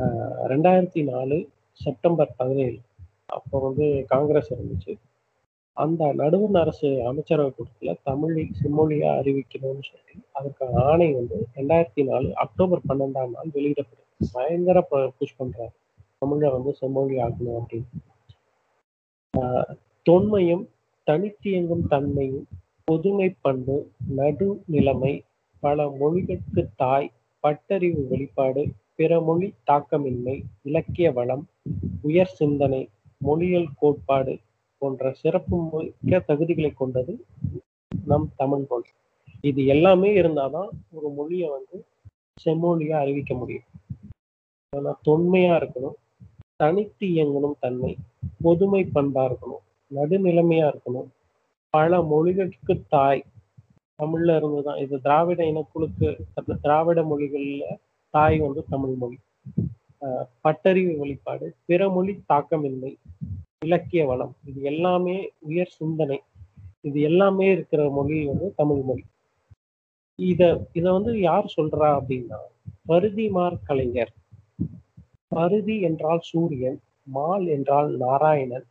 ஆஹ் 0.00 0.48
ரெண்டாயிரத்தி 0.48 1.10
நாலு 1.10 1.48
செப்டம்பர் 1.72 2.34
பதினேழு 2.36 2.78
அப்போ 3.26 3.58
வந்து 3.60 4.04
காங்கிரஸ் 4.06 4.54
இருந்துச்சு. 4.54 4.98
அந்த 5.72 6.12
நடுவண் 6.12 6.54
அரசு 6.54 7.06
அமைச்சரவை 7.06 7.52
கூட்டத்தில் 7.52 7.98
தமிழை 8.02 8.50
செம்மொழியா 8.62 9.08
அறிவிக்கணும்னு 9.08 9.82
சொல்லி 9.82 10.24
அதற்கான 10.32 10.84
ஆணை 10.84 11.12
வந்து 11.12 11.46
ரெண்டாயிரத்தி 11.56 12.04
நாலு 12.04 12.34
அக்டோபர் 12.34 12.80
பன்னெண்டாம் 12.88 13.30
நாள் 13.30 13.50
வெளியிடப்படுது 13.54 14.24
பயங்கர 14.32 14.80
புஷ் 15.18 15.34
பண்றாரு. 15.38 15.72
தமிழை 16.18 16.50
வந்து 16.50 16.74
செம்மொழி 16.74 17.16
ஆகணும் 17.16 17.58
அப்படின்னு. 17.58 18.04
ஆஹ் 19.38 19.76
தொன்மையும் 20.02 20.68
தனித்தியங்கும் 21.06 21.86
தன்மையும் 21.88 22.46
பொதுமை 22.84 23.34
பண்பு 23.40 23.90
நடு 24.08 24.62
நிலைமை 24.66 25.24
பல 25.60 25.88
மொழிகளுக்கு 26.00 26.66
தாய் 26.76 27.12
பட்டறிவு 27.44 28.02
வெளிப்பாடு 28.10 28.62
பிற 28.98 29.20
மொழி 29.20 29.48
தாக்கமின்மை 29.66 30.36
இலக்கிய 30.62 31.08
வளம் 31.12 31.42
உயர் 32.02 32.32
சிந்தனை 32.40 32.80
மொழியியல் 33.18 33.74
கோட்பாடு 33.76 34.34
போன்ற 34.82 35.12
சிறப்பு 35.12 35.56
மிக்க 35.70 36.20
தகுதிகளை 36.28 36.70
கொண்டது 36.74 37.12
நம் 38.06 38.26
தமிழ் 38.36 38.64
மொழி. 38.68 38.90
இது 39.40 39.60
எல்லாமே 39.66 40.10
இருந்தாதான் 40.22 40.70
ஒரு 40.90 41.08
மொழியை 41.08 41.48
வந்து 41.48 41.76
செம்மொழியா 42.44 42.96
அறிவிக்க 43.04 43.34
முடியும். 43.34 43.68
ஆனா 44.76 44.92
தொன்மையா 45.08 45.54
இருக்கணும் 45.60 45.98
தனித்து 46.56 47.06
இயங்கணும் 47.08 47.60
தன்மை 47.60 47.92
பொதுமை 48.42 48.82
பண்பா 48.94 49.22
இருக்கணும் 49.28 49.64
நடுநிலைமையா 49.90 50.66
இருக்கணும். 50.72 51.08
பல 51.74 52.00
மொழிகளுக்கு 52.12 52.74
தாய் 52.88 53.24
தமிழ்ல 53.98 54.36
இருந்துதான். 54.36 54.78
இது 54.78 55.00
திராவிட 55.00 55.40
இனக்குழுக்கு 55.44 56.08
திராவிட 56.62 57.02
மொழிகள்ல 57.02 57.64
தாய் 58.14 58.38
வந்து 58.38 58.64
தமிழ் 58.68 58.94
மொழி. 58.94 59.18
ஆஹ் 60.02 60.26
பட்டறிவு 60.44 60.96
வெளிப்பாடு 60.96 61.54
பிற 61.66 61.88
மொழி 61.88 62.12
தாக்கமின்மை 62.28 62.92
இலக்கிய 63.58 64.02
வளம் 64.06 64.34
இது 64.44 64.62
எல்லாமே 64.62 65.16
உயர் 65.40 65.74
சிந்தனை. 65.76 66.18
இது 66.80 67.00
எல்லாமே 67.00 67.46
இருக்கிற 67.52 67.90
மொழி 67.90 68.24
வந்து 68.24 68.48
தமிழ் 68.56 68.82
மொழி. 68.82 69.04
இத 70.18 70.42
இத 70.72 70.92
வந்து 70.92 71.12
யார் 71.20 71.54
சொல்றா 71.56 71.88
அப்படின்னா 71.98 72.40
பருதிமார் 72.88 73.56
கலைஞர். 73.64 74.12
பருதி 75.28 75.80
என்றால் 75.80 76.22
சூரியன் 76.22 76.78
மால் 77.06 77.46
என்றால் 77.46 77.90
நாராயணன் 77.96 78.66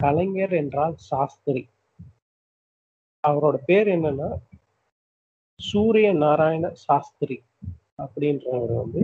கலைஞர் 0.00 0.52
என்றால் 0.52 0.94
சாஸ்திரி. 1.10 1.62
அவரோட 3.24 3.56
பேர் 3.66 3.88
என்னன்னா 3.88 4.28
சூரிய 5.60 6.12
நாராயண 6.12 6.70
சாஸ்திரி 6.74 7.36
அப்படின்றவர் 7.98 8.74
வந்து 8.76 9.02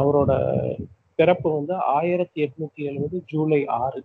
அவரோட 0.00 0.32
பிறப்பு 1.14 1.52
வந்து 1.52 1.74
ஆயிரத்தி 1.74 2.38
எட்நூத்தி 2.42 2.82
எழுபது 2.84 3.22
ஜூலை 3.26 3.66
ஆறு. 3.66 4.00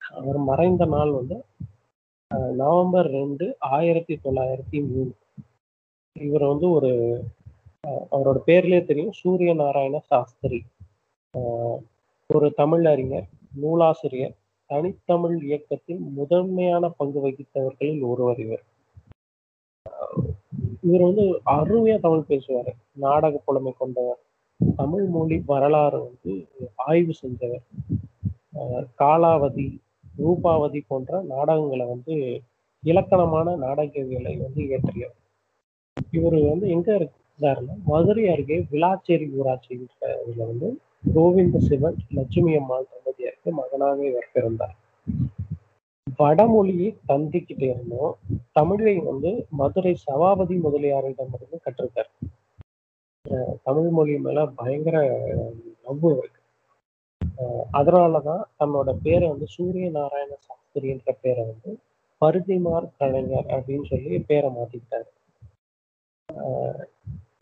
அவர் 0.00 0.38
மறைந்த 0.38 0.84
நாள் 0.84 1.10
வந்து 1.10 1.44
அஹ், 2.30 2.52
நவம்பர் 2.52 3.10
ரெண்டு 3.10 3.56
ஆயிரத்தி 3.58 4.20
தொள்ளாயிரத்தி 4.24 4.86
மூணு. 4.86 5.12
இவர் 6.16 6.44
வந்து 6.44 6.70
ஒரு 6.70 6.90
அஹ், 7.86 8.04
அவரோட 8.10 8.38
பேர்லயே 8.46 8.84
தெரியும் 8.84 9.12
சூரிய 9.12 9.54
நாராயண 9.54 9.98
சாஸ்திரி. 9.98 10.60
ஒரு 12.30 12.52
தமிழ் 12.54 12.86
அறிஞர் 12.86 13.28
நூலாசிரியர் 13.54 14.36
தனித்தமிழ் 14.70 15.42
இயக்கத்தில் 15.42 15.98
முதன்மையான 16.16 16.88
பங்கு 16.88 17.28
வகித்தவர்களில் 17.28 18.02
ஒருவர் 18.02 18.38
இவர். 18.38 18.64
இவர் 20.82 21.06
வந்து 21.08 21.24
அருமையா 21.46 22.00
தமிழ் 22.00 22.28
பேசுவார். 22.32 22.72
நாடக 22.92 23.40
புலமை 23.44 23.72
கொண்டவர். 23.78 24.20
தமிழ் 24.76 25.04
மொழி 25.04 25.42
வரலாறு 25.46 25.98
வந்து 26.02 26.32
ஆய்வு 26.76 27.12
செஞ்சவர். 27.22 27.64
காலாவதி 28.98 29.66
ரூபாவதி 30.16 30.80
போன்ற 30.88 31.22
நாடகங்களை 31.28 31.86
வந்து 31.86 32.42
இலக்கணமான 32.82 33.54
நாடகங்களை 33.56 34.36
வந்து 34.36 34.62
இயற்றியவர். 34.62 35.18
இவர் 36.10 36.38
வந்து 36.48 36.68
எங்க 36.68 36.88
இருந்தாருன்னா 36.98 37.74
மதுரை 37.84 38.28
அருகே 38.28 38.58
விளாச்சேரி 38.70 39.26
ஊராட்சின்ற 39.40 40.12
இதுல 40.26 40.46
வந்து 40.50 40.68
கோவிந்த 41.14 41.58
சிவன் 41.58 41.98
லட்சுமி 42.14 42.54
அம்மாள் 42.56 42.90
தம்பதியாருக்கு 42.92 43.50
மகனாக 43.50 44.08
இவர் 44.08 44.32
பிறந்தார். 44.32 44.76
வடமொழியை 46.20 46.88
தந்திக்கிட்டே 47.08 47.68
இருந்தோம். 47.70 48.14
தமிழை 48.52 48.94
வந்து 48.98 49.46
மதுரை 49.50 49.94
சபாபதி 49.94 50.56
முதலியாரிடமிருந்து 50.56 51.58
மட்டும் 51.64 51.90
அஹ் 53.30 53.56
தமிழ் 53.62 53.88
மொழி 53.88 54.18
மேல 54.18 54.46
பயங்கர 54.46 54.96
லவ் 55.84 56.04
இருக்கு. 56.04 56.40
அதனாலதான் 57.72 58.42
தன்னோட 58.58 58.98
பேரை 59.02 59.28
வந்து 59.28 59.46
சூரிய 59.46 59.90
நாராயண 59.90 60.36
சாஸ்திரின்ற 60.48 61.08
பேரை 61.22 61.44
வந்து 61.44 61.70
பருதிமார் 62.20 62.90
கலைஞர் 62.98 63.46
அப்படின்னு 63.46 63.86
சொல்லி 63.86 64.18
பேரை 64.20 64.50
மாத்திக்கிட்டாரு. 64.50 65.10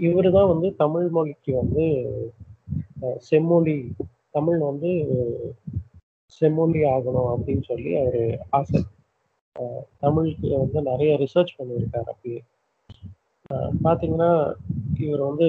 இவரு 0.03 0.33
தான் 0.33 0.49
வந்து 0.49 0.76
தமிழ் 0.76 1.09
மொழிக்கு 1.09 1.57
வந்து 1.57 1.87
செம்மொழி 3.18 3.76
தமிழ் 4.31 4.59
வந்து 4.59 4.91
செம்மொழி 6.29 6.83
ஆகணும் 6.83 7.35
அப்படின்னு 7.37 7.62
சொல்லி 7.62 7.97
அவர் 7.97 8.47
ஆசை. 8.51 8.85
தமிழுக்கு 9.99 10.59
வந்து 10.59 10.83
நிறைய 10.83 11.16
ரிசர்ச் 11.16 11.59
பண்ணியிருக்காரு 11.59 11.97
அப்படியே 11.97 12.43
பார்த்தீங்கன்னா 13.55 13.70
பாத்தீங்கன்னா 13.85 14.55
இவர் 15.01 15.20
வந்து 15.20 15.47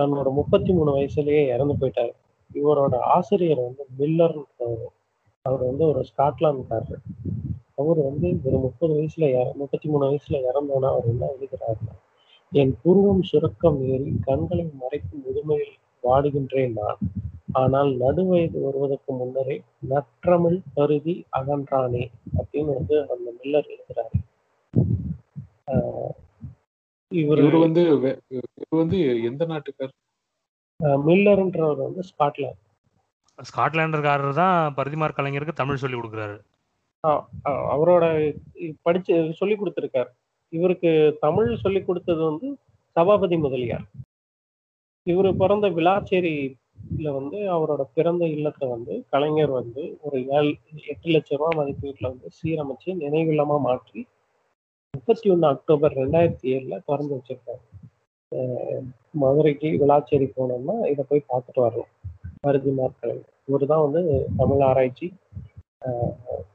தன்னோட 0.00 0.32
முப்பத்தி 0.32 0.72
மூணு 0.72 0.96
வயசுலயே 0.96 1.46
இறந்து 1.46 1.74
போயிட்டாரு. 1.74 2.12
இவரோட 2.54 2.96
ஆசிரியர் 2.96 3.56
வந்து 3.56 3.86
மில்லர்ன்றவர் 3.98 4.92
அவர். 5.42 5.64
வந்து 5.64 5.86
ஒரு 5.86 6.04
ஸ்காட்லாந்துக்காரர். 6.16 7.02
அவர் 7.76 8.02
வந்து 8.02 8.40
ஒரு 8.44 8.58
முப்பது 8.58 8.94
வயசுல 8.94 9.28
இற- 9.28 9.54
முப்பத்தி 9.54 9.88
மூணு 9.88 10.12
வயசுல 10.12 10.42
இறந்தோன்னா 10.42 10.88
அவர் 10.88 11.06
என்ன 11.06 11.26
எழுதுகிறாருன்னா 11.26 11.98
என் 12.50 12.78
புருவம் 12.82 13.22
சுருக்கம் 13.22 13.88
ஏறி 13.88 14.18
கண்களை 14.22 14.70
மறைக்கும் 14.78 15.22
முதுமையில் 15.22 15.78
வாடுகின்றேன் 16.02 16.72
நான். 16.72 16.98
ஆனால் 17.54 17.90
நடுவயது 18.00 18.58
வருவதற்கு 18.60 19.12
முன்னரே 19.12 19.56
நற்றமிழ் 19.90 20.58
பருதி 20.74 21.14
அகன்றானே 21.32 22.04
அப்படின்னு 22.36 22.72
வந்து 22.78 22.96
அந்த 23.12 23.28
மில்லர் 23.38 23.68
எழுதுறாரு. 23.74 24.16
ஆஹ் 25.66 26.12
இவரு 27.14 27.40
இவர் 27.40 27.56
வந்து 27.64 27.82
இவர் 27.88 28.20
வந்து 28.68 28.98
எந்த 29.22 29.44
நாட்டுக்கார்? 29.44 29.92
மில்லர்ன்றவர் 30.80 31.82
வந்து 31.86 32.02
ஸ்காட்லாந்து. 32.10 32.62
ஸ்காட்லாண்டர்காரர் 33.38 34.38
தான் 34.40 34.74
பரிதிமார் 34.76 35.16
கலைஞருக்கு 35.16 35.58
தமிழ் 35.60 35.82
சொல்லி 35.84 35.98
கொடுக்குறாரு. 35.98 36.36
அவரோட 37.72 38.04
படிச்சு 38.82 39.14
சொல்லி 39.32 39.56
கொடுத்துருக்காரு. 39.56 40.10
இவருக்கு 40.52 40.90
தமிழ் 41.20 41.56
சொல்லி 41.56 41.80
கொடுத்தது 41.82 42.22
வந்து 42.24 42.48
சபாபதி 42.96 43.36
முதலியார். 43.36 43.86
இவர் 45.06 45.36
பிறந்த 45.36 45.68
விளாச்சேரியில 46.90 47.12
வந்து 47.12 47.38
அவரோட 47.38 47.84
பிறந்த 47.94 48.26
இல்லத்தை 48.26 48.68
வந்து 48.68 49.04
கலைஞர் 49.10 49.50
வந்து 49.50 49.98
ஒரு 50.00 50.26
ஏழு 50.26 50.56
எட்டு 50.86 51.08
லட்ச 51.08 51.36
ரூபாய் 51.36 51.56
மதிப்பீட்டில் 51.56 52.08
வந்து 52.08 52.28
சீரமைச்சு 52.42 53.02
நினைவில்லமா 53.04 53.60
மாற்றி 53.60 54.06
முப்பத்தி 54.90 55.30
ஒன்று 55.30 55.46
அக்டோபர் 55.46 55.92
ரெண்டாயிரத்தி 55.92 56.42
ஏழுல 56.42 56.82
திறந்து 56.86 57.16
வச்சிருக்காரு. 57.16 57.84
அஹ் 58.34 58.92
மதுரைக்கு 59.10 59.68
விளாச்சேரி 59.68 60.32
போனோம்னா 60.36 60.86
இதை 60.86 61.04
போய் 61.08 61.24
பார்த்துட்டு 61.28 61.60
வரலாம். 61.60 61.88
பருதிமார் 62.46 62.98
கலைஞர். 63.00 63.32
இவர் 63.44 63.66
தான் 63.66 63.90
வந்து 63.90 64.26
தமிழ் 64.36 64.60
ஆராய்ச்சி 64.60 65.12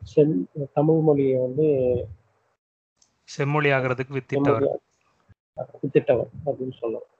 செம் 0.04 0.50
தமிழ் 0.74 1.00
மொழியை 1.00 1.40
வந்து 1.40 1.68
செம்மொழி 3.24 3.70
ஆகிறதுக்கு 3.70 4.20
வித்திட்டவர். 4.20 4.76
வித்திட்டவர் 5.58 6.28
அப்படின்னு 6.46 6.72
சொல்லலாம். 6.72 7.08
அஹ் 7.08 7.19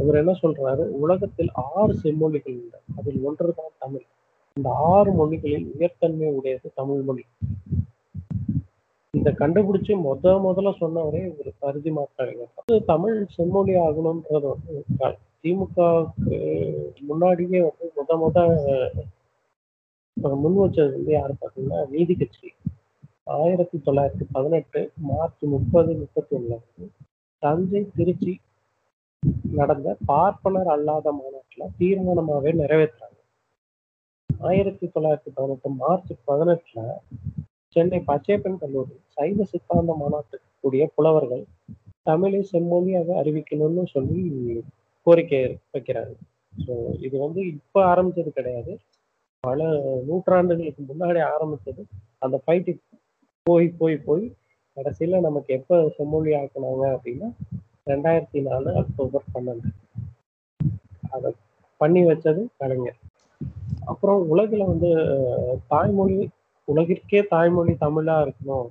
இவர் 0.00 0.18
என்ன 0.20 0.32
சொல்றாரு? 0.42 0.84
உலகத்தில் 1.02 1.50
ஆறு 1.72 1.92
செம்மொழிகள் 2.02 2.56
உண்டு. 2.60 2.78
அதில் 2.96 3.20
ஒன்றுதான் 3.22 3.76
தமிழ். 3.78 4.06
இந்த 4.56 4.68
ஆறு 4.92 5.10
மொழிகளில் 5.12 5.66
உயர்த்தன்மை 5.74 6.28
உடையது 6.38 6.70
தமிழ் 6.74 7.02
மொழி. 7.02 7.24
இத 9.14 9.30
கண்டுபிடிச்சு 9.40 9.92
முத 10.06 10.32
முதல்ல 10.46 10.70
சொன்னவரே 10.80 11.20
இவர் 11.30 11.50
பருதி 11.58 11.90
மாற்றாங்க 11.90 12.44
தமிழ் 12.84 13.18
செம்மொழி 13.36 13.74
ஆகணும்ன்றது 13.76 14.46
வந்து 14.54 14.76
திமுகவுக்கு 15.44 16.36
முன்னாடியே 17.08 17.60
வந்து 17.68 17.86
முத 17.96 18.12
முத 18.22 18.38
முன் 20.42 20.58
வச்சது 20.62 20.92
வந்து 20.96 21.12
யாரு 21.12 21.34
பார்த்தீங்கன்னா 21.40 21.80
நீதி 21.88 22.14
கட்சி. 22.14 22.48
ஆயிரத்தி 23.36 23.76
தொள்ளாயிரத்தி 23.86 24.24
பதினெட்டு 24.32 24.80
மார்ச் 25.08 25.44
முப்பது 25.54 25.90
முப்பத்தி 25.94 26.32
ஒண்ணுல 26.36 26.56
வந்து 26.62 26.86
தஞ்சை 27.42 27.82
திருச்சி 27.96 28.32
நடந்த 29.58 29.88
பார்ப்பனர் 30.04 30.68
அல்லாத 30.68 31.12
மாநாட்டுல 31.12 31.66
தீர்மானமாவே 31.78 32.50
நிறைவேற்றுறாங்க. 32.52 33.18
ஆயிரத்தி 34.30 34.86
தொள்ளாயிரத்தி 34.86 35.30
பதினெட்டு 35.34 35.70
மார்ச் 35.70 36.12
பதினெட்டுல 36.26 36.80
சென்னை 37.76 37.98
பச்சையப்பன் 38.08 38.58
கல்லூரி 38.58 38.94
சைவ 39.08 39.44
சித்தாந்த 39.44 39.92
மாநாட்டுக்கு 39.94 40.48
கூடிய 40.60 40.84
புலவர்கள் 40.94 41.44
தமிழை 42.02 42.40
செம்மொழியாக 42.52 43.08
அறிவிக்கணும்னு 43.22 43.84
சொல்லி 43.86 44.22
கோரிக்கை 45.06 45.40
வைக்கிறாங்க 45.74 46.14
ஸோ 46.52 46.74
இது 46.98 47.16
வந்து 47.18 47.40
இப்போ 47.46 47.80
ஆரம்பிச்சது 47.94 48.30
கிடையாது. 48.30 48.72
பல 49.44 49.62
நூற்றாண்டுகளுக்கு 50.08 50.82
முன்னாடி 50.90 51.20
ஆரம்பிச்சது 51.34 51.82
அந்த 52.18 52.36
ஃபைட்டு 52.44 52.72
போய் 53.46 53.68
போய் 53.80 53.96
போய் 53.98 54.24
கடைசியில 54.76 55.20
நமக்கு 55.20 55.50
எப்போ 55.54 55.76
செம்மொழி 55.96 56.32
ஆக்குனாங்க 56.32 56.84
அப்படின்னா 56.96 57.28
ரெண்டாயிரத்தி 57.86 58.40
நாலு 58.48 58.68
அக்டோபர் 58.80 59.30
பன்னெண்டு. 59.34 59.70
அதை 61.14 61.30
பண்ணி 61.80 62.02
வச்சது 62.08 62.42
கலைஞர். 62.60 62.98
அப்புறம் 63.90 64.20
உலகில் 64.32 64.70
வந்து 64.72 64.90
தாய்மொழி 65.72 66.18
உலகிற்கே 66.68 67.20
தாய்மொழி 67.32 67.72
தமிழா 67.84 68.16
இருக்கணும். 68.24 68.68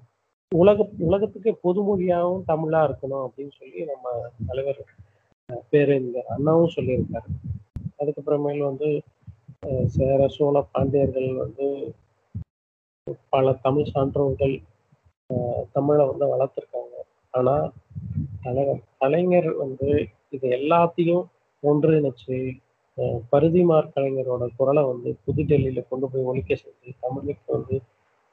உலக 0.51 0.87
உலகத்துக்கே 1.07 1.51
பொதுமொழியாகவும் 1.65 2.45
தமிழா 2.51 2.81
இருக்கணும் 2.87 3.23
அப்படின்னு 3.25 3.53
சொல்லி 3.59 3.81
நம்ம 3.91 4.13
தலைவர் 4.47 4.81
பேரறிஞர் 5.71 6.31
அண்ணாவும் 6.35 6.73
சொல்லியிருக்காரு. 6.75 7.29
அதுக்கப்புறமேல் 8.01 8.63
வந்து 8.69 8.89
சேர 9.95 10.21
சோழ 10.35 10.57
பாண்டியர்கள் 10.73 11.29
வந்து 11.43 11.67
பல 13.33 13.53
தமிழ் 13.65 13.91
சான்றோர்கள் 13.93 14.55
தமிழை 15.75 16.03
வந்து 16.11 16.25
வளர்த்துருக்காங்க. 16.33 16.95
ஆனா 17.33 17.55
தலைவர் 18.41 18.81
கலைஞர் 18.97 19.49
வந்து 19.61 19.89
இது 20.29 20.47
எல்லாத்தையும் 20.57 21.23
ஒன்றிணைச்சு 21.63 22.37
பருதிமார் 23.31 23.93
கலைஞரோட 23.93 24.45
குரலை 24.57 24.83
வந்து 24.85 25.09
புதுடெல்லியில 25.23 25.81
கொண்டு 25.89 26.05
போய் 26.09 26.27
ஒழிக்க 26.29 26.53
செஞ்சு 26.55 26.91
தமிழுக்கு 27.03 27.47
வந்து 27.55 27.75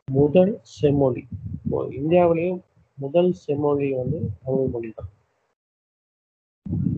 முதல் 0.09 0.53
செம்மொழி. 0.75 1.23
இப்போ 1.57 1.79
இந்தியாவிலேயும் 1.99 2.61
முதல் 2.99 3.31
செம்மொழி 3.43 3.89
வந்து 3.95 4.19
தமிழ் 4.41 4.71
மொழி 4.73 4.91
தான். 4.93 5.11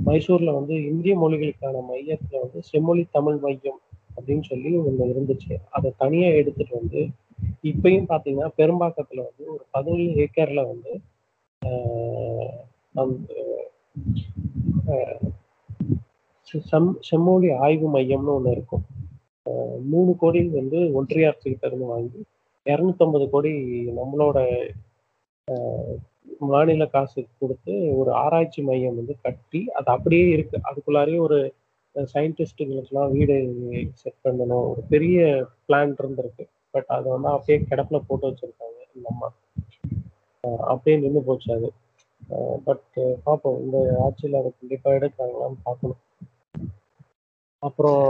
மைசூர்ல 0.06 0.50
வந்து 0.56 0.74
இந்திய 0.90 1.14
மொழிகளுக்கான 1.16 1.82
மையத்துல 1.88 2.40
வந்து 2.44 2.60
செம்மொழி 2.70 3.02
தமிழ் 3.12 3.38
மையம் 3.42 3.80
அப்படின்னு 4.16 4.44
சொல்லி 4.48 4.70
ஒண்ணு 4.80 5.10
இருந்துச்சு. 5.12 5.52
அதை 5.70 5.90
தனியா 5.98 6.28
எடுத்துட்டு 6.40 6.74
வந்து 6.78 7.02
இப்பயும் 7.64 8.08
பாத்தீங்கன்னா 8.08 8.50
பெரும்பாக்கத்துல 8.58 9.24
வந்து 9.28 9.44
ஒரு 9.54 9.64
பதினேழு 9.72 10.10
ஏக்கர்ல 10.24 10.62
வந்து 10.68 10.92
ஆஹ், 11.62 12.58
செம் 16.64 16.90
செம்மொழி 17.00 17.48
ஆய்வு 17.60 17.88
மையம்னு 17.94 18.34
ஒன்று 18.34 18.50
இருக்கும். 18.50 18.84
மூணு 19.84 20.16
கோடி 20.16 20.40
வந்து 20.52 20.78
ஒன்றிய 20.94 21.30
அரசுகிட்ட 21.30 21.64
இருந்து 21.66 21.86
வாங்கி 21.86 22.20
இரநூத்தம்பது 22.66 23.26
கோடி 23.30 23.52
நம்மளோட 23.98 24.38
ஆஹ், 25.48 25.94
மாநில 26.46 26.84
காசு 26.86 27.20
கொடுத்து 27.38 27.72
ஒரு 27.96 28.10
ஆராய்ச்சி 28.16 28.60
மையம் 28.62 28.98
வந்து 28.98 29.14
கட்டி 29.22 29.60
அது 29.70 29.88
அப்படியே 29.88 30.26
இருக்கு. 30.28 30.56
அதுக்குள்ளாரையே 30.68 31.20
ஒரு 31.20 31.38
சயின்டிஸ்டுங்களுக்குலாம் 31.94 33.12
வீடு 33.12 33.36
செட் 34.02 34.20
பண்ணணும். 34.24 34.66
ஒரு 34.72 34.82
பெரிய 34.88 35.18
பிளான் 35.66 35.94
இருந்திருக்கு. 35.98 36.44
பட் 36.74 36.88
அதை 36.88 37.06
வந்து 37.12 37.28
அப்படியே 37.28 37.58
கிடப்புல 37.70 38.00
போட்டு 38.06 38.28
வச்சிருக்காங்க 38.28 38.78
நம்ம 39.00 39.30
அப்படியே 40.66 40.96
நின்று 40.98 41.22
போச்சு 41.24 41.48
அது. 41.56 41.68
பட் 42.64 42.86
பார்ப்போம் 43.24 43.60
இந்த 43.60 43.76
ஆட்சியில் 44.02 44.40
அதை 44.40 44.50
கண்டிப்பாக 44.52 44.98
எடுக்கிறாங்களான்னு 44.98 45.64
பார்க்கணும் 45.64 46.02
அப்புறம் 47.62 48.04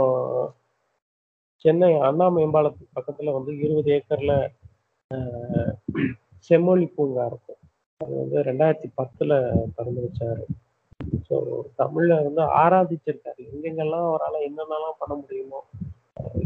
சென்னை 1.65 1.89
அண்ணா 1.99 2.27
மேம்பாலத்துக்கு 2.29 2.93
பக்கத்தில் 2.93 3.33
வந்து 3.33 3.51
இருபது 3.57 3.89
ஏக்கரில் 3.91 4.35
செம்மொழி 6.47 6.85
பூங்கா 6.87 7.23
இருக்கும். 7.25 7.59
அது 8.01 8.13
வந்து 8.15 8.37
ரெண்டாயிரத்தி 8.43 8.89
பத்தில் 8.95 9.33
திறந்து 9.75 10.01
வச்சாரு 10.05 10.43
ஸோ 11.27 11.35
தமிழை 11.75 12.17
வந்து 12.23 12.43
ஆராதிச்சிருக்காரு. 12.61 13.41
எங்கெங்கெல்லாம் 13.51 14.07
அவரால் 14.07 14.45
என்னென்னலாம் 14.47 14.99
பண்ண 14.99 15.13
முடியுமோ 15.15 15.59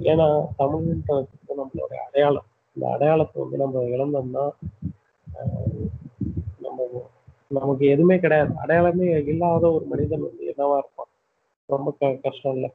ஏன்னா 0.04 0.28
தமிழ்ன்றது 0.58 1.24
நம்மளுடைய 1.52 1.60
நம்மளோட 1.60 1.94
அடையாளம். 2.08 2.48
இந்த 2.78 2.86
அடையாளத்தை 2.92 3.38
வந்து 3.44 3.58
நம்ம 3.58 3.84
இழந்தோம்னா 3.94 4.46
அஹ் 5.28 5.75
நமக்கு 7.52 7.86
எதுவுமே 7.94 8.18
கிடையாது. 8.24 8.52
அடையாளமே 8.64 9.08
இல்லாத 9.34 9.66
ஒரு 9.78 9.86
மனிதன் 9.92 10.26
வந்து 10.28 10.46
என்னவா 10.52 10.78
இருப்பான்? 10.82 11.12
ரொம்ப 11.70 11.92
கஷ்டம் 12.26 12.56
இல்லை. 12.58 12.70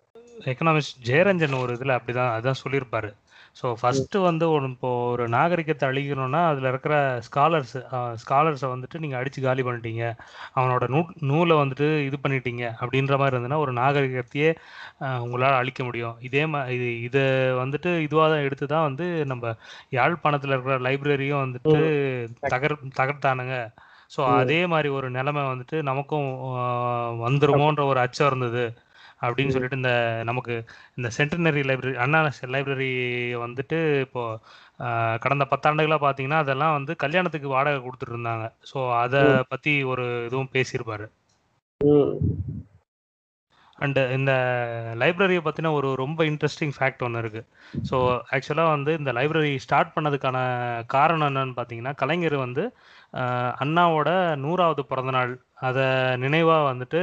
எக்கனாமிக்ஸ் 0.52 0.94
ஜெயரஞ்சன் 1.08 1.62
ஒரு 1.64 1.72
இதில் 1.78 1.96
அப்படிதான் 1.96 2.34
அதான் 2.36 2.62
சொல்லியிருப்பாரு. 2.62 3.10
ஸோ 3.58 3.66
ஃபஸ்ட்டு 3.78 4.18
வந்து 4.26 4.44
ஒரு 4.54 4.66
இப்போ 4.72 4.90
ஒரு 5.12 5.24
நாகரிகத்தை 5.34 5.84
அழிக்கணும்னா 5.88 6.40
அதில் 6.50 6.68
இருக்கிற 6.70 6.94
ஸ்காலர்ஸ் 7.26 7.74
ஸ்காலர்ஸை 8.22 8.68
வந்துட்டு 8.72 9.00
நீங்கள் 9.02 9.20
அடித்து 9.20 9.40
காலி 9.46 9.62
பண்ணிட்டீங்க. 9.66 10.04
அவனோட 10.58 10.84
நூ 10.94 11.00
நூலை 11.30 11.56
வந்துட்டு 11.62 11.88
இது 12.08 12.18
பண்ணிட்டீங்க 12.24 12.64
அப்படின்ற 12.80 13.16
மாதிரி 13.20 13.34
இருந்ததுன்னா 13.36 13.60
ஒரு 13.64 13.74
நாகரிகத்தையே 13.80 14.50
உங்களால் 15.24 15.58
அழிக்க 15.60 15.82
முடியும். 15.88 16.16
இதே 16.28 16.44
மா 16.52 16.60
இது 16.76 16.88
இதை 17.08 17.24
வந்துட்டு 17.62 17.92
இதுவாக 18.06 18.28
தான் 18.34 18.46
எடுத்து 18.48 18.68
தான் 18.74 18.88
வந்து 18.88 19.08
நம்ம 19.32 19.54
யாழ்ப்பாணத்தில் 19.98 20.54
இருக்கிற 20.54 20.78
லைப்ரரியும் 20.88 21.44
வந்துட்டு 21.44 21.76
தகர் 22.54 22.76
தகர்த்தானுங்க. 23.00 23.56
ஸோ 24.10 24.20
அதே 24.40 24.60
மாதிரி 24.72 24.88
ஒரு 24.98 25.08
நிலைமை 25.18 25.42
வந்துட்டு 25.52 25.76
நமக்கும் 25.90 26.28
வந்துருமோன்ற 27.26 27.82
ஒரு 27.92 28.00
அச்சம் 28.04 28.30
இருந்தது. 28.30 28.64
அப்படின்னு 29.24 29.54
சொல்லிட்டு 29.54 29.78
இந்த 29.80 29.92
நமக்கு 30.28 30.54
இந்த 30.98 31.08
சென்டினரி 31.16 31.62
லைப்ரரி 31.70 31.94
அண்ணா 32.04 32.20
லைப்ரரி 32.54 32.90
வந்துட்டு 33.44 33.78
இப்போ 34.06 34.22
கடந்த 35.24 35.44
பத்தாண்டுகளாக 35.52 36.00
பார்த்தீங்கன்னா 36.04 36.42
அதெல்லாம் 36.44 36.76
வந்து 36.78 36.92
கல்யாணத்துக்கு 37.04 37.48
வாடகை 37.54 37.80
கொடுத்துட்டு 37.86 38.16
இருந்தாங்க. 38.16 38.46
ஸோ 38.70 38.78
அதை 39.04 39.22
பற்றி 39.52 39.74
ஒரு 39.92 40.06
இதுவும் 40.28 40.52
பேசியிருப்பாரு. 40.56 41.08
அண்டு 43.78 44.00
இந்த 44.16 44.32
லைப்ரரியை 45.02 45.42
பற்றின 45.44 45.70
ஒரு 45.76 45.88
ரொம்ப 46.00 46.20
இன்ட்ரெஸ்டிங் 46.30 46.74
ஃபேக்ட் 46.76 47.04
ஒன்று 47.06 47.22
இருக்குது 47.22 47.46
ஸோ 47.88 47.96
ஆக்சுவலாக 48.36 48.72
வந்து 48.74 48.92
இந்த 49.00 49.10
லைப்ரரி 49.18 49.52
ஸ்டார்ட் 49.64 49.94
பண்ணதுக்கான 49.94 50.38
காரணம் 50.96 51.28
என்னன்னு 51.30 51.56
பார்த்தீங்கன்னா 51.58 51.94
கலைஞர் 52.02 52.36
வந்து 52.46 52.64
அண்ணாவோட 53.62 54.10
நூறாவது 54.44 54.84
பிறந்தநாள். 54.92 55.34
அதை 55.68 55.86
நினைவாக 56.24 56.68
வந்துட்டு 56.70 57.00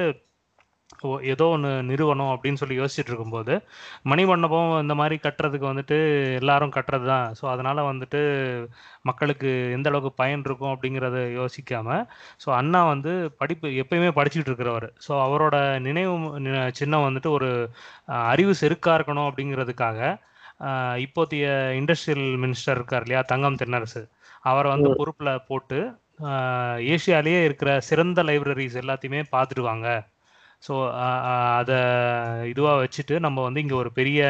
ஏதோ 1.31 1.45
ஒன்று 1.53 1.71
நிறுவனம் 1.89 2.31
அப்படின்னு 2.33 2.59
சொல்லி 2.61 2.75
யோசிச்சுட்டு 2.79 3.11
இருக்கும்போது 3.11 3.53
மணிமண்டபம் 4.11 4.69
இந்த 4.83 4.93
மாதிரி 4.99 5.15
கட்டுறதுக்கு 5.25 5.67
வந்துட்டு 5.69 5.97
எல்லாரும் 6.41 6.73
கட்டுறது 6.75 7.05
தான் 7.11 7.27
ஸோ 7.39 7.45
அதனால் 7.53 7.81
வந்துட்டு 7.89 8.19
மக்களுக்கு 9.09 9.49
எந்த 9.77 9.89
அளவுக்கு 9.91 10.11
பயன் 10.21 10.45
இருக்கும் 10.47 10.73
அப்படிங்கிறத 10.73 11.19
யோசிக்காமல் 11.39 12.03
ஸோ 12.43 12.49
அண்ணா 12.59 12.81
வந்து 12.93 13.13
படிப்பு 13.41 13.69
எப்பயுமே 13.83 14.11
படிச்சுட்டு 14.19 14.49
இருக்கிறவர். 14.51 14.87
ஸோ 15.07 15.13
அவரோட 15.25 15.55
நினைவு 15.87 16.15
சின்னம் 16.79 17.07
வந்துட்டு 17.07 17.31
ஒரு 17.37 17.51
அறிவு 18.33 18.55
செருக்காக 18.63 18.97
இருக்கணும் 18.99 19.29
அப்படிங்கிறதுக்காக 19.29 19.99
இப்போத்திய 21.05 21.47
இண்டஸ்ட்ரியல் 21.81 22.27
மினிஸ்டர் 22.43 22.77
இருக்கார் 22.79 23.03
இல்லையா 23.05 23.23
தங்கம் 23.33 23.59
தென்னரசு. 23.63 24.01
அவரை 24.47 24.69
வந்து 24.71 24.89
பொறுப்பில் 24.95 25.43
போட்டு 25.47 25.79
அஹ், 26.27 26.77
ஏசியாலேயே 26.93 27.39
இருக்கிற 27.43 27.71
சிறந்த 27.83 28.23
லைப்ரரிஸ் 28.23 28.77
எல்லாத்தையுமே 28.81 29.21
பார்த்துட்டு 29.31 29.63
வாங்க 29.63 29.87
ஸோ 30.63 30.73
அதை 31.57 31.77
இதுவாக 32.51 32.79
வச்சுட்டு 32.79 33.15
நம்ம 33.19 33.43
வந்து 33.43 33.61
இங்கே 33.61 33.75
ஒரு 33.75 33.91
பெரிய 33.93 34.21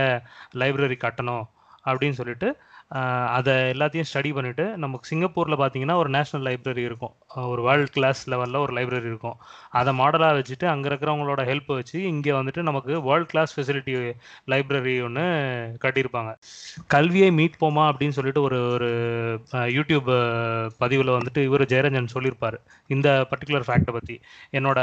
லைப்ரரி 0.59 0.97
கட்டணும் 1.01 1.45
அப்படின்னு 1.85 2.11
சொல்லிட்டு 2.13 2.47
அதை 3.37 3.53
எல்லாத்தையும் 3.73 4.07
ஸ்டடி 4.09 4.29
பண்ணிவிட்டு 4.35 4.65
நமக்கு 4.83 5.09
சிங்கப்பூரில் 5.09 5.57
பார்த்தீங்கன்னா 5.61 5.95
ஒரு 6.01 6.09
நேஷ்னல் 6.15 6.45
லைப்ரரி 6.47 6.83
இருக்கும். 6.89 7.13
ஒரு 7.51 7.61
வேர்ல்ட் 7.67 7.91
கிளாஸ் 7.95 8.21
லெவலில் 8.33 8.61
ஒரு 8.65 8.73
லைப்ரரி 8.77 9.07
இருக்கும். 9.11 9.37
அதை 9.79 9.91
மாடலாக 10.01 10.37
வச்சுட்டு 10.37 10.67
அங்கே 10.73 10.87
இருக்கிறவங்களோட 10.89 11.43
ஹெல்ப் 11.49 11.71
வச்சு 11.79 11.97
இங்கே 12.11 12.31
வந்துட்டு 12.39 12.61
நமக்கு 12.69 12.93
வேர்ல்ட் 13.09 13.31
கிளாஸ் 13.33 13.53
ஃபெசிலிட்டி 13.55 13.95
லைப்ரரி 14.53 14.95
ஒன்று 15.07 15.25
கட்டியிருப்பாங்க. 15.85 16.31
கல்வியை 16.95 17.29
மீட்போமா 17.39 17.85
அப்படின்னு 17.91 18.17
சொல்லிட்டு 18.19 18.43
ஒரு 18.47 18.59
ஒரு 18.77 18.89
யூடியூப் 19.77 20.09
பதிவில் 20.83 21.15
வந்துட்டு 21.17 21.43
இவர் 21.49 21.65
ஜெயரஞ்சன் 21.73 22.13
சொல்லியிருப்பார். 22.15 22.59
இந்த 22.95 23.09
பர்டிகுலர் 23.33 23.67
ஃபேக்டை 23.69 23.93
பற்றி 23.99 24.17
என்னோட 24.59 24.79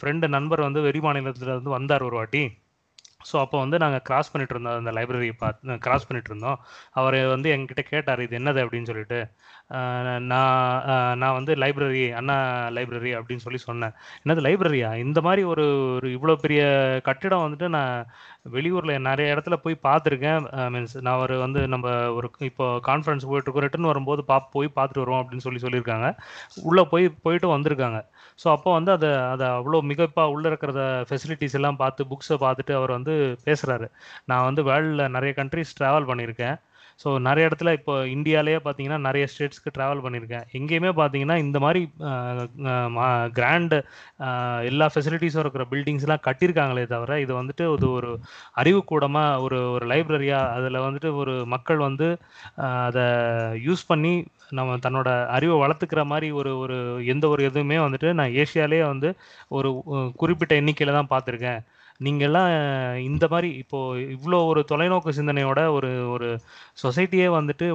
ஃப்ரெண்டு 0.00 0.28
நண்பர் 0.36 0.66
வந்து 0.68 0.80
வெளி 0.88 1.02
மாநிலத்தில் 1.08 1.52
இருந்து 1.54 1.76
வந்தார் 1.78 2.08
ஒரு 2.10 2.18
வாட்டி. 2.20 2.44
ஸோ 3.28 3.36
அப்போ 3.40 3.56
வந்து 3.58 3.78
நாங்கள் 3.78 4.02
கிராஸ் 4.02 4.30
பண்ணிட்டு 4.32 4.54
இருந்தோம் 4.54 4.78
அந்த 4.78 4.92
லைப்ரரியை 4.92 5.34
பார்த்து 5.38 5.78
கிராஸ் 5.78 6.06
பண்ணிட்டு 6.08 6.30
இருந்தோம். 6.30 6.58
அவர் 6.92 7.18
வந்து 7.26 7.48
எங்கிட்ட 7.56 7.82
கேட்டார் 7.92 8.20
இது 8.20 8.38
என்னது? 8.38 8.62
அப்படின்னு 8.64 8.90
சொல்லிட்டு. 8.92 9.20
நான் 10.32 10.84
நான் 11.20 11.36
வந்து 11.36 11.52
லைப்ரரி 11.62 12.02
அண்ணா 12.18 12.36
லைப்ரரி 12.76 13.12
அப்படின்னு 13.18 13.44
சொல்லி 13.44 13.60
சொன்னேன். 13.66 13.94
என்னது 14.22 14.44
லைப்ரரியா? 14.46 14.90
இந்த 15.04 15.20
மாதிரி 15.26 15.42
ஒரு 15.52 15.64
ஒரு 15.96 16.08
இவ்வளோ 16.16 16.34
பெரிய 16.44 16.62
கட்டிடம் 17.08 17.44
வந்துட்டு 17.44 17.68
நான் 17.76 17.94
வெளியூரில் 18.56 19.04
நிறைய 19.08 19.34
இடத்துல 19.34 19.56
போய் 19.64 19.76
பார்த்துருக்கேன். 19.86 20.44
மீன்ஸ் 20.74 20.94
நான் 21.06 21.22
ஒரு 21.24 21.36
வந்து 21.44 21.60
நம்ம 21.74 21.86
ஒரு 22.18 22.30
இப்போ 22.50 22.66
கான்ஃபரன்ஸ் 22.88 23.28
போயிட்டு 23.30 23.48
இருக்கோம். 23.48 23.66
ரிட்டர்ன் 23.66 23.90
வரும்போது 23.92 24.24
பா 24.30 24.36
போய் 24.56 24.70
பார்த்துட்டு 24.76 25.04
வருவோம் 25.04 25.22
அப்படின்னு 25.22 25.46
சொல்லி 25.46 25.62
சொல்லியிருக்காங்க. 25.64 26.08
உள்ளே 26.70 26.84
போய் 26.92 27.06
போயிட்டு 27.26 27.50
வந்திருக்காங்க. 27.56 28.00
ஸோ 28.42 28.46
அப்போ 28.54 28.70
வந்து 28.78 28.92
அதை 28.96 29.10
அதை 29.34 29.46
அவ்வளோ 29.58 29.80
மிகப்பாக 29.92 30.32
உள்ளே 30.36 30.48
இருக்கிறத 30.52 30.82
ஃபெசிலிட்டிஸ் 31.10 31.58
எல்லாம் 31.60 31.80
பார்த்து 31.82 32.08
புக்ஸை 32.12 32.38
பார்த்துட்டு 32.46 32.74
அவர் 32.80 32.96
வந்து 32.98 33.14
பேசுகிறாரு 33.48 33.88
நான் 34.30 34.46
வந்து 34.48 34.62
வேர்ல்டில் 34.70 35.14
நிறைய 35.18 35.32
கண்ட்ரிஸ் 35.40 35.76
ட்ராவல் 35.80 36.10
பண்ணியிருக்கேன். 36.12 36.56
ஸோ 37.00 37.08
நிறைய 37.26 37.48
இடத்துல 37.48 37.72
இப்போ 37.78 37.94
இந்தியாவிலேயே 38.14 38.58
பார்த்தீங்கன்னா 38.66 38.98
நிறைய 39.06 39.24
ஸ்டேட்ஸ்க்கு 39.32 39.72
ட்ராவல் 39.76 40.02
பண்ணியிருக்கேன். 40.04 40.46
எங்கேயுமே 40.58 40.90
பார்த்தீங்கன்னா 41.00 41.36
இந்த 41.44 41.58
மாதிரி 41.64 41.80
கிராண்டு 43.38 43.78
எல்லா 44.70 44.86
ஃபெசிலிட்டிஸும் 44.94 45.42
இருக்கிற 45.44 45.64
பில்டிங்ஸ்லாம் 45.72 46.24
கட்டியிருக்காங்களே 46.26 46.84
தவிர 46.94 47.18
இது 47.24 47.32
வந்துட்டு 47.40 47.66
இது 47.76 47.88
ஒரு 47.98 48.12
அறிவுக்கூடமாக 48.62 49.42
ஒரு 49.46 49.58
ஒரு 49.74 49.86
லைப்ரரியாக 49.92 50.54
அதில் 50.56 50.84
வந்துட்டு 50.86 51.10
ஒரு 51.22 51.34
மக்கள் 51.56 51.80
வந்து 51.88 52.08
அதை 52.86 53.06
யூஸ் 53.68 53.84
பண்ணி 53.92 54.14
நம்ம 54.56 54.74
தன்னோட 54.84 55.10
அறிவை 55.36 55.54
வளர்த்துக்கிற 55.62 56.02
மாதிரி 56.10 56.28
ஒரு 56.40 56.50
ஒரு 56.64 56.76
எந்த 57.12 57.24
ஒரு 57.34 57.42
இதுவுமே 57.48 57.78
வந்துட்டு 57.86 58.10
நான் 58.18 58.34
ஏஷியாலே 58.42 58.82
வந்து 58.92 59.08
ஒரு 59.58 59.70
குறிப்பிட்ட 60.22 60.52
எண்ணிக்கையில் 60.60 60.98
தான் 60.98 61.12
பார்த்துருக்கேன். 61.14 61.60
நீங்கள்லாம் 62.04 62.50
இந்த 63.00 63.24
மாதிரி 63.30 63.48
இப்போ 63.62 63.78
இவ்வளோ 64.14 64.38
ஒரு 64.46 64.60
தொலைநோக்கு 64.70 65.10
சிந்தனையோட 65.18 65.60
ஒரு 65.76 65.90
ஒரு 66.10 66.28
சொசைட்டியே 66.82 67.28
வந்துட்டு 67.36 67.66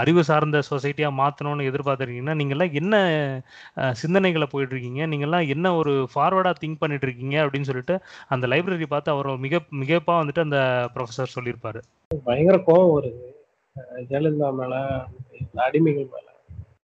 அறிவு 0.00 0.24
சார்ந்த 0.24 0.62
சொசைட்டியாக 0.70 1.18
மாற்றணும்னு 1.20 1.68
எதிர்பார்த்துருக்கீங்கன்னா 1.70 2.36
நீங்கள்லாம் 2.40 2.76
என்ன 2.80 2.94
சிந்தனைகளை 4.02 4.48
போயிட்டுருக்கீங்க? 4.52 5.02
நீங்கள்லாம் 5.12 5.48
என்ன 5.48 5.74
ஒரு 5.74 5.92
ஃபார்வர்டாக 6.14 6.60
திங்க் 6.62 6.82
பண்ணிட்டு 6.82 7.06
இருக்கீங்க 7.08 7.36
அப்படின்னு 7.44 7.70
சொல்லிட்டு 7.70 7.96
அந்த 8.28 8.46
லைப்ரரி 8.52 8.88
பார்த்து 8.94 9.14
அவர் 9.14 9.30
மிக 9.46 9.62
மிகப்பாக 9.82 10.20
வந்துட்டு 10.22 10.46
அந்த 10.46 10.60
ப்ரொஃபஸர் 10.94 11.34
சொல்லியிருப்பாரு. 11.36 11.82
பயங்கர 12.28 12.58
கோவம் 12.68 12.94
வருது. 12.96 13.28
ஜெயலலிதா 14.10 14.48
மேலே 14.60 14.80
அடிமைகள் 15.66 16.12
மேலே. 16.14 16.32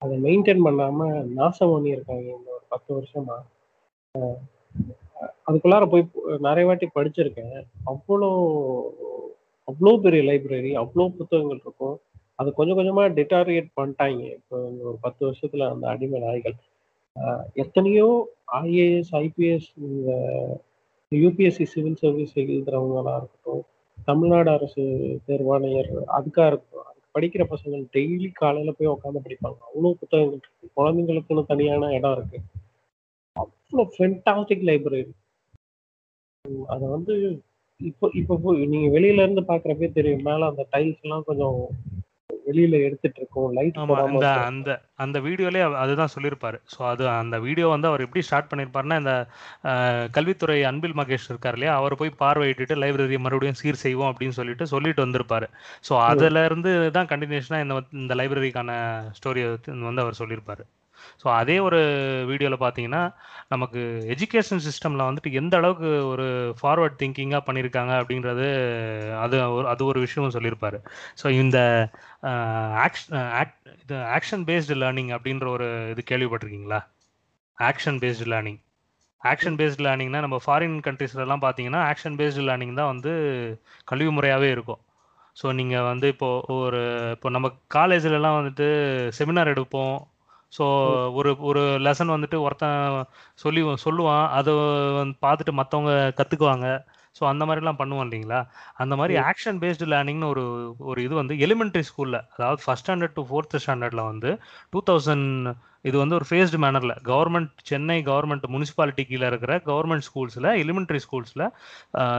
அதை 0.03 0.15
மெயின்டைன் 0.27 0.65
பண்ணாமல் 0.67 1.27
நாசம் 1.39 1.73
பண்ணியிருக்காங்க 1.73 2.29
இந்த 2.39 2.51
ஒரு 2.57 2.65
பத்து 2.73 2.91
வருஷமா. 2.97 3.37
அதுக்குள்ளார 5.49 5.85
போய் 5.93 6.05
நிறைய 6.47 6.65
வாட்டி 6.69 6.87
படிச்சிருக்கேன். 6.97 7.57
அவ்வளோ 7.93 8.31
அவ்வளோ 9.71 9.93
பெரிய 10.05 10.23
லைப்ரரி 10.29 10.73
அவ்வளோ 10.83 11.07
புத்தகங்கள் 11.19 11.63
இருக்கும். 11.65 11.97
அது 12.41 12.49
கொஞ்சம் 12.59 12.79
கொஞ்சமாக 12.79 13.09
டிட்டாரியேட் 13.19 13.69
பண்ணிட்டாங்க. 13.79 14.21
இப்போ 14.39 14.57
இந்த 14.71 14.83
ஒரு 14.91 14.99
பத்து 15.07 15.23
வருஷத்தில் 15.29 15.71
அந்த 15.73 15.85
அடிமை 15.93 16.19
நாய்கள். 16.27 16.57
எத்தனையோ 17.63 18.09
ஐஏஎஸ் 18.63 19.13
ஐபிஎஸ் 19.23 19.69
இந்த 19.87 20.11
யூபிஎஸ்சி 21.13 21.65
சிவில் 21.73 22.01
சர்வீஸ் 22.03 22.35
எழுதுறவங்களாக 22.43 23.19
இருக்கட்டும் 23.21 23.65
தமிழ்நாடு 24.09 24.51
அரசு 24.57 24.83
தேர்வாணையர் 25.29 25.91
அதுக்காக 26.19 26.49
இருக்கட்டும் 26.51 26.87
அதுக்கு 26.89 27.09
படிக்கிற 27.17 27.45
பசங்கள் 27.53 27.83
டெய்லி 27.97 28.31
காலையில் 28.41 28.77
போய் 28.79 28.93
உட்காந்து 28.95 29.25
படிப்பாங்க. 29.27 29.59
அவ்வளோ 29.69 29.93
புத்தகங்கள் 30.03 30.41
இருக்கு. 30.41 30.75
குழந்தைங்களுக்குன்னு 30.79 31.45
தனியான 31.53 31.91
இடம் 31.99 32.17
இருக்குது 32.19 32.45
அவ்வளோ 33.73 33.87
ஃபென்டாஸ்டிக் 33.95 34.67
லைப்ரரி 34.69 35.03
அதை 36.75 36.85
வந்து 36.97 37.15
இப்போ 37.81 38.07
இப்போ 38.21 38.35
போய் 38.45 38.61
நீங்க 38.73 38.87
வெளியில 38.95 39.25
இருந்து 39.25 39.43
பாக்குறப்பே 39.51 39.89
தெரியும். 39.97 40.23
மேல 40.29 40.47
அந்த 40.51 40.63
டைல்ஸ் 40.73 41.03
எல்லாம் 41.05 41.27
கொஞ்சம் 41.29 41.59
வெளியில 42.47 42.79
எடுத்துட்டு 42.87 43.19
இருக்கும். 43.21 43.51
லைட் 43.57 43.79
இந்த 44.13 44.29
அந்த 44.49 44.71
அந்த 45.05 45.17
வீடியோலே 45.27 45.61
அதுதான் 45.83 46.13
சொல்லியிருப்பாரு. 46.15 46.59
ஸோ 46.73 46.81
அது 46.93 47.05
அந்த 47.23 47.37
வீடியோ 47.47 47.67
வந்து 47.75 47.91
அவர் 47.91 48.05
எப்படி 48.07 48.25
ஸ்டார்ட் 48.29 48.51
பண்ணியிருப்பாருன்னா 48.51 48.99
இந்த 49.03 49.15
கல்வித்துறை 50.17 50.59
அன்பில் 50.71 50.99
மகேஷ் 51.01 51.29
இருக்கார் 51.33 51.59
இல்லையா? 51.59 51.75
அவர் 51.81 51.99
போய் 52.01 52.13
பார்வையிட்டுட்டு 52.23 52.81
லைப்ரரி 52.85 53.19
மறுபடியும் 53.27 53.61
சீர் 53.63 53.83
செய்வோம் 53.85 54.11
அப்படின்னு 54.13 54.39
சொல்லிட்டு 54.41 54.67
சொல்லிட்டு 54.75 55.07
வந்திருப்பாரு. 55.07 55.49
ஸோ 55.89 55.95
அதுல 56.11 56.45
இருந்து 56.51 56.73
தான் 56.99 57.11
கண்டினியூஷனாக 57.13 57.67
இந்த 57.67 57.77
இந்த 58.03 58.17
லைப்ரரிக்கான 58.23 58.71
ஸ்டோரியை 59.21 59.51
வந்து 59.91 60.05
அவர் 60.07 60.21
சொல்லியிருப்பாரு. 60.23 60.65
ஸோ 61.23 61.27
அதே 61.41 61.57
ஒரு 61.69 61.81
வீடியோவில் 62.31 62.63
பார்த்தீங்கன்னா 62.65 63.03
நமக்கு 63.55 63.81
எஜுகேஷன் 64.15 64.63
சிஸ்டமில் 64.67 65.07
வந்துட்டு 65.09 65.31
எந்த 65.41 65.55
அளவுக்கு 65.61 65.91
ஒரு 66.13 66.27
ஃபார்வர்ட் 66.61 66.99
திங்கிங்காக 67.03 67.43
பண்ணியிருக்காங்க 67.49 67.93
அப்படின்றது 68.03 68.47
அது 69.25 69.37
ஒரு 69.57 69.67
அது 69.73 69.83
ஒரு 69.91 70.01
விஷயமும் 70.07 70.37
சொல்லியிருப்பார். 70.37 70.79
ஸோ 71.23 71.27
இந்த 71.43 71.59
ஆக்ஷன் 72.87 73.17
ஆக்ட் 73.41 73.59
இது 73.83 73.97
ஆக்ஷன் 74.17 74.47
பேஸ்டு 74.51 74.81
லேர்னிங் 74.85 75.13
அப்படின்ற 75.19 75.49
ஒரு 75.57 75.69
இது 75.95 76.05
கேள்விப்பட்டிருக்கீங்களா? 76.13 76.81
Action 77.59 78.01
based 78.05 78.31
learning 78.33 78.61
action 79.23 79.57
based 79.61 79.85
லேர்னிங்னா 79.85 80.21
நம்ம 80.25 80.37
ஃபாரின் 80.45 80.77
கண்ட்ரீஸ்லலாம் 80.87 81.45
பார்த்தீங்கன்னா 81.45 81.81
ஆக்ஷன் 81.93 82.19
பேஸ்டு 82.21 82.45
லேர்னிங் 82.49 82.77
தான் 82.81 82.91
வந்து 82.93 83.13
கல்வி 83.91 84.11
முறையாகவே 84.17 84.49
இருக்கும். 84.57 84.81
ஸோ 85.37 85.47
நீங்கள் 85.59 85.87
வந்து 85.89 86.07
இப்போது 86.13 86.55
ஒரு 86.67 86.81
இப்போ 87.17 87.29
நம்ம 87.37 87.49
காலேஜ்லலாம் 87.77 88.37
வந்துட்டு 88.39 88.67
செமினார் 89.19 89.53
எடுப்போம். 89.55 89.97
ஸோ 90.53 90.65
ஒரு 91.19 91.31
ஒரு 91.49 91.63
லெசன் 91.87 92.15
வந்துட்டு 92.15 92.39
ஒருத்தன் 92.47 92.79
சொல்லி 93.43 93.63
சொல்லுவான். 93.87 94.27
அதை 94.39 94.53
வந்து 95.01 95.17
பார்த்துட்டு 95.27 95.53
மற்றவங்க 95.61 95.93
கற்றுக்குவாங்க 96.21 96.69
ஸோ 97.17 97.25
அந்த 97.31 97.45
மாதிரிலாம் 97.47 97.79
பண்ணுவோம் 97.81 98.05
இல்லைங்களா? 98.07 98.41
அந்த 98.83 98.95
மாதிரி 98.99 99.15
ஆக்ஷன் 99.29 99.59
பேஸ்டு 99.63 99.89
லேர்னிங்னு 99.93 100.27
ஒரு 100.33 100.43
ஒரு 100.91 101.01
இது 101.07 101.15
வந்து 101.21 101.35
எலிமெண்ட்ரி 101.47 101.83
ஸ்கூலில் 101.89 102.21
அதாவது 102.35 102.61
ஃபஸ்ட் 102.65 102.85
ஸ்டாண்டர்ட் 102.85 103.17
டு 103.17 103.25
ஃபோர்த் 103.31 103.57
ஸ்டாண்டர்டில் 103.65 104.03
வந்து 104.11 104.31
டூ 104.73 104.81
தௌசண்ட் 104.91 105.27
இது 105.85 105.97
வந்து 106.03 106.17
ஒரு 106.19 106.27
ஃபேஸ்டு 106.29 106.59
மேனரில் 106.63 106.95
கவர்மெண்ட் 107.09 107.51
சென்னை 107.69 107.97
கவர்மெண்ட் 108.09 108.47
முனிசிபாலிட்டி 108.55 109.03
கீழே 109.11 109.27
இருக்கிற 109.31 109.53
கவர்மெண்ட் 109.69 110.07
ஸ்கூல்ஸில் 110.09 110.49
எலிமெண்ட்ரி 110.63 111.01
ஸ்கூல்ஸில் 111.05 111.45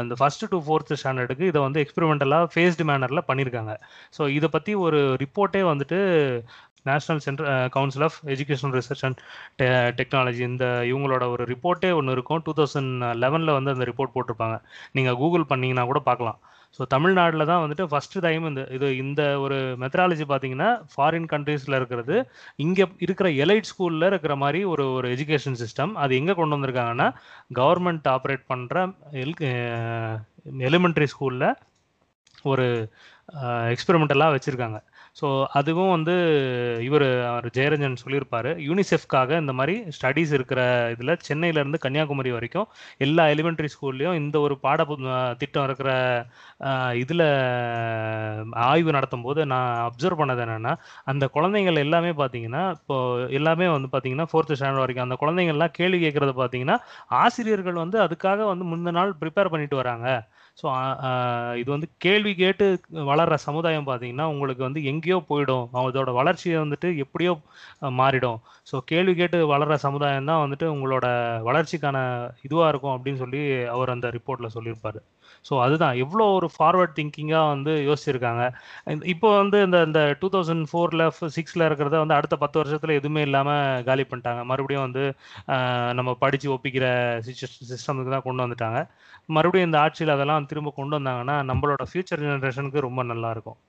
இந்த 0.04 0.16
ஃபஸ்ட்டு 0.20 0.50
டு 0.54 0.60
ஃபோர்த் 0.66 0.94
ஸ்டாண்டர்டுக்கு 1.02 1.50
இதை 1.52 1.62
வந்து 1.66 1.82
எக்ஸ்பெரிமெண்டலாக 1.84 2.50
ஃபேஸ்டு 2.54 2.88
மேனரில் 2.92 3.28
பண்ணியிருக்காங்க 3.30 3.74
ஸோ 4.18 4.30
இதை 4.38 4.50
பற்றி 4.50 4.74
ஒரு 4.86 5.02
ரிப்போர்ட்டே 5.24 5.64
வந்துட்டு 5.72 6.00
national 6.88 7.22
central 7.26 7.70
council 7.76 8.06
of 8.08 8.18
educational 8.34 8.76
research 8.80 9.04
and 9.08 9.20
technology 10.00 10.44
இந்த 10.52 10.66
இவங்களோட 10.92 11.24
ஒரு 11.34 11.46
ரிப்போர்ட்டே 11.54 11.92
ஒன்று 12.00 12.16
இருக்கும். 12.18 12.44
டூ 12.46 12.54
தௌசண்ட் 12.60 12.94
லெவனில் 13.24 13.58
வந்து 13.58 13.74
அந்த 13.76 13.88
ரிப்போர்ட் 13.92 14.16
போட்டிருப்பாங்க. 14.16 14.58
நீங்கள் 14.98 15.20
கூகுள் 15.24 15.50
பண்ணிங்கன்னா 15.52 15.86
கூட 15.92 16.02
பார்க்கலாம். 16.10 16.40
ஸோ 16.78 16.82
தமிழ்நாட்டில் 16.94 17.50
தான் 17.50 17.62
வந்துட்டு 17.62 17.86
ஃபஸ்ட்டு 17.92 18.22
டைம் 18.26 18.44
இந்த 18.50 18.62
இது 18.76 18.88
இந்த 19.04 19.22
ஒரு 19.44 19.56
மெத்தடாலஜி 19.84 20.26
பார்த்தீங்கன்னா 20.32 20.68
ஃபாரின் 20.94 21.30
கண்ட்ரீஸில் 21.32 21.78
இருக்கிறது. 21.80 22.16
இங்கே 22.66 22.86
இருக்கிற 23.06 23.30
எலைட் 23.44 23.70
ஸ்கூலில் 23.70 24.10
இருக்கிற 24.12 24.36
மாதிரி 24.44 24.60
ஒரு 24.74 24.86
ஒரு 24.98 25.08
எஜுகேஷன் 25.16 25.58
சிஸ்டம் 25.64 25.94
அது 26.04 26.20
எங்கே 26.20 26.36
கொண்டு 26.40 26.58
வந்திருக்காங்கன்னா 26.58 27.08
கவர்மெண்ட் 27.60 28.10
ஆப்ரேட் 28.16 28.46
பண்ணுற 28.52 28.86
எல் 29.24 29.36
எலிமெண்ட்ரி 30.70 31.08
ஸ்கூலில் 31.14 31.48
ஒரு 32.52 32.68
எக்ஸ்பெரிமெண்டலாக 33.74 34.34
வச்சுருக்காங்க. 34.36 34.78
ஸோ 35.20 35.28
அதுவும் 35.60 35.92
வந்து 35.94 36.14
இவர் 36.88 37.06
அவர் 37.30 37.48
ஜெயரஞ்சன் 37.58 38.02
சொல்லியிருப்பார். 38.02 38.50
யூனிசெஃப்காக 38.68 39.40
இந்த 39.44 39.54
மாதிரி 39.60 39.76
ஸ்டடீஸ் 39.96 40.32
இருக்கிற 40.38 40.62
இதில் 40.94 41.14
சென்னையிலேருந்து 41.28 41.82
கன்னியாகுமரி 41.86 42.32
வரைக்கும் 42.36 42.68
எல்லா 43.06 43.24
எலிமெண்ட்ரி 43.34 43.70
ஸ்கூல்லையும் 43.76 44.20
இந்த 44.22 44.36
ஒரு 44.46 44.58
பாட 44.66 44.86
திட்டம் 45.42 45.68
இருக்கிற 45.70 45.90
இதில் 47.04 47.26
ஆய்வு 48.70 48.96
நடத்தும் 48.98 49.26
போது 49.28 49.42
நான் 49.54 49.70
அப்சர்வ் 49.88 50.22
பண்ணது 50.22 50.44
என்னென்னா 50.46 50.74
அந்த 51.14 51.28
குழந்தைங்கள் 51.38 51.84
எல்லாமே 51.86 52.14
பார்த்தீங்கன்னா 52.22 52.64
இப்போது 52.80 53.28
எல்லாமே 53.40 53.70
வந்து 53.76 53.90
பார்த்தீங்கன்னா 53.94 54.30
ஃபோர்த்து 54.32 54.58
ஸ்டாண்டர்ட் 54.60 54.86
வரைக்கும் 54.86 55.08
அந்த 55.08 55.18
குழந்தைங்கள்லாம் 55.24 55.78
கேள்வி 55.80 56.00
கேட்குறது 56.06 56.36
பார்த்தீங்கன்னா 56.42 56.78
ஆசிரியர்கள் 57.24 57.84
வந்து 57.84 58.00
அதுக்காக 58.08 58.46
வந்து 58.54 58.66
முந்தின 58.72 58.98
நாள் 59.00 59.18
ப்ரிப்பேர் 59.24 59.54
பண்ணிட்டு 59.54 59.82
வராங்க. 59.84 60.08
ஸோ 60.62 60.66
இது 61.60 61.70
வந்து 61.74 61.88
கேள்வி 62.06 62.32
கேட்டு 62.40 62.66
வளர்கிற 63.10 63.36
சமுதாயம் 63.46 63.88
பார்த்தீங்கன்னா 63.90 64.26
உங்களுக்கு 64.34 64.64
வந்து 64.68 64.82
எங்கே 64.92 65.09
எங்கேயோ 65.10 65.20
போயிடும். 65.30 65.66
அவங்களோட 65.76 66.12
வளர்ச்சியை 66.20 66.58
வந்துட்டு 66.64 66.88
எப்படியோ 67.04 67.32
மாறிடும். 68.00 68.40
ஸோ 68.70 68.76
கேள்வி 68.92 69.14
கேட்டு 69.20 69.38
வளர்கிற 69.52 69.76
சமுதாயம் 69.86 70.28
தான் 70.32 70.42
வந்துட்டு 70.44 70.66
உங்களோட 70.74 71.06
வளர்ச்சிக்கான 71.48 71.98
இதுவாக 72.48 72.72
இருக்கும் 72.72 72.96
அப்படின்னு 72.96 73.22
சொல்லி 73.24 73.42
அவர் 73.76 73.94
அந்த 73.96 74.08
ரிப்போர்ட்டில் 74.18 74.56
சொல்லியிருப்பார். 74.58 75.00
ஸோ 75.48 75.54
அதுதான். 75.66 75.96
எவ்வளோ 76.04 76.26
ஒரு 76.38 76.48
ஃபார்வர்ட் 76.56 76.96
திங்கிங்காக 76.98 77.52
வந்து 77.54 77.74
யோசிச்சிருக்காங்க. 77.88 78.44
இப்போ 79.14 79.30
வந்து 79.42 79.58
இந்த 79.68 79.78
இந்த 79.90 80.02
டூ 80.22 80.28
தௌசண்ட் 80.36 80.66
ஃபோரில் 80.72 81.06
சிக்ஸில் 81.38 81.66
இருக்கிறத 81.68 81.98
வந்து 82.04 82.18
அடுத்த 82.20 82.38
பத்து 82.44 82.60
வருஷத்தில் 82.62 82.98
எதுவுமே 83.00 83.24
இல்லாமல் 83.30 83.84
காலி 83.90 84.06
பண்ணிட்டாங்க. 84.12 84.44
மறுபடியும் 84.52 84.86
வந்து 84.88 85.06
நம்ம 86.00 86.18
படித்து 86.26 86.50
ஒப்பிக்கிற 86.58 86.86
சிஸ்டமுக்கு 87.72 88.14
தான் 88.16 88.28
கொண்டு 88.28 88.46
வந்துட்டாங்க. 88.46 88.82
மறுபடியும் 89.38 89.70
இந்த 89.72 89.80
ஆட்சியில் 89.86 90.16
அதெல்லாம் 90.18 90.50
திரும்ப 90.54 90.76
கொண்டு 90.82 90.98
வந்தாங்கன்னா 91.00 91.38
நம்மளோட 91.52 91.84
ஃபியூச்சர் 91.92 92.24
ஜெனரேஷனுக்கு 92.28 92.88
ரொம்ப 92.90 93.04
நல்லாயிருக்கும் 93.14 93.60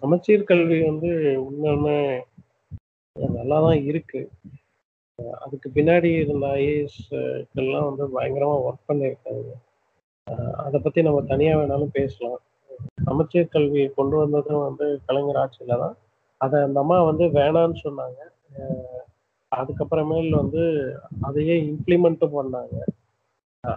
சமச்சீர் 0.00 0.46
கல்வி 0.50 0.76
வந்து 0.88 1.08
உண்மையுமே 1.46 1.96
நல்லா 3.36 3.56
தான் 3.64 3.80
இருக்கு. 3.90 4.20
அதுக்கு 5.44 5.68
பின்னாடி 5.74 6.10
இருந்த 6.20 6.46
ஐஏஎஸ் 6.60 7.00
வந்து 7.88 8.04
பயங்கரமாக 8.14 8.62
ஒர்க் 8.66 8.88
பண்ணியிருக்காங்க. 8.90 9.50
அதை 10.66 10.78
பற்றி 10.84 11.00
நம்ம 11.06 11.20
தனியாக 11.32 11.58
வேணாலும் 11.60 11.96
பேசலாம். 11.98 12.40
சமச்சீர் 13.08 13.52
கல்வியை 13.54 13.88
கொண்டு 13.98 14.16
வந்ததும் 14.22 14.64
வந்து 14.68 14.86
கலைஞர் 15.08 15.40
ஆட்சியில் 15.42 15.82
தான். 15.84 15.96
அதை 16.40 16.56
அந்த 16.66 16.78
அம்மா 16.84 16.98
வந்து 17.10 17.26
வேணான்னு 17.38 17.78
சொன்னாங்க. 17.86 18.20
அதுக்கப்புறமேல் 19.52 20.30
வந்து 20.42 20.62
அதையே 21.28 21.56
இம்ப்ளிமெண்ட்டும் 21.72 22.36
பண்ணாங்க. 22.38 22.78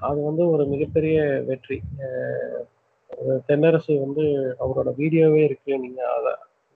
அது 0.07 0.19
வந்து 0.29 0.43
ஒரு 0.53 0.65
மிகப்பெரிய 0.73 1.17
வெற்றி. 1.49 1.79
தென்னரசு 3.47 3.93
வந்து 3.99 4.23
அவரோட 4.59 4.89
வீடியோவே 5.01 5.41
இருக்கு. 5.43 5.71
நீங்க 5.77 6.01
அத 6.17 6.27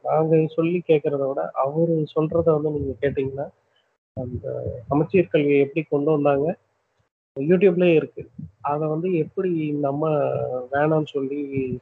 நாங்க 0.05 0.47
சொல்லி 0.47 0.79
கேட்கறத 0.87 1.23
விட 1.27 1.41
அவரு 1.63 1.95
சொல்றத 2.15 2.47
வந்து 2.57 2.69
நீங்க 2.77 2.93
கேட்டீங்கன்னா 3.01 3.47
அந்த 4.17 4.45
சமச்சீர் 4.87 5.33
கல்வியை 5.33 5.59
எப்படி 5.59 5.81
கொண்டு 5.83 6.09
வந்தாங்க 6.11 6.47
யூடியூப்லயே 7.37 7.95
இருக்கு. 7.95 8.21
அதை 8.61 8.87
வந்து 8.87 9.09
எப்படி 9.17 9.51
நம்ம 9.85 10.03
வேணாம்னு 10.71 11.09
சொல்லி 11.15 11.39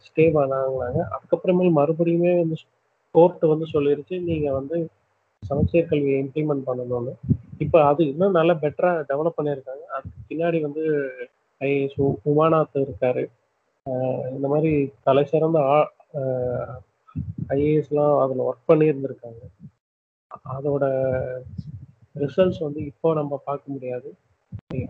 ஸ்டே 0.08 0.26
பண்ணாங்களாங்க. 0.38 1.00
அதுக்கப்புறமே 1.16 1.68
மறுபடியுமே 1.80 2.34
வந்து 2.42 2.58
கோர்ட் 3.16 3.46
வந்து 3.46 3.66
சொல்லிருச்சு 3.74 4.16
நீங்க 4.22 4.48
வந்து 4.52 4.78
சமச்சீர் 5.44 5.90
கல்வியை 5.90 6.18
இம்ப்ளிமெண்ட் 6.24 6.68
பண்ணணும்னு. 6.68 7.14
இப்போ 7.58 7.78
அது 7.86 8.02
இன்னும் 8.08 8.32
நல்லா 8.32 8.54
பெட்டரா 8.64 8.92
டெவலப் 9.12 9.38
பண்ணியிருக்காங்க. 9.38 9.84
அதுக்கு 9.96 10.20
பின்னாடி 10.30 10.60
வந்து 10.62 10.84
ஐஎஸ் 11.62 11.98
உமாநாத் 12.32 12.84
இருக்காரு. 12.86 13.24
இந்த 14.36 14.48
மாதிரி 14.52 14.72
தலை 15.08 15.24
சிறந்த 15.32 15.60
ஐஏஎஸ்லாம் 17.56 18.16
அதில் 18.24 18.46
ஒர்க் 18.48 18.70
பண்ணியிருந்திருக்காங்க. 18.72 19.42
அதோட 20.56 20.86
ரிசல்ட்ஸ் 22.22 22.62
வந்து 22.66 22.80
இப்போ 22.92 23.08
நம்ம 23.20 23.40
பார்க்க 23.50 23.76
முடியாது. 23.76 24.10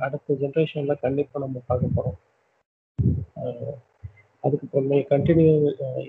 அடுத்த 0.06 0.38
ஜென்ரேஷனில் 0.44 1.04
கண்டிப்பாக 1.06 1.44
நம்ம 1.46 1.62
பார்க்க 1.70 1.96
போகிறோம் 1.98 2.20
அதுக்கு 4.46 4.66
அப்புறமே 4.68 4.98
கண்டினியூ 5.14 5.54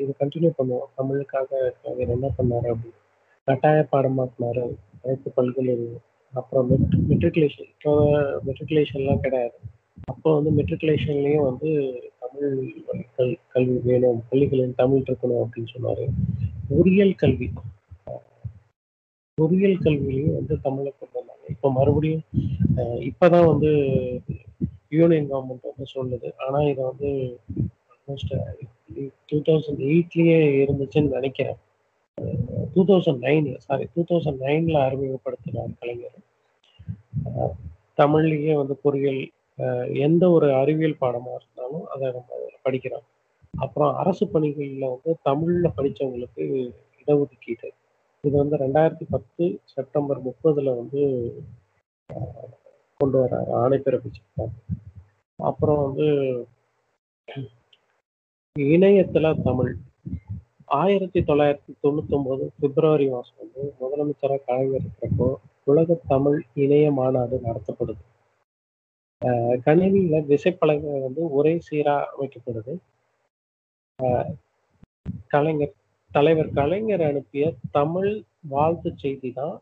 இது 0.03 0.11
கண்டினியூ 0.23 0.51
பண்ணுவோம். 0.59 0.89
தமிழுக்காக 0.99 1.51
அவர் 1.91 2.15
என்ன 2.17 2.29
பண்ணாரு 2.39 2.69
அப்படின்னு 2.75 3.01
கட்டாய 3.49 3.81
பாடமாக்குனாரு 3.93 4.67
அனைத்து 5.03 5.31
பல்கலைகள் 5.39 5.97
அப்புறம் 6.35 6.69
மெட்ரிகுலேஷன் 7.11 7.71
இப்போ 7.75 7.93
மெட்ரிகுலேஷன்லாம் 8.49 9.25
கிடையாது. 9.27 9.57
அப்போ 10.05 10.35
வந்து 10.35 10.51
மெட்ரிகுலேஷன்லேயும் 10.59 11.47
வந்து 11.49 11.71
தமிழ் 12.19 12.73
கல் 13.17 13.39
கல்வி 13.49 13.79
வேணும். 13.85 14.23
பள்ளிகளில் 14.29 14.75
தமிழ் 14.75 15.05
இருக்கணும் 15.07 15.43
அப்படின்னு 15.43 15.73
சொன்னாரு. 15.77 16.05
பொறியியல் 16.69 17.15
கல்வி. 17.15 17.51
பொறியியல் 19.35 19.79
கல்வியிலையும் 19.79 20.35
வந்து 20.35 20.61
தமிழை 20.61 20.93
கொண்டு 20.99 21.19
வந்தாங்க. 21.19 21.45
இப்போ 21.49 21.73
மறுபடியும் 21.73 22.25
இப்போதான் 23.09 23.47
வந்து 23.47 23.71
யூனியன் 24.89 25.31
கவர்மெண்ட் 25.33 25.71
வந்து 25.71 25.87
சொல்லுது. 25.95 26.29
ஆனால் 26.37 26.69
இதை 26.69 26.85
வந்து 26.85 27.39
ஆல்மோஸ்ட் 27.91 28.35
டூ 29.27 29.39
தௌசண்ட் 29.39 29.83
எயிட்லேயே 29.93 30.39
இருந்துச்சுன்னு 30.65 31.17
நினைக்கிறேன். 31.19 31.59
டூ 32.75 32.85
தௌசண்ட் 32.85 33.21
நைனில் 33.27 33.57
சாரி 33.57 33.87
டூ 33.95 34.05
தௌசண்ட் 34.11 34.43
நைன்ல 34.47 34.77
அறிமுகப்படுத்தினார் 34.89 35.79
கலைஞர். 35.81 36.21
தமிழ்லேயே 37.97 38.55
வந்து 38.55 38.77
பொறியியல் 38.77 39.21
எந்த 40.07 40.25
ஒரு 40.31 40.49
அறிவியல் 40.55 41.01
பாடமா 41.01 41.33
இருந்தாலும் 41.39 41.85
அதை 41.93 42.07
நம்ம 42.13 42.41
படிக்கிறோம். 42.65 43.07
அப்புறம் 43.55 43.93
அரசு 43.97 44.25
பணிகளில் 44.29 44.93
வந்து 44.95 45.11
தமிழ்ல 45.29 45.69
படிச்சவங்களுக்கு 45.77 46.45
இடஒதுக்கீடு. 47.01 47.69
இது 48.25 48.35
வந்து 48.37 48.57
ரெண்டாயிரத்தி 48.57 49.07
பத்து 49.11 49.45
செப்டம்பர் 49.75 50.21
முப்பதுல 50.25 50.75
வந்து 50.77 51.03
கொண்டு 53.01 53.17
வர 53.19 53.39
ஆணை 53.63 53.79
பிறப்பிச்சிருக்காங்க 53.79 54.57
அப்புறம் 55.39 55.81
வந்து 55.87 56.07
இணையத்துல 58.57 59.27
தமிழ். 59.43 59.73
ஆயிரத்தி 60.81 61.21
தொள்ளாயிரத்தி 61.21 61.73
தொண்ணூத்தொன்போது 61.83 62.45
பிப்ரவரி 62.61 63.07
மாசம் 63.09 63.41
வந்து 63.43 63.63
முதலமைச்சராக 63.81 64.45
கலைஞர் 64.47 64.85
இருக்கிறப்போ 64.85 65.29
உலக 65.65 65.99
தமிழ் 66.13 66.39
இணைய 66.65 66.87
மாநாடு 66.93 67.37
நடத்தப்படுது. 67.45 68.03
கணினியில 69.67 70.17
விசைப்பலகை 70.27 71.01
வந்து 71.03 71.31
ஒரே 71.31 71.61
சீரா 71.71 71.95
அமைக்கப்படுது. 72.13 72.73
கலைஞர் 75.29 75.75
தலைவர் 76.11 76.51
கலைஞர் 76.53 77.03
அனுப்பிய 77.03 77.45
தமிழ் 77.71 78.13
வாழ்த்து 78.49 78.91
செய்தி 78.97 79.31
தான் 79.31 79.57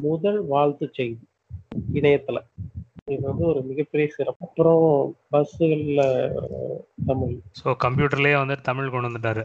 முதல் 0.00 0.40
வாழ்த்து 0.46 0.88
செய்தி 0.92 1.24
இணையத்துல. 1.94 2.38
இது 3.06 3.20
வந்து 3.20 3.44
ஒரு 3.46 3.60
மிகப்பெரிய 3.62 4.08
சிறப்பு. 4.08 4.46
அப்புறம் 4.46 4.84
பஸ்ஸுகள்ல 5.32 6.02
தமிழ். 7.06 7.34
ஸோ 7.60 7.74
கம்ப்யூட்டர்லேயே 7.84 8.38
வந்து 8.38 8.60
தமிழ் 8.60 8.90
கொண்டு 8.90 9.08
வந்துட்டாரு. 9.08 9.44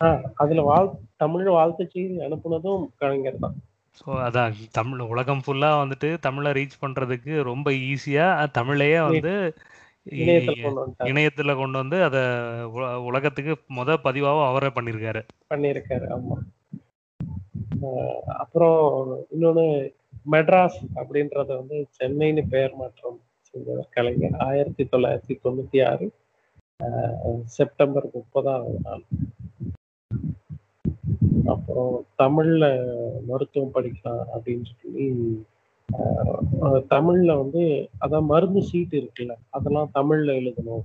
ஆஹ் 0.00 0.22
அதுல 0.34 0.62
வாழ் 0.62 0.88
தமிழ் 1.16 1.48
வாழ்த்து 1.48 1.88
செய்தி 1.90 2.16
அனுப்புனதும் 2.18 2.84
கலைஞர் 2.96 3.38
தான். 3.38 3.56
ஸோ 3.98 4.10
அதான் 4.26 4.52
தமிழ் 4.72 5.02
உலகம் 5.12 5.42
ஃபுல்லாக 5.46 5.80
வந்துட்டு 5.82 6.08
தமிழை 6.18 6.50
ரீச் 6.52 6.82
பண்ணுறதுக்கு 6.82 7.34
ரொம்ப 7.42 7.70
ஈஸியாக 7.70 8.46
தமிழையே 8.58 8.98
வந்து 9.08 9.32
இணையத்துல 11.08 11.52
கொண்டு 11.56 11.76
வந்து 11.78 11.98
அதை 12.02 12.22
உலகத்துக்கு 13.10 13.52
முத 13.74 13.96
பதிவாகவும் 14.06 14.48
அவரே 14.48 14.70
பண்ணியிருக்காரு 14.76 15.20
பண்ணியிருக்காரு 15.50 16.06
ஆமா. 16.16 16.38
அப்புறம் 18.42 18.80
இன்னொன்னு 19.34 19.66
மெட்ராஸ் 20.30 20.80
அப்படின்றத 20.94 21.50
வந்து 21.60 21.78
சென்னைன்னு 21.98 22.42
பெயர் 22.48 22.74
மாற்றம் 22.74 23.20
செஞ்சவர் 23.48 23.88
கலைஞர். 23.90 24.36
ஆயிரத்தி 24.38 24.84
தொள்ளாயிரத்தி 24.84 25.34
தொண்ணூத்தி 25.44 25.80
ஆறு 25.90 26.06
செப்டம்பர் 27.56 28.06
முப்பதாம் 28.12 28.68
நாள். 28.82 29.04
அப்புறம் 31.54 31.94
தமிழ்ல 32.22 32.64
மருத்துவம் 33.30 33.74
படிக்கலாம் 33.76 34.22
அப்படின்னு 34.34 34.66
சொல்லி 34.72 35.06
தமிழ்ல 36.92 37.32
வந்து 37.42 37.62
அதான் 38.04 38.30
மருந்து 38.32 38.60
சீட்டு 38.68 38.96
இருக்குல்ல 39.00 39.34
அதெல்லாம் 39.56 39.90
தமிழ்ல 39.94 40.36
எழுதணும். 40.40 40.84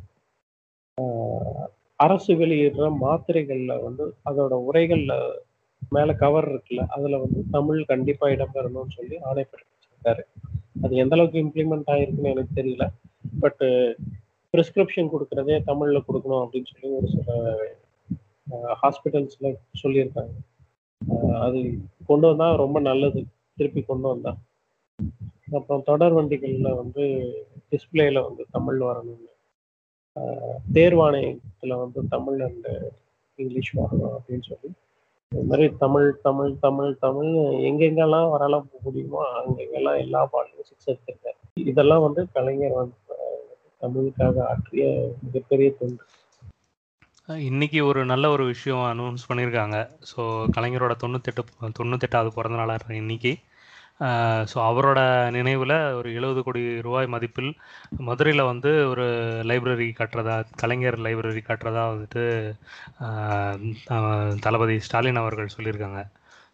அரசு 1.99 2.31
வெளியிடுற 2.41 2.87
மாத்திரைகள்ல 3.03 3.75
வந்து 3.83 4.05
அதோட 4.29 4.53
உரைகள்ல 4.69 5.13
மேல 5.91 6.13
கவர் 6.23 6.47
இருக்குல்ல 6.51 6.83
அதுல 6.95 7.19
வந்து 7.23 7.39
தமிழ் 7.55 7.81
கண்டிப்பா 7.91 8.27
இடம்பெறணும்னு 8.35 8.95
சொல்லி 8.97 9.17
ஆணை 9.29 9.43
பிறப்பிச்சிருக்காரு. 9.51 10.23
அது 10.83 10.93
எந்த 11.03 11.15
அளவுக்கு 11.15 11.43
இம்ப்ளிமெண்ட் 11.43 11.91
ஆயிருக்குன்னு 11.93 12.33
எனக்கு 12.35 12.57
தெரியல. 12.59 12.85
பட் 13.39 13.63
பிரிஸ்கிரிப்ஷன் 14.53 15.11
கொடுக்கறதே 15.13 15.55
தமிழ்ல 15.69 16.01
கொடுக்கணும் 16.07 16.43
அப்படின்னு 16.43 16.71
சொல்லி 16.73 16.89
ஒரு 16.97 17.07
சில 17.15 17.29
ஹாஸ்பிட்டல்ஸ்ல 18.81 19.47
சொல்லியிருக்காங்க. 19.81 20.35
அது 21.41 21.77
கொண்டு 22.07 22.27
வந்தா 22.27 22.55
ரொம்ப 22.55 22.79
நல்லது. 22.79 23.25
திருப்பி 23.55 23.81
கொண்டு 23.81 24.07
வந்தா. 24.07 24.37
அப்புறம் 25.51 25.83
தொடர் 25.83 26.15
வண்டிகள்ல 26.15 26.75
வந்து 26.75 27.01
டிஸ்பிளேல 27.71 28.23
வந்து 28.23 28.45
தமிழ் 28.51 28.81
வரணும்னு. 28.81 29.31
ஆஹ் 30.15 30.55
தேர்வாணையத்துல 30.73 31.77
வந்து 31.77 32.07
தமிழ் 32.07 32.41
அண்ட் 32.41 32.67
இங்கிலீஷ் 33.35 33.75
வரணும் 33.75 34.17
அப்படின்னு 34.17 34.41
சொல்லி. 34.41 34.73
இது 35.35 35.43
மாதிரி 35.43 35.69
தமிழ் 35.77 36.15
தமிழ் 36.21 36.55
தமிழ் 36.59 36.97
தமிழ் 36.97 37.35
எங்கெங்கெல்லாம் 37.35 38.29
வரலாம் 38.29 38.69
முடியுமோ 38.83 39.23
அங்கெங்கெல்லாம் 39.23 39.97
எல்லா 39.97 40.25
பாடலையும் 40.25 40.65
சிக்ஸ் 40.65 40.89
எடுத்திருக்காரு. 40.89 41.35
இதெல்லாம் 41.53 42.01
வந்து 42.01 42.31
கலைஞர் 42.31 42.71
வந்து 42.71 42.95
தமிழுக்காக 43.81 44.39
ஆற்றிய 44.39 45.11
மிகப்பெரிய 45.23 45.71
தொண்டு. 45.71 46.03
இன்னைக்கு 47.27 47.79
ஒரு 47.87 48.01
நல்ல 48.11 48.25
ஒரு 48.33 48.43
விஷயம் 48.51 48.83
அனௌன்ஸ் 48.91 49.23
பண்ணியிருக்காங்க 49.29 49.77
ஸோ 50.11 50.21
கலைஞரோட 50.55 50.93
தொண்ணூத்தெட்டு 51.01 51.41
தொண்ணூத்தெட்டாவது 51.79 52.29
பிறந்த 52.37 52.57
நாளாக 52.59 52.93
இன்னைக்கு. 52.99 53.31
ஸோ 54.51 54.57
அவரோட 54.69 54.99
நினைவில் 55.37 55.75
ஒரு 55.99 56.09
எழுபது 56.17 56.41
கோடி 56.47 56.61
ரூபாய் 56.87 57.07
மதிப்பில் 57.15 57.49
மதுரையில் 58.07 58.43
வந்து 58.51 58.71
ஒரு 58.91 59.05
லைப்ரரி 59.51 59.87
கட்டுறதா 59.99 60.35
கலைஞர் 60.61 60.97
லைப்ரரி 61.07 61.41
கட்டுறதா 61.49 61.83
வந்துட்டு 61.93 62.23
தளபதி 64.45 64.77
ஸ்டாலின் 64.87 65.21
அவர்கள் 65.23 65.55
சொல்லியிருக்காங்க. 65.57 66.01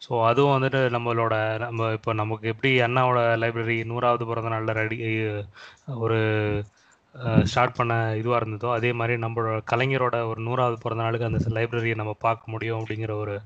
ஸோ 0.01 0.13
அதுவும் 0.29 0.55
வந்துட்டு 0.57 0.81
நம்மளோட 0.95 1.35
நம்ம 1.65 1.91
இப்போ 1.97 2.13
நமக்கு 2.21 2.47
எப்படி 2.53 2.71
அண்ணாவோட 2.87 3.19
லைப்ரரி 3.43 3.77
நூறாவது 3.91 4.25
பிறந்த 4.31 4.51
நாளில் 4.55 4.77
ரெடி 4.81 4.99
ஒரு 6.05 6.19
ஸ்டார்ட் 7.43 7.75
பண்ண 7.75 8.11
இதுவாக 8.13 8.41
இருந்ததோ 8.41 8.71
அதே 8.71 8.93
மாதிரி 8.93 9.21
நம்மளோட 9.21 9.61
கலைஞரோட 9.71 10.27
ஒரு 10.27 10.41
நூறாவது 10.41 10.77
பிறந்த 10.81 11.03
நாளுக்கு 11.03 11.25
அந்த 11.25 11.37
லைப்ரரியை 11.49 11.95
நம்ம 11.95 12.15
பார்க்க 12.19 12.51
முடியும் 12.51 12.79
அப்படிங்கிற 12.79 13.11
ஒரு 13.11 13.39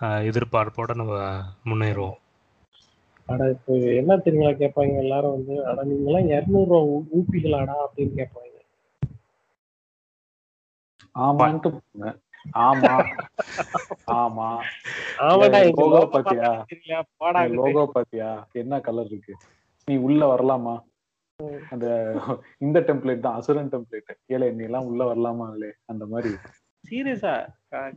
எதிர்பார்ப்போட 0.00 0.94
நம்ம 0.94 1.40
முன்னேறுவோம். 1.64 2.16
ஆனா 3.26 3.44
இப்போ 3.44 3.74
என்ன 3.74 4.16
தெரியுங்களா 4.16 4.56
கேட்பாங்க 4.56 4.96
எல்லாரும் 4.96 5.30
வந்து 5.30 5.66
ஆனா 5.66 5.82
நீங்க 5.82 6.10
எல்லாம் 6.10 6.26
இருநூறு 6.26 6.68
ரூபா 6.68 6.84
ஊ- 6.84 7.18
ஊப்பிகளாடா 7.18 7.74
அப்படின்னு 7.96 8.24
கேட்பாங்க. 8.24 8.44
ஆமான்ட்டு. 11.14 11.80
ஆமா. 12.52 13.06
ஆமா. 14.06 14.58
ஆமாடா 15.18 16.06
பாத்தியா? 16.06 16.66
போடா. 17.16 17.42
லோகோ 17.44 17.86
பாத்தியா? 17.86 18.46
என்ன 18.52 18.80
கலர் 18.80 19.06
இருக்கு? 19.06 19.36
நீ 19.86 19.96
உள்ள 19.96 20.34
வரலாமா? 20.34 20.80
அந்த 21.70 21.86
இந்த 22.58 22.78
டெம்ப்ளேட் 22.80 23.20
தான் 23.20 23.34
அசுரன் 23.34 23.72
டெம்ப்ளேட் 23.72 24.12
ஏழை 24.26 24.46
நீ 24.50 24.64
எல்லாம் 24.64 24.86
உள்ள 24.86 25.02
வரலாமாங்களே 25.04 25.70
அந்த 25.84 26.04
மாதிரி. 26.06 26.30
சீரியஸா? 26.84 27.32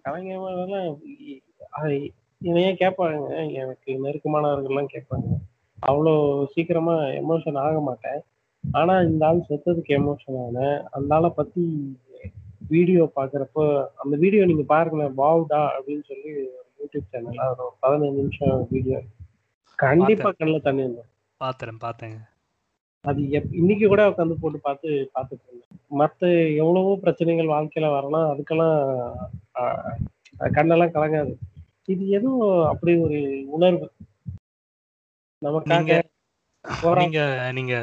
கலைஞர் 0.02 0.42
மேலலாம் 0.42 0.88
இ- 1.28 1.40
ஐ- 1.82 2.10
இவன் 2.42 2.62
ஏன் 2.62 2.80
கேட்பாங்க? 2.80 3.30
எனக்கு 3.60 3.92
நெருக்கமானவர்கள்லாம் 4.04 4.92
கேட்பாங்க. 4.94 5.30
அவ்வளோ 5.84 6.14
சீக்கிரமா 6.46 6.96
எமோஷன் 7.22 7.60
ஆக 7.60 7.80
மாட்டேன். 7.80 8.20
ஆனா 8.64 9.02
இந்த 9.02 9.28
ஆள் 9.28 9.48
செத்ததுக்கு 9.50 9.92
எமோஷன் 9.98 10.40
ஆனேன் 10.42 10.78
அந்த 10.92 11.16
ஆளை 11.16 11.30
பத்தி 11.32 11.64
வீடியோ 12.70 13.12
பாக்குறப்போ 13.16 13.64
அந்த 13.96 14.16
வீடியோ 14.18 14.46
நீங்க 14.46 14.64
பாருங்களேன் 14.68 15.16
வாவ்டா 15.18 15.62
அப்படின்னு 15.76 16.04
சொல்லி 16.04 16.32
ஒரு 16.40 16.44
யூடியூப் 16.80 17.08
சேனல்ல 17.12 17.46
ஒரு 17.52 17.72
பதினஞ்சு 17.82 18.20
நிமிஷம் 18.20 18.60
வீடியோ 18.70 19.00
கண்டிப்பா 19.80 20.32
கண்ணில் 20.32 20.62
தண்ணி 20.62 20.84
வந்துடும் 20.84 21.10
பார்த்தேன் 21.42 21.82
பார்த்தேங்க 21.82 22.20
அது 23.06 23.22
எப் 23.32 23.54
இன்னைக்கு 23.54 23.86
கூட 23.88 24.02
உட்காந்து 24.10 24.36
போட்டு 24.36 24.60
பார்த்து 24.60 24.88
பார்த்துட்டு 25.14 25.46
இருந்தேன். 25.46 25.70
மற்ற 25.92 26.24
எவ்வளவோ 26.62 26.92
பிரச்சனைகள் 27.04 27.54
வாழ்க்கையில 27.54 27.88
வரலாம் 27.94 28.30
அதுக்கெல்லாம் 28.32 28.76
ஆஹ், 29.60 29.96
கண்ணெல்லாம் 30.54 30.96
கலங்காது. 30.96 31.34
இது 31.88 32.04
ஏதோ 32.18 32.32
அப்படி 32.72 32.94
ஒரு 33.06 33.20
உணர்வு. 33.50 33.88
நமக்காக 35.42 35.98
நீங்க 37.00 37.20
நீங்க 37.54 37.74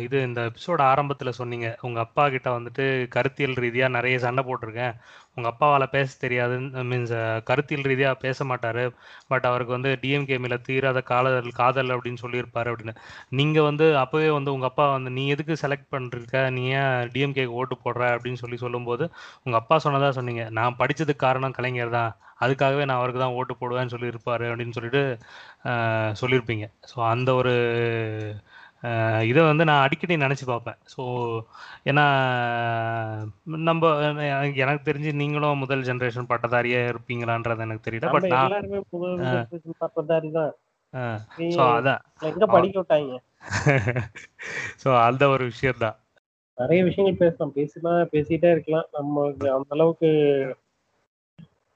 இது 0.00 0.16
இந்த 0.22 0.40
எபிசோட் 0.48 0.80
ஆரம்பத்துல 0.88 1.30
சொன்னீங்க. 1.38 1.68
உங்க 1.82 1.98
அப்பா 2.00 2.24
கிட்ட 2.28 2.48
வந்துட்டு 2.50 2.84
கருத்தியல் 3.08 3.60
ரீதியா 3.62 3.88
நிறைய 3.88 4.16
சண்டை 4.18 4.42
போட்டிருக்கேன். 4.44 4.94
உங்கள் 5.36 5.50
அப்பாவால் 5.52 5.84
பேச 5.94 6.10
தெரியாது 6.24 6.54
மீன்ஸ் 6.90 7.14
கருத்தியல் 7.48 7.86
ரீதியாக 7.90 8.16
பேச 8.24 8.44
மாட்டார். 8.50 8.82
பட் 9.32 9.46
அவருக்கு 9.50 9.76
வந்து 9.76 9.90
டிஎம்கே 10.02 10.36
மேலே 10.44 10.58
தீராத 10.68 11.00
காதல் 11.10 11.50
காதல் 11.60 11.94
அப்படின்னு 11.96 12.22
சொல்லியிருப்பார் 12.24 12.70
அப்படின்னு. 12.72 12.94
நீங்கள் 13.40 13.66
வந்து 13.68 13.88
அப்போவே 14.04 14.30
வந்து 14.38 14.54
உங்கள் 14.56 14.70
அப்பா 14.70 14.86
வந்து 14.96 15.12
நீ 15.18 15.24
எதுக்கு 15.34 15.56
செலக்ட் 15.64 15.90
பண்ணிருக்க 15.94 16.44
நீ 16.58 16.64
ஏன் 16.80 17.10
டிஎம்கேக்கு 17.14 17.58
ஓட்டு 17.62 17.76
போடுற? 17.84 18.02
அப்படின்னு 18.16 18.42
சொல்லி 18.44 18.58
சொல்லும்போது 18.64 19.04
உங்கள் 19.46 19.60
அப்பா 19.62 19.78
சொன்னதாக 19.86 20.12
சொன்னீங்க. 20.20 20.44
நான் 20.60 20.78
படித்ததுக்கு 20.82 21.24
காரணம் 21.26 21.56
கலைஞர் 21.58 21.96
தான். 21.98 22.12
அதுக்காகவே 22.44 22.84
நான் 22.88 23.00
அவருக்கு 23.00 23.20
தான் 23.24 23.36
ஓட்டு 23.40 23.54
போடுவேன்னு 23.60 23.94
சொல்லியிருப்பார் 23.94 24.44
அப்படின்னு 24.50 24.76
சொல்லிட்டு 24.78 25.02
சொல்லியிருப்பீங்க. 26.22 26.66
ஸோ 26.90 26.96
அந்த 27.14 27.30
ஒரு 27.40 27.54
இதை 29.22 29.42
வந்து 29.42 29.64
நான் 29.64 29.84
அடிக்கடி 29.84 30.14
நினச்சி 30.16 30.44
பார்ப்பேன். 30.44 30.78
ஸோ 30.94 31.02
ஏன்னா 31.84 32.04
நம்ம 33.68 33.90
எனக்கு 34.62 34.88
தெரிஞ்சு 34.90 35.12
நீங்களும் 35.12 35.58
முதல் 35.58 35.86
ஜென்ரேஷன் 35.88 36.30
பட்டதாரியே 36.30 36.80
இருப்பீங்களான்றது 36.90 37.66
எனக்கு 37.66 37.86
தெரியல 37.86 38.06
நம்ம 38.06 38.16
பட் 38.16 38.34
நான் 38.34 39.84
பட்டதாரி 39.86 40.30
தான். 40.30 40.52
ஸோ 41.54 41.62
அதான். 41.76 42.02
எங்க 42.22 42.46
படிக்க 42.46 42.76
விட்டாங்க? 42.80 43.16
ஸோ 44.82 44.88
அந்த 45.06 45.24
ஒரு 45.28 45.44
விஷயம் 45.44 45.82
தான் 45.84 45.96
நிறைய 46.58 46.80
விஷயங்கள் 46.84 47.20
பேசலாம். 47.22 47.54
பேசினா 47.56 47.92
பேசிட்டே 48.12 48.50
இருக்கலாம். 48.50 48.86
நமக்கு 48.92 49.48
அந்த 49.56 49.68
அளவுக்கு 49.68 50.10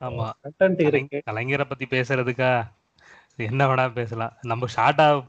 ஆமா. 0.03 0.27
கண்டென்ட் 0.45 0.81
இருக்கு. 0.85 1.19
கலைஞரை 1.27 1.65
பத்தி 1.65 1.87
பேசுறதுக்கா? 1.87 2.53
என்ன 3.45 3.67
வேணா 3.67 3.93
பேசலாம். 3.93 4.33
நம்ம 4.43 4.67
ஷார்ட்டா 4.77 5.25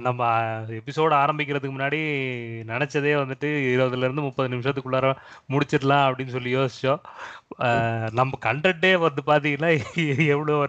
நம்ம 0.00 0.40
எபிசோட் 0.66 1.14
ஆரம்பிக்கிறதுக்கு 1.14 1.70
முன்னாடி 1.72 2.00
நினைச்சதே 2.66 3.12
வந்துட்டு 3.22 3.48
இருபதுல 3.74 3.98
இருந்து 3.98 4.20
முப்பது 4.20 4.56
நிமிஷத்துக்குள்ளார 4.56 5.16
முடிச்சிடலாம் 5.48 6.04
அப்படின்னு 6.04 6.28
சொல்லி 6.28 6.56
யோசிச்சோம். 6.56 8.10
நம்ம 8.12 8.38
கண்டென்ட்டே 8.40 8.96
வந்து 8.96 9.22
பாத்தீங்கன்னா 9.26 10.26
எவ்வளோ 10.26 10.66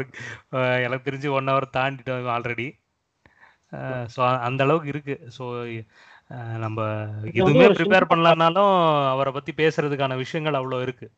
அஹ் 0.52 0.84
எனக்கு 0.84 1.12
தெரிஞ்சு 1.12 1.30
ஒன் 1.30 1.48
ஹவர் 1.48 1.74
தாண்டிட்டோம் 1.74 2.30
ஆல்ரெடி 2.30 2.82
ஸோ 4.16 4.38
அந்த 4.40 4.64
அளவுக்கு 4.64 4.88
இருக்கு. 4.88 5.28
ஸோ 5.38 5.44
நம்ம 6.58 7.08
எதுவுமே 7.34 7.64
ஒரு 7.64 7.74
ப்ரிப்பேர் 7.74 8.10
பண்ணலனாலும் 8.10 8.74
அவரை 9.10 9.34
பத்தி 9.34 9.54
பேசுறதுக்கான 9.54 10.16
விஷயங்கள் 10.16 10.62
அவ்வளோ 10.62 10.82
இருக்கு. 10.82 11.12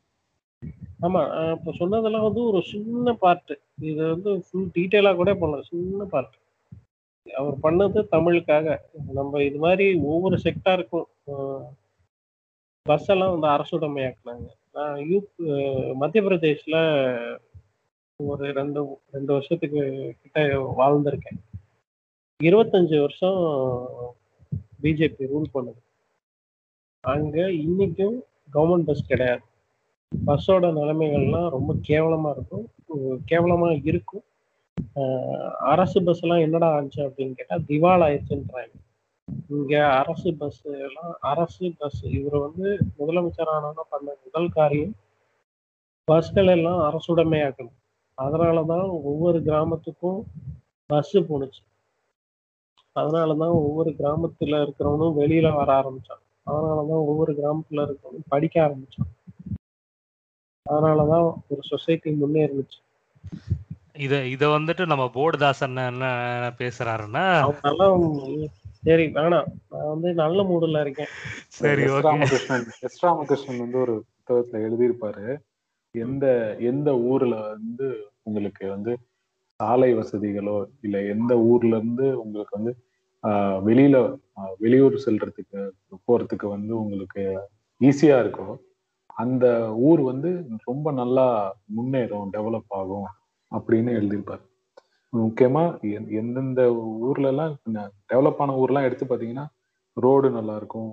ஆமா 0.99 1.21
அஹ் 1.37 1.51
இப்ப 1.51 1.71
சொன்னதெல்லாம் 1.71 2.23
வந்து 2.23 2.41
ஒரு 2.43 2.59
சின்ன 2.63 3.13
பார்ட் 3.13 3.51
இது 3.81 4.01
வந்து 4.13 4.31
ஃபுல் 4.45 4.69
டீட்டெயிலா 4.75 5.15
கூட 5.15 5.31
பண்ணலாம் 5.35 5.69
சின்ன 5.69 6.05
பார்ட் 6.05 6.35
அவர் 7.27 7.55
பண்ணது 7.63 7.99
தமிழுக்காக. 8.11 8.67
நம்ம 9.13 9.41
இது 9.43 9.57
மாதிரி 9.57 9.85
ஒவ்வொரு 10.03 10.37
செக்டாருக்கும் 10.37 11.07
பஸ் 12.85 13.09
எல்லாம் 13.09 13.33
வந்து 13.33 13.49
அரசுடைமையாக்குனாங்க 13.55 14.47
நான் 14.73 14.97
யூ 15.09 15.17
மத்திய 15.93 16.23
பிரதேஷ்ல 16.23 16.77
ஒரு 18.19 18.45
ரெண்டு 18.53 18.79
ரெண்டு 19.11 19.31
வருஷத்துக்கு 19.33 19.81
கிட்ட 20.21 20.39
வாழ்ந்திருக்கேன். 20.79 21.39
இருபத்தஞ்சு 22.39 22.97
வருஷம் 22.99 23.39
பிஜேபி 24.83 25.29
ரூல் 25.33 25.53
பண்ணுது. 25.53 25.81
அங்க 27.03 27.37
இன்னைக்கும் 27.65 28.17
கவர்மெண்ட் 28.53 28.87
பஸ் 28.89 29.07
கிடையாது. 29.07 29.43
பஸ்ஸோட 30.27 30.65
நிலைமைகள்லாம் 30.71 31.49
ரொம்ப 31.49 31.73
கேவலமா 31.73 32.31
இருக்கும். 32.31 32.67
கேவலமாக 33.25 33.73
கேவலமா 33.73 33.85
இருக்கும். 33.85 34.21
ஆஹ் 34.95 35.49
அரசு 35.49 36.03
பஸ் 36.03 36.23
எல்லாம் 36.23 36.39
என்னடா 36.39 36.75
ஆச்சு 36.75 37.07
அப்படின்னு 37.07 37.33
கேட்டா 37.33 37.55
திவால் 37.55 37.99
ஆயிடுச்சுன்றாங்க 37.99 38.73
இங்க 39.49 39.87
அரசு 39.87 40.33
பஸ் 40.33 40.61
எல்லாம் 40.61 41.17
அரசு 41.19 41.73
பஸ். 41.77 42.05
இவர் 42.05 42.41
வந்து 42.41 42.77
முதலமைச்சர் 42.99 43.73
பண்ண 43.89 44.11
முதல் 44.23 44.49
காரியம் 44.49 44.95
பஸ்கள் 46.03 46.47
எல்லாம் 46.47 46.79
அரசுடைமையாக்கணும். 46.79 47.73
அதனாலதான் 48.21 48.89
ஒவ்வொரு 48.89 49.39
கிராமத்துக்கும் 49.39 50.23
பஸ்ஸு 50.93 51.13
போணுச்சு. 51.13 51.63
அதனாலதான் 52.99 53.51
ஒவ்வொரு 53.51 53.89
கிராமத்துல 53.89 54.33
இருக்கிறவனும் 54.39 55.13
வெளியில 55.17 55.55
வர 55.55 55.79
ஆரம்பிச்சான். 55.79 56.23
அதனாலதான் 56.45 57.03
ஒவ்வொரு 57.03 57.33
கிராமத்துல 57.33 57.71
இருக்கிறவனும் 57.71 58.25
படிக்க 58.27 58.63
ஆரம்பித்தான் 58.63 59.07
அதனாலதான் 60.65 61.25
ஒரு 61.49 61.61
சொசைட்டி 61.69 62.11
முன்னேறிச்சு 62.19 62.79
இத 63.97 64.15
இத 64.31 64.43
வந்துட்டு 64.53 64.83
நம்ம 64.85 65.03
போர்டு 65.13 65.37
தாசன் 65.41 65.77
என்ன 65.83 66.05
பேசுறாருன்னா? 66.59 67.25
நல்லா 67.67 67.85
சரி 68.83 69.05
வேணாம். 69.15 69.47
நான் 69.71 69.91
வந்து 69.91 70.09
நல்ல 70.19 70.39
மூடுல 70.43 70.81
இருக்கேன். 70.85 71.11
சரி 71.57 71.83
ஓகே. 71.89 72.03
ராமகிருஷ்ணன் 72.07 72.65
எஸ் 72.87 72.99
ராமகிருஷ்ணன் 73.03 73.61
வந்து 73.63 73.77
ஒரு 73.83 73.93
புத்தகத்துல 74.09 74.63
எழுதியிருப்பாரு. 74.65 75.25
எந்த 75.95 76.25
எந்த 76.69 76.89
ஊர்ல 77.09 77.35
வந்து 77.47 77.87
உங்களுக்கு 78.23 78.65
வந்து 78.69 78.93
சாலை 79.59 79.89
வசதிகளோ 79.95 80.55
இல்ல 80.81 80.97
எந்த 81.13 81.33
ஊர்ல 81.49 81.73
இருந்து 81.77 82.07
உங்களுக்கு 82.21 82.57
வந்து 82.57 82.73
ஆஹ், 83.23 83.59
வெளியில 83.63 83.97
வெளியூர் 84.59 84.95
செல்றதுக்கு 85.05 85.61
போறதுக்கு 86.07 86.47
வந்து 86.51 86.73
உங்களுக்கு 86.81 87.23
ஈஸியா 87.81 88.17
இருக்கோ 88.23 88.47
அந்த 89.15 89.45
ஊர் 89.87 90.01
வந்து 90.11 90.29
ரொம்ப 90.63 90.91
நல்லா 90.99 91.27
முன்னேறும் 91.77 92.31
டெவலப் 92.35 92.73
ஆகும் 92.79 93.07
அப்படின்னு 93.51 93.91
எழுதியிருப்பாரு. 93.99 94.43
முக்கியமா 95.13 95.63
எந்தெந்த 96.21 96.61
ஊர்ல 97.09 97.27
எல்லாம் 97.33 97.53
டெவலப் 98.13 98.41
ஆன 98.43 98.55
ஊர்லாம் 98.63 98.87
எடுத்து 98.87 99.05
பாத்தீங்கன்னா 99.11 99.45
ரோடு 99.97 100.29
நல்லா 100.37 100.55
இருக்கும் 100.61 100.89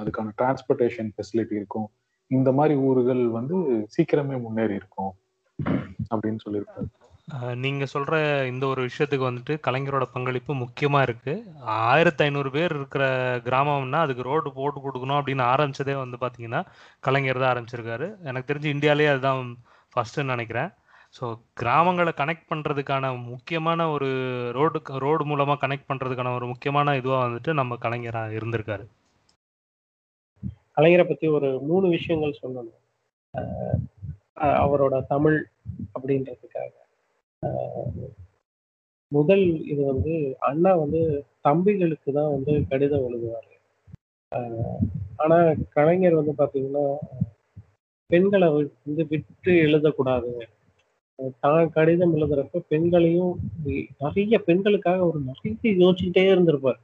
அதுக்கான 0.00 0.32
டிரான்ஸ்போர்ட்டேஷன் 0.40 1.10
ஃபெசிலிட்டி 1.14 1.54
இருக்கும். 1.60 1.88
இந்த 2.30 2.50
மாதிரி 2.58 2.74
ஊர்கள் 2.88 3.22
வந்து 3.38 3.56
சீக்கிரமே 3.96 4.36
முன்னேறி 4.44 4.74
இருக்கும் 4.80 5.12
அப்படின்னு 6.14 6.40
சொல்லியிருக்காரு 6.46 6.88
நீங்க 7.64 7.84
சொல்ற 7.92 8.14
இந்த 8.46 8.64
ஒரு 8.72 8.80
விஷயத்துக்கு 8.88 9.24
வந்துட்டு 9.28 9.54
கலைஞரோட 9.66 10.04
பங்களிப்பு 10.12 10.52
முக்கியமா 10.54 11.00
இருக்கு. 11.06 11.32
ஆயிரத்தி 11.64 12.22
ஐநூறு 12.24 12.50
பேர் 12.56 12.74
இருக்கிற 12.76 13.04
கிராமம்னா 13.46 14.00
அதுக்கு 14.06 14.26
ரோடு 14.28 14.52
போட்டு 14.58 14.80
கொடுக்கணும் 14.84 15.18
அப்படின்னு 15.20 15.44
ஆரம்பிச்சதே 15.52 15.94
வந்து 16.02 16.18
பாத்தீங்கன்னா 16.20 16.60
கலைஞர் 17.06 17.40
தான் 17.42 17.52
ஆரம்பிச்சிருக்காரு. 17.52 18.08
எனக்கு 18.30 18.50
தெரிஞ்சு 18.52 18.68
இந்தியாலேயே 18.74 19.10
அதுதான் 19.14 19.42
ஃபர்ஸ்ட்னு 19.94 20.32
நினைக்கிறேன். 20.34 20.70
ஸோ 21.18 21.24
கிராமங்களை 21.62 22.14
கனெக்ட் 22.22 22.48
பண்றதுக்கான 22.52 23.12
முக்கியமான 23.32 23.88
ஒரு 23.96 24.08
ரோடு 24.58 24.82
ரோடு 25.06 25.24
மூலமா 25.32 25.56
கனெக்ட் 25.64 25.90
பண்றதுக்கான 25.90 26.34
ஒரு 26.34 26.46
முக்கியமான 26.46 26.96
இதுவா 26.96 27.20
வந்துட்டு 27.26 27.52
நம்ம 27.52 27.78
கலைஞரா 27.82 28.24
இருந்திருக்காரு. 28.38 28.86
கலைஞரை 30.78 31.08
பத்தி 31.08 31.26
ஒரு 31.36 31.50
மூணு 31.70 31.88
விஷயங்கள் 31.88 32.40
சொல்லணும். 32.42 32.80
அவரோட 34.64 34.96
தமிழ் 35.14 35.38
அப்படின்றதுக்காக. 35.96 36.72
முதல் 39.12 39.64
இது 39.66 39.82
வந்து 39.84 40.36
அண்ணா 40.38 40.74
வந்து 40.74 41.00
தம்பிகளுக்கு 41.44 42.10
தான் 42.12 42.30
வந்து 42.30 42.52
கடிதம் 42.68 43.06
எழுதுவாரு. 43.06 43.52
ஆஹ் 44.32 44.80
ஆனா 45.16 45.36
கலைஞர் 45.70 46.14
வந்து 46.14 46.34
பாத்தீங்கன்னா 46.38 46.84
பெண்களை 48.10 48.48
வந்து 48.48 49.06
விட்டு 49.08 49.52
எழுதக்கூடாது. 49.52 50.32
தான் 51.40 51.70
கடிதம் 51.70 52.14
எழுதுறப்ப 52.16 52.62
பெண்களையும் 52.68 53.34
நிறைய 53.98 54.38
பெண்களுக்காக 54.38 55.06
ஒரு 55.06 55.20
நிறைய 55.20 55.76
யோசிச்சுட்டே 55.86 56.24
இருந்திருப்பார். 56.30 56.80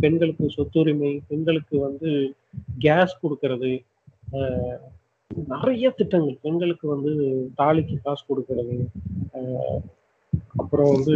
பெண்களுக்கு 0.00 0.50
சொத்துரிமை 0.56 1.20
பெண்களுக்கு 1.28 1.78
வந்து 1.78 2.10
கேஸ் 2.78 3.18
கொடுக்கறது 3.22 3.72
ஆஹ் 4.32 4.78
நிறைய 5.34 5.90
திட்டங்கள். 5.90 6.38
பெண்களுக்கு 6.42 6.88
வந்து 6.88 7.10
தாலிக்கு 7.58 7.98
காசு 8.02 8.24
கொடுக்கறது 8.28 8.86
அப்புறம் 10.56 10.92
வந்து 10.92 11.12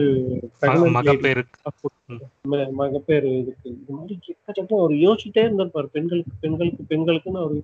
pregnant 0.61 0.65
lady 0.65 0.91
மகப்பேறு. 0.91 1.45
காசு 1.63 1.89
கொடுக்கறது, 1.89 2.51
ம- 2.51 2.71
மகப்பேறு 2.71 3.39
இதுக்கு. 3.39 3.71
இது 3.71 3.95
மாதிரி 3.95 4.19
எக்கச்சக்கம் 4.29 4.79
அவர் 4.79 4.91
யோசிச்சுட்டே 4.91 5.39
இருந்திருப்பார். 5.39 5.91
பெண்களுக்கு 5.91 6.33
பெண்களுக்கு 6.41 6.85
பெண்களுக்குன்னு 6.89 7.45
அவர் 7.45 7.61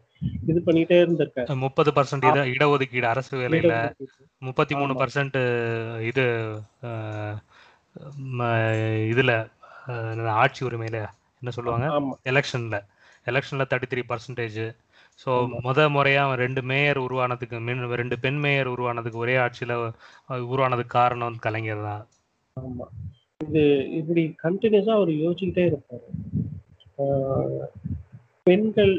இது 0.47 0.63
பண்ணிட்டே 0.67 1.07
இருந்திருக்காரு. 1.07 1.59
முப்பது 1.59 1.91
பர்சன்ட் 1.91 2.31
இட 2.31 2.45
இடஒதுக்கீடு 2.45 3.03
அரசு 3.03 3.37
வேலையில. 3.37 3.93
முப்பத்தி 4.39 4.75
மூணு. 4.75 4.93
பர்சன்ட் 4.93 6.01
இது 6.01 6.23
இதுல 9.17 9.49
ஆட்சி 10.27 10.67
உரிமையில 10.67 11.07
என்ன 11.41 11.51
சொல்லுவாங்க? 11.51 12.17
எலெக்ஷன்ல. 12.25 12.81
எலெக்ஷன்ல 13.27 13.65
தேர்ட்டி 13.71 13.83
த்ரீ 13.95 14.03
பர்சன்டேஜ் 14.09 14.77
ஸோ. 15.19 15.31
முத 15.67 15.81
முறையா 15.95 16.23
அவன் 16.25 16.43
ரெண்டு 16.45 16.62
மேயர் 16.71 16.99
உருவானதுக்கு 17.07 17.59
மின் 17.67 17.83
ரெண்டு 18.03 18.17
பெண் 18.25 18.41
மேயர் 18.45 18.73
உருவானதுக்கு 18.75 19.23
ஒரே 19.25 19.37
ஆட்சியில 19.45 19.75
உருவானதுக்கு 20.53 20.97
காரணம் 21.01 21.29
வந்து 21.29 21.47
கலைஞர் 21.47 21.87
தான். 21.89 22.05
இது 23.41 23.62
இப்படி 23.99 24.23
கண்டினியூஸா 24.45 24.93
அவர் 24.99 25.12
யோசிச்சுக்கிட்டே 25.23 25.64
இருப்பாரு. 25.71 26.07
பெண்கள் 28.47 28.95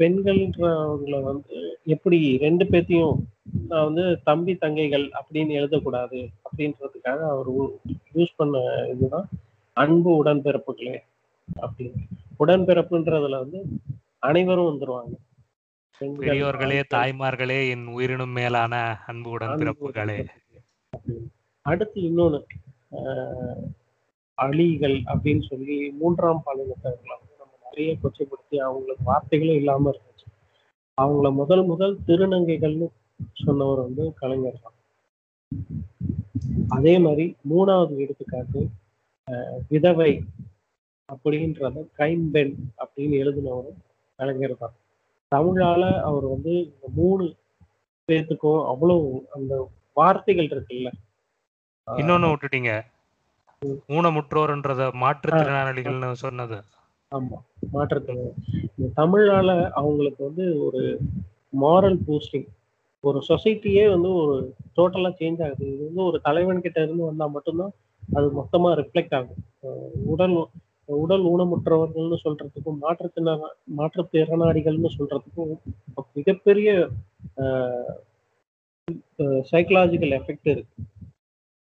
பெண்கள்ன்றவங்கள 0.00 1.16
வந்து 1.22 1.56
எப்படி 1.94 2.18
ரெண்டு 2.44 2.64
பேத்தையும் 2.64 3.16
நான் 3.68 3.86
வந்து 3.88 4.04
தம்பி 4.24 4.52
தங்கைகள் 4.62 5.04
அப்படின்னு 5.18 5.52
எழுதக்கூடாது 5.60 6.20
அப்படின்றதுக்காக 6.46 7.20
அவர் 7.34 7.50
யூஸ் 8.16 8.32
பண்ண 8.36 8.62
இதுதான் 8.92 9.28
அன்பு 9.76 10.10
உடன்பிறப்புகளே 10.22 10.96
அப்படின்னு. 11.62 12.00
உடன்பிறப்புன்றதுல 12.38 13.38
வந்து 13.44 13.60
அனைவரும் 14.28 14.70
வந்துருவாங்க. 14.70 15.14
பெரியோர்களே 16.02 16.78
தாய்மார்களே 16.94 17.68
என் 17.68 17.86
உயிரினும் 17.86 18.34
மேலான 18.38 18.74
அன்பு 19.06 19.30
உடன் 19.30 19.48
அன்பு 19.48 19.64
பிறப்புகளே. 19.64 20.16
அடுத்து 21.66 22.00
இன்னொன்னு 22.00 22.40
ஆஹ் 23.00 23.62
அலிகள் 24.38 24.96
அப்படின்னு 25.12 25.42
சொல்லி 25.42 25.90
மூன்றாம் 25.90 26.42
பாலினத்தவர்களை 26.46 27.14
வந்து 27.16 27.34
நம்ம 27.38 27.54
நிறைய 27.64 27.96
கொச்சைப்படுத்தி 28.02 28.56
அவங்களுக்கு 28.56 29.04
வார்த்தைகளே 29.04 29.54
இல்லாம 29.54 29.90
இருந்துச்சு. 29.90 30.26
அவங்கள 31.02 31.32
முதல் 31.32 31.64
முதல் 31.64 31.98
திருநங்கைகள்னு 32.06 32.88
சொன்னவர் 33.32 33.80
வந்து 33.80 34.14
கலைஞர் 34.14 34.62
தான். 34.62 34.78
அதே 36.68 36.98
மாதிரி 36.98 37.36
மூணாவது 37.50 37.96
எடுத்துக்காட்டு 37.96 38.68
விதவை 39.68 40.12
அப்படின்றத 41.08 41.86
கைம்பெண் 41.94 42.54
அப்படின்னு 42.84 43.16
எழுதினவரும் 43.22 43.80
கலைஞர் 44.14 44.56
தான். 44.58 44.74
தமிழால 45.32 45.82
அவர் 46.08 46.26
வந்து 46.34 46.54
இந்த 46.64 46.86
மூணு 46.94 47.24
பேத்துக்கும் 48.08 48.62
அவ்வளவு 48.66 49.04
அந்த 49.36 49.52
வார்த்தைகள் 49.96 50.52
இருக்குல்ல. 50.54 50.88
இன்னொன்னு 51.88 52.30
விட்டுட்டீங்க. 52.30 52.72
ஊனமுற்றோர்ன்றத 53.96 54.82
மாற்றுத்திறனாளிகள்னு 55.02 56.10
சொன்னது. 56.24 56.58
ஆமா 57.12 57.38
மாற்றத்தில் 57.72 58.22
இந்த 58.76 58.88
தமிழால 58.96 59.48
அவங்களுக்கு 59.80 60.20
வந்து 60.28 60.44
ஒரு 60.66 60.82
மாரல் 61.62 61.98
பூஸ்டிங் 62.06 62.48
ஒரு 63.04 63.18
சொசைட்டியே 63.28 63.84
வந்து 63.90 64.10
ஒரு 64.22 64.34
டோட்டலா 64.76 65.10
சேஞ்ச் 65.20 65.40
ஆகுது. 65.46 65.64
இது 65.72 65.82
வந்து 65.88 66.02
ஒரு 66.04 66.18
தலைவன் 66.20 66.64
கிட்ட 66.66 66.78
இருந்து 66.82 67.04
வந்தா 67.04 67.26
மட்டும்தான் 67.26 67.72
அது 68.08 68.26
மொத்தமா 68.38 68.70
ரிஃப்ளெக்ட் 68.80 69.16
ஆகும். 69.18 69.40
உடல் 70.12 70.36
உடல் 70.96 71.24
ஊனமுற்றவர்கள்னு 71.24 72.16
சொல்றதுக்கும் 72.24 72.76
மாற்றுத்திறன 72.82 73.40
மாற்றுத்திறனாளிகள்னு 73.76 74.88
சொல்றதுக்கும் 74.98 75.56
மிகப்பெரிய 76.14 76.88
சைக்கலாஜிக்கல் 79.50 80.20
எஃபெக்ட் 80.20 80.48
இருக்கு. 80.48 80.82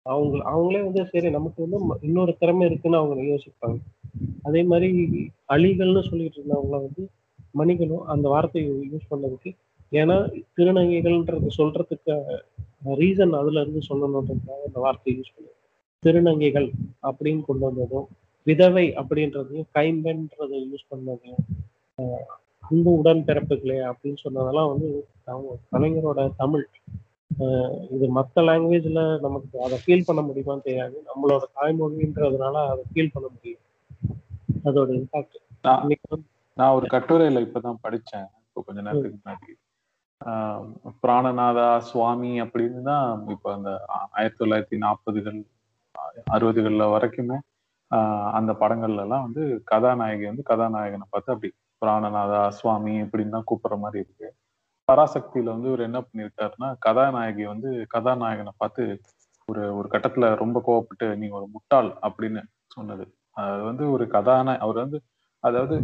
அவங்க 0.01 0.37
அவங்களே 0.37 0.83
வந்து 0.83 1.05
சரி 1.05 1.29
நமக்கு 1.29 1.67
வந்து 1.69 1.93
ம- 1.93 1.97
இன்னொரு 2.01 2.35
திறமை 2.37 2.67
இருக்குன்னு 2.67 2.97
அவங்க 2.97 3.21
யோசிப்பாங்க. 3.21 3.77
அதே 4.43 4.63
மாதிரி 4.63 5.07
அழிகள்னு 5.49 6.09
சொல்லிட்டு 6.09 6.41
இருந்தவங்கள 6.41 6.69
வந்து 6.69 7.09
மணிகளும் 7.51 8.05
அந்த 8.05 8.29
வார்த்தையை 8.29 8.89
யூஸ் 8.91 9.13
பண்ணதுக்கு. 9.13 9.55
ஏன்னா 9.91 10.43
திருநங்கைகள்ன்றது 10.57 11.47
சொல்றதுக்கு 11.57 12.23
ரீசன் 12.85 13.39
அதுல 13.39 13.61
இருந்து 13.61 13.79
சொல்லணுன்றதுக்காக 13.89 14.65
அந்த 14.65 14.79
வார்த்தையை 14.79 15.23
யூஸ் 15.23 15.39
பண்ணுது. 15.39 15.51
திருநங்கைகள் 16.05 16.71
அப்படின்னு 17.03 17.45
கொண்டு 17.45 17.65
வந்ததும் 17.65 18.07
விதவை 18.47 18.85
அப்படின்றதையும் 18.99 19.69
கைம்பென்றதை 19.77 20.59
யூஸ் 20.71 20.89
பண்ணதும் 20.91 21.39
ஆஹ் 21.99 22.25
அன்பு 22.67 22.91
உடன்பிறப்புகளே 23.01 23.79
அப்படின்னு 23.91 24.19
சொன்னதெல்லாம் 24.25 24.69
வந்து 24.73 24.89
கலைஞரோட 25.71 26.21
தமிழ் 26.35 26.65
இது 27.91 28.05
மற்ற 28.07 28.41
லாங்குவேஜ்ல 28.41 29.01
நமக்கு 29.19 29.55
அதை 29.61 29.77
ஃபீல் 29.83 30.05
பண்ண 30.05 30.21
முடியுமான்னு 30.21 30.65
தெரியாது. 30.67 30.95
நம்மளோட 31.09 31.43
தாய்மொழின்றதுனால 31.57 32.55
அதை 32.73 32.83
ஃபீல் 32.91 33.13
பண்ண 33.13 33.27
முடியும். 33.35 33.63
அதோட 34.67 34.89
இம்பாக்ட் 34.99 35.39
நான் 36.57 36.75
ஒரு 36.77 36.85
கட்டுரையில 36.85 37.41
இப்பதான் 37.45 37.83
படிச்சேன். 37.85 38.27
இப்போ 38.47 38.61
கொஞ்ச 38.65 38.79
நேரத்துக்கு 38.81 39.19
முன்னாடி. 39.19 39.51
பிராணநாதா 41.01 41.69
சுவாமி 41.87 42.41
அப்படின்னு 42.41 42.81
தான் 42.81 43.07
இப்போ 43.27 43.49
அந்த 43.53 43.71
ஆயிரத்தி 44.17 44.39
தொள்ளாயிரத்தி 44.43 44.77
நாற்பதுகள் 44.77 45.39
அறுபதுகள்ல 46.35 46.85
வரைக்குமே 46.93 47.37
அந்த 48.37 48.51
படங்கள்லாம் 48.61 49.25
வந்து 49.27 49.43
கதாநாயகி 49.71 50.25
வந்து 50.31 50.43
கதாநாயகனை 50.51 51.05
பார்த்து 51.09 51.33
அப்படி 51.35 51.49
பிராணநாதா 51.81 52.41
சுவாமி 52.59 52.93
இப்படின்னு 53.05 53.35
தான் 53.35 53.47
கூப்பிடுற 53.49 53.75
மாதிரி 53.79 53.99
இருக்கு. 54.03 54.27
பராசக்தியில 54.87 55.53
வந்து 55.55 55.69
இவர் 55.71 55.87
என்ன 55.87 55.99
பண்ணியிருக்காருன்னா 56.01 56.69
கதாநாயகி 56.85 57.43
வந்து 57.53 57.69
கதாநாயகனை 57.95 58.53
பார்த்து 58.57 58.83
ஒரு 59.47 59.63
ஒரு 59.79 59.87
கட்டத்துல 59.93 60.25
ரொம்ப 60.43 60.57
கோவப்பட்டு 60.67 61.07
நீ 61.21 61.27
ஒரு 61.39 61.45
முட்டாள் 61.55 61.89
அப்படின்னு 62.07 62.41
சொன்னது. 62.75 63.05
அது 63.37 63.61
வந்து 63.63 63.83
ஒரு 63.95 64.05
கதாநாய 64.15 64.61
அவர் 64.65 64.79
வந்து 64.85 64.99
அதாவது 65.43 65.75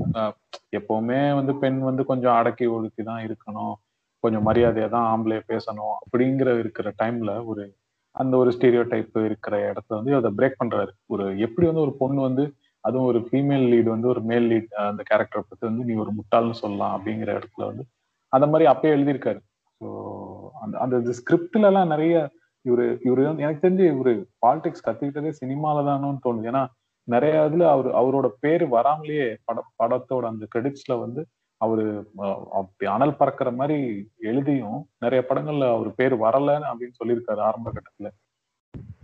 எப்பவுமே 0.80 1.20
வந்து 1.40 1.54
பெண் 1.64 1.80
வந்து 1.82 2.04
கொஞ்சம் 2.06 2.38
அடக்கி 2.40 2.66
ஒழுக்கி 2.76 3.04
தான் 3.04 3.24
இருக்கணும். 3.28 3.76
கொஞ்சம் 4.24 4.46
மரியாதையா 4.48 4.88
தான் 4.96 5.08
ஆம்பளைய 5.12 5.42
பேசணும் 5.52 5.96
அப்படிங்கிற 6.00 6.50
இருக்கிற 6.64 6.88
டைம்ல 7.02 7.32
ஒரு 7.52 7.64
அந்த 8.20 8.34
ஒரு 8.38 8.50
ஸ்டீரியோ 8.56 8.84
டைப் 8.92 9.18
இருக்கிற 9.26 9.56
இடத்த 9.72 9.90
வந்து 9.98 10.14
அதை 10.20 10.30
பிரேக் 10.38 10.60
பண்றாரு. 10.62 10.92
ஒரு 11.14 11.26
எப்படி 11.46 11.66
வந்து 11.68 11.86
ஒரு 11.86 11.94
பொண்ணு 12.02 12.20
வந்து 12.22 12.44
அதுவும் 12.84 13.08
ஒரு 13.12 13.20
ஃபீமேல் 13.28 13.66
லீட் 13.72 13.90
வந்து 13.94 14.08
ஒரு 14.08 14.22
மேல் 14.22 14.48
லீட் 14.52 14.70
அந்த 14.90 15.04
கேரக்டரை 15.10 15.44
பத்தி 15.44 15.64
வந்து 15.68 15.86
நீ 15.90 15.94
ஒரு 16.04 16.12
முட்டாள்னு 16.18 16.58
சொல்லலாம் 16.64 16.94
அப்படிங்கிற 16.98 17.30
இடத்துல 17.40 17.64
வந்து 17.70 17.84
அந்த 18.34 18.46
மாதிரி 18.48 18.66
அப்பயே 18.72 18.96
எழுதியிருக்காரு. 18.98 19.40
ஸோ 19.82 19.88
அந்த 20.64 20.76
அந்த 20.84 21.14
ஸ்கிரிப்ட்ல 21.20 21.70
எல்லாம் 21.72 21.92
நிறைய 21.94 22.16
இவரு 22.66 22.86
இவரு 23.08 23.24
எனக்கு 23.44 23.64
தெரிஞ்சு 23.66 23.86
இவரு 23.94 24.14
பாலிடிக்ஸ் 24.46 24.86
கத்துக்கிட்டதே 24.88 25.32
சினிமால 25.42 25.84
தானோன்னு 25.90 26.24
தோணுது. 26.26 26.50
ஏன்னா 26.52 26.64
நிறைய 27.08 27.36
இதுல 27.50 27.66
அவர் 27.76 27.88
அவரோட 28.00 28.28
பேர் 28.44 28.64
வராமலேயே 28.74 29.28
பட 29.48 29.60
படத்தோட 29.82 30.24
அந்த 30.32 30.46
கிரெடிட்ஸ்ல 30.54 30.96
வந்து 31.00 31.22
அவரு 31.60 32.12
அனல் 32.78 33.16
பறக்கிற 33.16 33.52
மாதிரி 33.52 34.12
எழுதியும் 34.18 34.90
நிறைய 35.00 35.26
படங்கள்ல 35.30 35.76
அவர் 35.76 35.96
பேர் 35.96 36.16
வரலன்னு 36.16 36.64
அப்படின்னு 36.72 36.92
சொல்லியிருக்காரு 37.04 37.38
ஆரம்ப 37.38 37.72
கட்டத்துல. 37.72 38.10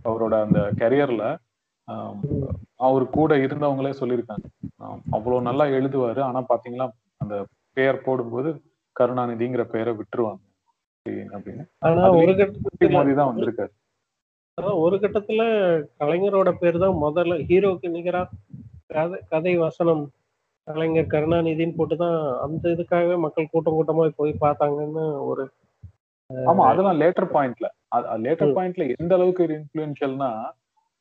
அவரோட 0.04 0.42
அந்த 0.42 0.72
கெரியர்ல 0.76 1.36
அவர் 2.74 3.10
கூட 3.10 3.36
இருந்தவங்களே 3.36 3.92
சொல்லியிருக்காங்க. 4.00 4.44
அவ்வளவு 5.10 5.42
நல்லா 5.42 5.64
எழுதுவாரு. 5.64 6.20
ஆனா 6.20 6.44
பாத்தீங்களா 6.48 6.88
அந்த 7.16 7.46
பெயர் 7.72 8.02
போடும்போது 8.02 8.62
கருணாநிதிங்கிற 9.00 9.64
பெயரை 9.64 9.94
விட்டுருவாங்க. 9.94 10.38
அப்படி- 10.64 11.12
அப்படின்னு. 11.12 11.66
ஆனா 11.78 12.10
ஒரு 12.10 12.54
மோதி 12.88 13.14
தான் 13.14 13.36
வந்திருக்காரு. 13.36 13.68
அதான் 14.60 14.78
ஒரு 14.78 14.96
கட்டத்துல 14.96 15.40
கலைஞரோட 15.98 16.52
பேர் 16.52 16.78
தான் 16.78 16.94
முதல்ல 16.94 17.44
ஹீரோக்கு 17.44 17.88
நிகரா 17.88 18.26
கதை 18.86 19.20
கதை 19.28 19.56
வசனம். 19.56 20.10
கலைஞர் 20.68 21.12
கருணாநிதின்னு 21.12 21.78
போட்டுதான் 21.78 22.16
அந்த 22.44 22.64
இதுக்காகவே 22.68 23.16
மக்கள் 23.18 23.52
கூட்டம் 23.52 23.76
கூட்டமா 23.76 24.04
போய் 24.16 24.40
பார்த்தாங்கன்னு 24.40 25.04
ஒரு 25.22 25.44
ஆமா 26.30 26.62
அதெல்லாம் 26.70 27.00
லேட்டர் 27.00 27.32
பாயிண்ட்ல 27.34 27.66
லேட்டர் 28.24 28.54
பாயிண்ட்ல 28.56 28.86
எந்த 28.94 29.12
அளவுக்கு 29.14 29.44
ஒரு 29.44 29.54
இன்ஃபுளுன்ஷியல்னா 29.58 30.30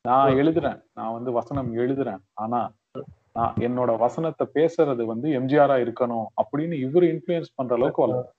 நான் 0.05 0.39
எழுதுறேன். 0.41 0.79
நான் 0.93 1.13
வந்து 1.13 1.31
வசனம் 1.31 1.69
எழுதுறேன். 1.75 2.21
ஆனா 2.33 2.59
நான் 3.35 3.55
என்னோட 3.57 3.91
வசனத்தை 3.97 4.45
பேசுறது 4.53 5.03
வந்து 5.05 5.27
எம்ஜிஆரா 5.39 5.75
இருக்கணும் 5.85 6.27
அப்படின்னு 6.41 6.75
இவரு 6.85 7.07
இன்ஃபுளுயன்ஸ் 7.13 7.55
பண்ற 7.55 7.73
அளவுக்கு 7.75 8.03
வளரும் 8.03 8.29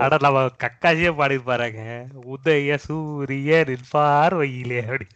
அட 0.00 0.16
நம்ம 0.22 0.40
கக்காசியே 0.64 1.12
பாடிருப்பாருங்க 1.20 1.82
உதய 2.32 2.74
சூரியனின் 2.86 3.86
பார்வையிலே 3.92 4.80
அப்படி. 4.84 5.06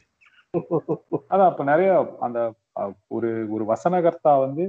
அதான் 1.30 1.50
அப்ப 1.50 1.64
நிறைய 1.64 1.90
அந்த 2.20 2.38
ஒரு 3.08 3.30
ஒரு 3.50 3.64
வசனகர்த்தா 3.64 4.32
வந்து 4.40 4.64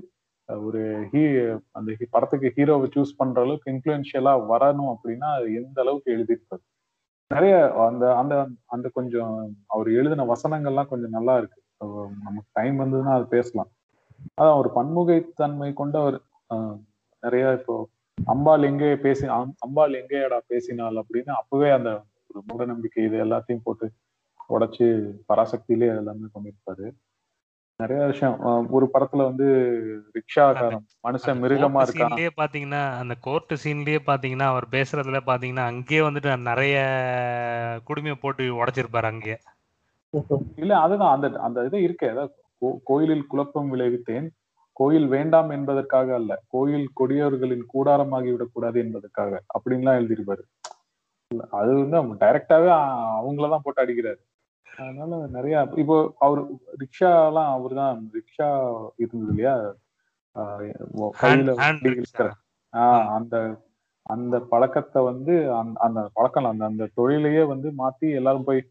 ஒரு 0.49 0.79
ஹீ 1.11 1.21
அந்த 1.71 1.89
படத்துக்கு 2.09 2.47
ஹீரோவை 2.55 2.87
சூஸ் 2.95 3.17
பண்ற 3.17 3.41
அளவுக்கு 3.41 3.71
இன்ஃபுளுன்ஷியலா 3.71 4.33
வரணும் 4.49 4.91
அப்படின்னா 4.93 5.29
எந்த 5.55 5.77
அளவுக்கு 5.81 6.09
எழுதியிருப்பாரு 6.15 6.63
நிறைய 7.31 7.53
அந்த 7.85 8.15
அந்த 8.15 8.33
அந்த 8.65 8.87
கொஞ்சம் 8.89 9.35
அவர் 9.67 9.89
எழுதின 9.91 10.25
வசனங்கள்லாம் 10.25 10.87
கொஞ்சம் 10.87 11.09
நல்லா 11.09 11.33
இருக்கு. 11.37 11.59
நமக்கு 12.23 12.49
டைம் 12.53 12.77
வந்ததுன்னா 12.79 13.13
அது 13.13 13.27
பேசலாம். 13.27 13.69
அதான் 14.37 14.57
ஒரு 14.57 14.69
பன்முகைத்தன்மை 14.75 15.69
கொண்ட 15.73 15.95
ஒரு 16.01 16.17
நிறைய 17.23 17.53
இப்போ 17.53 17.75
அம்பாள் 18.17 18.63
எங்கே 18.63 18.95
பேசி 18.97 19.25
அம்- 19.35 19.55
அம்பாள் 19.59 19.93
எங்கேடா 19.93 20.39
பேசினாள் 20.47 20.97
அப்படின்னு 21.01 21.31
அப்பவே 21.33 21.69
அந்த 21.69 21.89
ஒரு 22.27 22.41
மூட 22.47 22.65
நம்பிக்கை 22.65 23.03
இது 23.03 23.17
எல்லாத்தையும் 23.25 23.63
போட்டு 23.63 23.87
உடைச்சு 24.49 24.85
பராசக்தியிலே 25.29 25.89
எல்லாமே 25.93 26.27
பண்ணியிருப்பாரு 26.35 26.85
நிறைய 27.83 28.03
விஷயம். 28.05 28.69
ஒரு 28.69 28.89
படத்துல 28.93 29.23
வந்து 29.23 29.45
ரிக்ஷாக்காரன் 30.13 30.85
மனுஷன் 31.07 31.39
மிருகமா 31.43 31.81
இருக்கான். 31.83 32.29
பாத்தீங்கன்னா 32.41 32.83
அந்த 32.97 33.15
கோர்ட் 33.21 33.59
சீன்லயே 33.63 33.99
பாத்தீங்கன்னா 34.05 34.41
அவர் 34.41 34.67
பேசுறதுல 34.71 35.19
பாத்தீங்கன்னா 35.25 35.65
அங்கேயே 35.65 36.01
வந்துட்டு 36.01 36.41
நிறைய 36.41 36.75
குடுமையை 37.87 38.13
போட்டு 38.13 38.65
உடைச்சிருப்பாரு 38.65 39.05
அங்கேயே. 39.05 39.37
இல்ல 40.55 40.79
அதுதான். 40.79 41.21
அந்த 41.21 41.39
அந்த 41.39 41.65
இது 41.65 41.77
இருக்கே. 41.77 42.09
அதாவது 42.09 42.33
கோயிலில் 42.83 43.27
குழப்பம் 43.27 43.73
விளைவித்தேன். 43.73 44.27
கோயில் 44.73 45.07
வேண்டாம் 45.07 45.49
என்பதற்காக 45.49 46.13
அல்ல. 46.13 46.41
கோயில் 46.47 46.89
கொடியவர்களின் 46.99 47.65
கூடாரமாகி 47.73 48.31
விடக்கூடாது 48.31 48.79
என்பதற்காக. 48.79 49.41
அப்படின்லாம் 49.53 49.99
எழுதியிருப்பாரு. 49.99 50.43
அது 51.51 51.73
வந்து 51.73 52.25
டைரக்டாவே 52.25 52.71
அவங்களதான் 53.19 53.59
போட்டு 53.63 53.85
அடிக்கிறாரு. 53.85 54.21
அதனால 54.77 55.27
நிறைய 55.27 55.67
இப்போ 55.75 56.13
அவர் 56.19 56.41
ரிக்ஷா 56.79 57.27
எல்லாம் 57.27 57.53
அவர் 57.53 57.73
தான் 57.73 58.11
ரிக்ஷா 58.13 58.47
இருந்தது 58.97 59.29
இல்லையா? 59.29 59.55
கையில 61.13 61.55
ஆஹ் 62.73 63.07
அந்த 63.07 63.35
அந்த 64.05 64.39
பழக்கத்தை 64.39 65.03
வந்து 65.03 65.33
அந்த 65.79 66.09
பழக்கம் 66.13 66.45
அந்த 66.45 66.65
அந்த 66.65 66.89
தொழிலையே 66.93 67.43
வந்து 67.43 67.73
மாத்தி 67.77 68.15
எல்லாரும் 68.15 68.43
போய் 68.43 68.61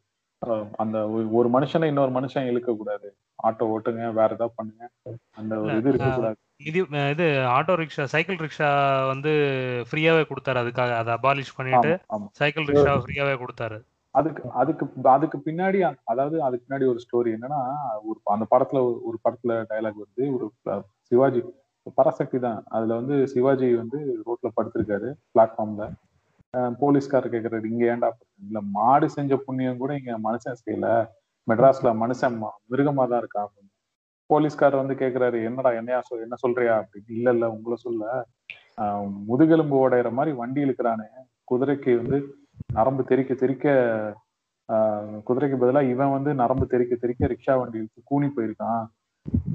அந்த 0.76 0.98
ஒரு- 1.08 1.52
மனுஷனை 1.52 1.84
இன்னொரு 1.84 2.12
மனுஷன் 2.12 2.46
இழுக்க 2.46 2.74
கூடாது 2.74 3.08
ஆட்டோ 3.42 3.64
ஓட்டுங்க 3.66 4.12
வேற 4.12 4.28
ஏதாவது 4.28 4.52
பண்ணுங்க. 4.54 4.84
அந்த 5.30 5.58
ஒரு 5.58 5.76
இது 5.76 5.88
இருக்கக்கூடாது. 5.88 6.36
இது 6.64 6.82
அஹ் 6.90 7.10
இது 7.10 7.24
ஆட்டோ 7.50 7.74
ரிக்ஷா 7.80 8.04
சைக்கிள் 8.04 8.36
ரிக்ஷா 8.36 8.70
வந்து 9.06 9.32
ஃப்ரீயாவே 9.90 10.24
கொடுத்தாரு. 10.24 10.60
அதுக்காக 10.62 10.92
அதை 10.96 11.14
அபாலிஷ் 11.14 11.56
பண்ணிட்டு 11.56 11.90
சைக்கிள் 12.32 12.64
ரிக்ஷா 12.64 12.92
ஃப்ரீயாவே 12.98 13.34
கொடுத்தாரு. 13.38 13.78
அதுக்கு 14.14 14.42
அதுக்கு 14.52 14.84
அதுக்கு 15.10 15.38
பின்னாடி 15.44 15.78
அதாவது 16.04 16.36
அதுக்கு 16.42 16.64
பின்னாடி 16.66 16.86
ஒரு 16.88 17.00
ஸ்டோரி 17.04 17.30
என்னன்னா 17.36 17.60
ஒரு 18.02 18.18
அந்த 18.26 18.44
படத்துல 18.50 18.80
ஒரு- 18.86 19.00
ஒரு 19.02 19.18
படத்துல 19.24 19.52
டைலாக் 19.70 20.02
வந்து 20.04 20.24
ஒரு 20.36 20.46
சிவாஜி 21.10 21.40
பரசக்தி 21.96 22.38
தான். 22.38 22.58
அதுல 22.68 22.94
வந்து 22.94 23.14
சிவாஜி 23.26 23.68
வந்து 23.74 23.98
ரோட்ல 24.26 24.48
படுத்திருக்காரு 24.56 25.08
பிளாட்ஃபார்ம்ல 25.32 25.86
போலீஸ்காரர் 26.78 27.34
கேக்குறாரு 27.34 27.66
இங்க 27.66 27.84
ஏன்டா 27.92 28.08
இல்ல 28.42 28.58
மாடு 28.74 29.06
செஞ்ச 29.10 29.36
புண்ணியம் 29.38 29.78
கூட 29.78 29.92
இங்க 29.96 30.14
மனுஷன் 30.20 30.60
செய்யல. 30.62 30.88
மெட்ராஸ்ல 31.48 31.90
மனுஷன் 32.02 32.36
மிருகமா 32.70 33.04
தான் 33.08 33.18
இருக்கா 33.18 33.40
அப்படின்னு 33.42 33.70
போலீஸ்காரர் 34.30 34.80
வந்து 34.80 34.94
கேக்குறாரு 34.94 35.38
என்னடா 35.44 35.70
என்னையா 35.72 36.00
சொல் 36.00 36.22
என்ன 36.22 36.36
சொல்றியா? 36.36 36.74
அப்படின்னு. 36.78 37.10
இல்ல 37.10 37.30
இல்ல 37.30 37.46
உங்களை 37.50 37.76
சொல்ல. 37.78 38.04
முதுகெலும்பு 39.28 39.76
உடையிற 39.82 40.10
மாதிரி 40.12 40.32
வண்டி 40.36 40.60
இழுக்கிறானே. 40.64 41.06
குதிரைக்கு 41.48 41.92
வந்து 42.00 42.18
நரம்பு 42.66 43.04
தெறிக்க 43.04 43.34
தெறிக்க 43.34 43.70
ஆஹ் 44.72 45.22
குதிரைக்கு 45.28 45.56
பதிலா 45.60 45.90
இவன் 45.90 46.10
வந்து 46.10 46.34
நரம்பு 46.34 46.66
தெறிக்க 46.66 46.94
தெறிக்க 46.94 47.26
ரிக்ஷா 47.26 47.58
வண்டி 47.58 47.88
கூனி 48.04 48.26
போயிருக்கான். 48.26 48.86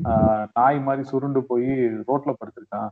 ஆஹ் 0.04 0.48
நாய் 0.54 0.80
மாதிரி 0.80 1.08
சுருண்டு 1.08 1.44
போய் 1.44 1.70
ரோட்ல 2.08 2.34
படுத்திருக்கான். 2.34 2.90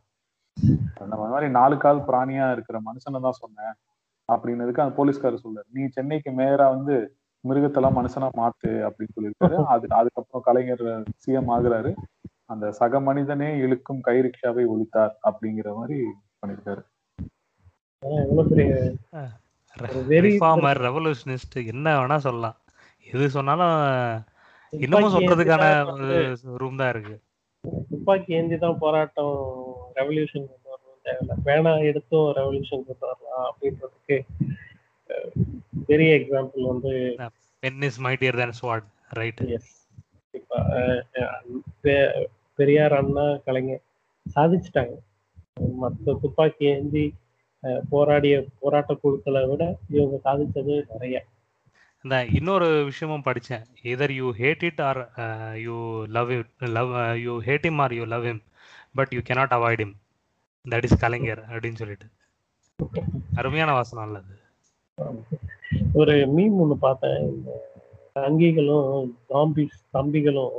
அந்த 0.99 1.16
மாதிரி 1.16 1.51
நாலு 1.51 1.78
கால் 1.78 2.05
பிராணியா 2.07 2.51
இருக்கிற 2.51 2.80
மனுஷனை 2.80 3.22
தான் 3.22 3.39
சொன்னேன். 3.41 3.74
அப்படின்னதுக்கு 4.32 4.84
அந்த 4.86 4.95
போலீஸ்காரர் 4.95 5.41
சொல்றாரு. 5.43 5.70
நீ 5.72 5.88
சென்னைக்கு 5.88 6.32
மேயரா 6.32 6.70
வந்து 6.70 7.16
மிருகத்தெல்லாம் 7.47 7.97
மனுஷனா 7.99 8.30
மாத்து 8.38 8.68
அப்படின்னு 8.68 9.16
சொல்லியிருக்காரு. 9.16 9.63
அது 9.66 9.88
அதுக்கப்புறம் 9.89 10.41
கலைஞர் 10.41 10.84
சிஎம் 11.26 11.51
ஆகுறாரு. 11.57 11.95
அந்த 12.45 12.72
சக 12.72 12.99
மனிதனே 12.99 13.57
இழுக்கும் 13.57 14.01
கை 14.01 14.20
ரிக்ஷாவை 14.20 14.66
ஒழித்தார் 14.74 15.13
அப்படிங்கிற 15.24 15.76
மாதிரி 15.76 16.05
எவ்வளவு 18.01 18.49
பெரிய 18.49 18.91
ரிஃபார்மர் 20.26 20.80
ரெவல்யூஷனிஸ்ட் 20.88 21.55
என்ன 21.73 21.88
வேணா 21.99 22.17
சொல்லலாம். 22.28 22.57
எது 23.13 23.26
சொன்னாலும் 23.38 23.76
இன்னமும் 24.73 25.15
சொல்றதுக்கான 25.15 25.63
ரூம் 26.61 26.80
தான் 26.82 26.91
இருக்கு. 26.93 27.15
துப்பாக்கி 27.91 28.38
ஏந்தி 28.38 28.57
தான் 28.63 28.80
போராட்டம் 28.84 29.36
ரெவல்யூஷன் 29.99 30.47
கொண்டு 30.49 30.69
வரணும் 30.73 31.01
தேவையில்ல. 31.07 31.36
பேனா 31.47 31.73
எடுத்தும் 31.89 32.30
ரெவல்யூஷன் 32.39 32.86
கொண்டு 32.89 33.07
வரலாம் 33.09 33.45
அப்படின்றதுக்கு 33.49 34.17
பெரிய 35.89 36.11
எக்ஸாம்பிள் 36.19 36.69
வந்து 36.71 36.91
pen 37.63 37.84
is 37.89 37.99
mightier 38.05 38.39
than 38.41 38.55
sword 38.59 38.88
right 39.19 39.41
Periyar 42.59 42.95
Anna 42.99 43.26
Kalaignar 43.45 43.84
சாதிச்சிட்டாங்க. 44.26 44.95
மற்ற 45.82 46.13
துப்பாக்கி 46.23 46.65
ஏந்தி 46.73 47.05
போராடிய 47.89 48.36
போராட்ட 48.59 48.93
குழுக்களை 49.01 49.41
விட 49.51 49.63
இவங்க 49.89 50.18
சாதிச்சது 50.26 50.76
நிறைய. 50.91 51.16
இந்த 52.03 52.18
இன்னொரு 52.38 52.68
விஷயமும் 52.89 53.26
படிச்சேன். 53.26 53.63
Either 53.91 54.13
you 54.20 54.28
hate 54.39 54.66
it 54.70 54.82
or 54.89 55.01
you 55.66 55.78
love 56.18 56.32
it 56.38 56.51
love 56.78 56.91
you 57.26 57.34
hate 57.47 57.68
him 57.72 57.80
or 57.86 57.95
you 57.99 58.05
love 58.13 58.26
him 58.32 58.41
but 58.97 59.13
you 59.16 59.22
cannot 59.30 59.51
avoid 59.57 59.84
him 59.86 59.95
that 60.70 60.86
is 60.88 61.01
Kalaignar 61.03 61.41
அப்படின்னு 61.49 61.82
சொல்லிட்டு. 61.82 62.07
அருமையான 63.36 63.72
வாசனம் 63.80 64.05
அல்லது 64.07 64.34
ஒரு 65.93 66.16
மீம் 66.36 66.57
ஒன்று 66.61 66.78
பார்த்தேன். 66.78 67.20
இந்த 67.32 67.51
தங்கிகளும் 68.16 69.11
ஜாம்பிஸ் 69.30 69.78
தம்பிகளும் 69.93 70.57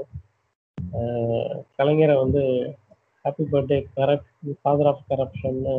கலைஞரை 1.79 2.17
வந்து 2.23 2.43
happy 3.25 3.45
birthday 3.53 3.79
corrupt 3.97 4.53
father 4.63 4.91
of 4.93 5.05
கரப்ஷன்னு 5.11 5.75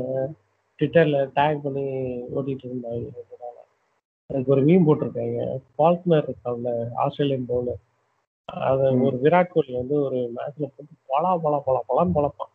ட்விட்டர்ல 0.80 1.20
டேக் 1.38 1.64
பண்ணி 1.64 1.86
ஓட்டிட்டு 2.36 2.66
இருந்தாங்க. 2.68 3.08
அதுக்கு 4.30 4.52
ஒரு 4.52 4.62
மீம் 4.62 4.86
போட்டிருக்காங்க 4.88 5.42
ஃபால்க்னர் 5.76 6.26
இருக்காங்க 6.26 6.70
ஆஸ்திரேலியன் 7.04 7.48
பவுலர் 7.50 7.82
அதை 8.68 8.86
ம். 8.92 9.02
ஒரு 9.06 9.18
விராட் 9.24 9.54
கோலி 9.54 9.72
வந்து 9.74 9.96
ஒரு 10.02 10.20
மேட்ச்ல 10.36 10.66
போட்டு 10.68 10.94
பலா 11.10 11.32
பலா 11.44 11.60
பலா 11.66 11.82
பலான்னு 11.90 12.16
பழப்பான் 12.18 12.54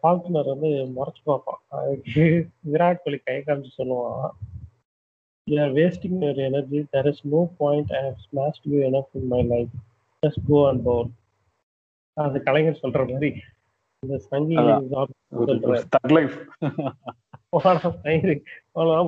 ஃபால்க்னர் 0.00 0.50
வந்து 0.52 0.68
முறைச்சு 0.96 1.22
பார்ப்பான் 1.24 1.60
அதுக்கு 1.78 2.24
விராட் 2.72 3.04
கோலி 3.04 3.20
கை 3.24 3.38
காமிச்சு 3.42 3.78
சொல்லுவான் 3.78 4.32
You 5.46 5.58
are 5.58 5.72
wasting 5.72 6.22
your 6.22 6.36
energy. 6.40 6.78
There 6.92 7.06
is 7.06 7.18
no 7.26 7.40
point. 7.58 7.88
I 7.92 8.02
have 8.02 8.20
smashed 8.20 8.64
you 8.64 8.78
enough 8.82 9.08
in 9.14 9.28
my 9.28 9.40
life. 9.44 9.72
Just 10.22 10.38
go 10.46 10.58
and 10.68 10.80
bowl. 10.82 11.04
அது 12.16 12.38
கலைஞர் 12.42 12.80
சொல்ற 12.82 13.00
மாதிரி 13.08 13.28
இந்த 14.04 14.16
சங்கி 14.30 14.56
தக் 15.94 16.14
லைஃப் 16.16 16.36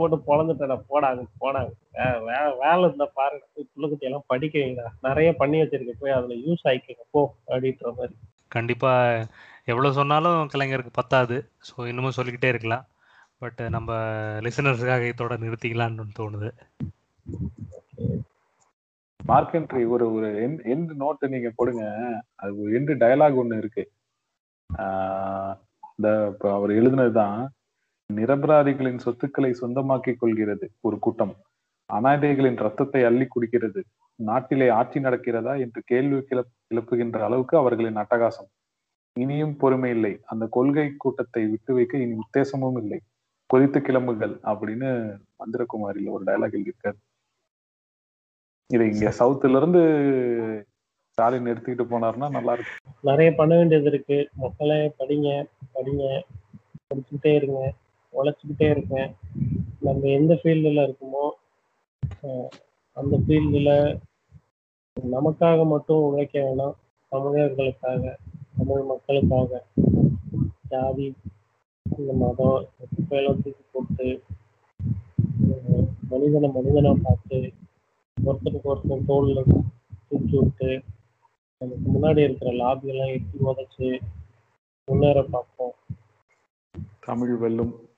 போட்டு 0.01 0.17
பொழந்துட்டா 0.29 0.77
போடாங்க 0.91 1.23
போடாங்க 1.43 1.73
வேலை 2.63 2.83
இருந்தா 2.87 3.07
பாருங்க 3.19 3.45
புள்ளுக்குட்டி 3.73 4.09
எல்லாம் 4.09 4.29
படிக்க 4.33 4.55
வைங்க 4.63 4.85
நிறைய 5.07 5.29
பண்ணி 5.41 5.59
வச்சிருக்க. 5.61 5.95
போய் 6.03 6.17
அதுல 6.19 6.37
யூஸ் 6.47 6.67
ஆயிக்கங்க. 6.71 7.05
போ 7.15 7.23
அப்படின்ற 7.51 7.93
மாதிரி. 7.99 8.15
கண்டிப்பா 8.57 8.93
எவ்வளவு 9.73 9.99
சொன்னாலும் 10.01 10.51
கலைஞருக்கு 10.53 10.93
பத்தாது. 11.01 11.37
ஸோ 11.69 11.87
இன்னமும் 11.91 12.17
சொல்லிக்கிட்டே 12.19 12.53
இருக்கலாம். 12.55 12.85
பட் 13.43 13.61
நம்ம 13.77 13.91
லிசனர்ஸுக்காக 14.47 15.09
இதோட 15.13 15.35
நிறுத்திக்கலாம்னு 15.45 16.19
தோணுது. 16.21 16.51
மார்க்கென்ட்ரி 19.21 19.83
ஒரு 19.95 20.05
ஒரு 20.17 20.29
எண்ட் 20.73 20.93
நோட்டு 21.03 21.27
நீங்க 21.33 21.49
போடுங்க. 21.57 21.85
அது 22.41 22.51
ஒரு 22.63 22.71
எண்டு 22.79 22.95
டயலாக் 23.03 23.41
ஒண்ணு 23.43 23.59
இருக்கு. 23.63 23.85
இந்த 24.71 26.09
அவர் 26.39 26.71
எழுதினதுதான் 26.71 27.39
நிரபராதிகளின் 28.11 28.99
சொத்துக்களை 28.99 29.51
சொந்தமாக்கிக் 29.53 30.19
கொள்கிறது 30.19 30.67
ஒரு 30.81 30.99
கூட்டம். 30.99 31.35
அனாதைகளின் 31.91 32.57
ரத்தத்தை 32.57 33.05
அள்ளி 33.05 33.27
குடிக்கிறது. 33.29 33.81
நாட்டிலே 34.21 34.69
ஆட்சி 34.69 34.99
நடக்கிறதா 35.01 35.53
என்று 35.59 35.81
கேள்வி 35.85 36.21
கிளப் 36.21 36.53
கிளப்புகின்ற 36.69 37.19
அளவுக்கு 37.23 37.55
அவர்களின் 37.59 37.97
அட்டகாசம். 37.97 38.49
இனியும் 39.17 39.57
பொறுமை 39.57 39.91
இல்லை. 39.91 40.13
அந்த 40.25 40.47
கொள்கை 40.51 40.87
கூட்டத்தை 40.97 41.43
விட்டு 41.47 41.75
வைக்க 41.75 41.99
இனி 41.99 42.17
உத்தேசமும் 42.17 42.79
இல்லை. 42.83 43.01
கொதித்து 43.51 43.81
கிளம்புகள் 43.81 44.35
அப்படின்னு 44.43 44.91
மந்திரகுமாரில 45.41 46.11
ஒரு 46.11 46.25
டயலாக் 46.25 46.57
எழுதியிருக்காரு 46.57 46.99
இதை 48.71 48.87
இங்க 48.93 49.13
சவுத்துல 49.19 49.57
இருந்து 49.57 49.83
ஸ்டாலின் 51.19 51.47
எடுத்துக்கிட்டு 51.51 51.85
போனாருன்னா 51.91 52.27
நல்லா 52.35 52.53
இருக்கும் 52.57 52.95
நிறைய 53.09 53.29
பண்ண 53.37 53.53
வேண்டியது 53.57 53.87
இருக்கு. 53.91 54.17
மக்களை 54.41 54.75
படிங்க 54.99 55.29
படிங்க. 55.75 56.03
படிச்சுக்கிட்டே 56.89 57.31
இருங்க. 57.39 57.61
உழைச்சிக்கிட்டே 58.13 58.67
இருங்க. 58.75 58.97
நம்ம 59.87 60.03
எந்த 60.17 60.35
ஃபீல்டில் 60.41 60.81
இருக்குமோ 60.87 61.23
அந்த 62.97 63.15
ஃபீல்டில் 63.27 63.73
நமக்காக 65.15 65.65
மட்டும் 65.73 66.03
உழைக்க 66.09 66.35
வேணாம். 66.47 66.75
தமிழர்களுக்காக 67.13 68.13
தமிழ் 68.59 68.85
மக்களுக்காக. 68.91 69.63
ஜாதி 70.73 71.07
இந்த 71.99 72.13
மதம் 72.25 72.67
குப்பையெல்லாம் 72.95 73.41
தூக்கி 73.47 73.65
போட்டு 73.73 74.09
மனிதனை 76.13 76.51
மனிதனாக 76.59 76.99
பார்த்து 77.07 77.41
ஒருத்தருக்கு 78.17 78.71
ஒருத்தர் 78.75 79.09
தோல்ல 79.09 79.47
தூக்கி 80.09 80.37
விட்டு 80.43 80.71
நமக்கு 81.59 81.91
முன்னாடி 81.91 82.19
இருக்கிற 82.19 82.53
லாபி 82.53 82.89
எல்லாம் 82.89 83.09
எட்டி 83.09 83.39
உதச்சு 83.45 84.01
முன்னேற 84.85 85.23
பார்ப்போம். 85.23 85.75
தமிழ் 87.01 87.37
வெல்லும். 87.37 87.89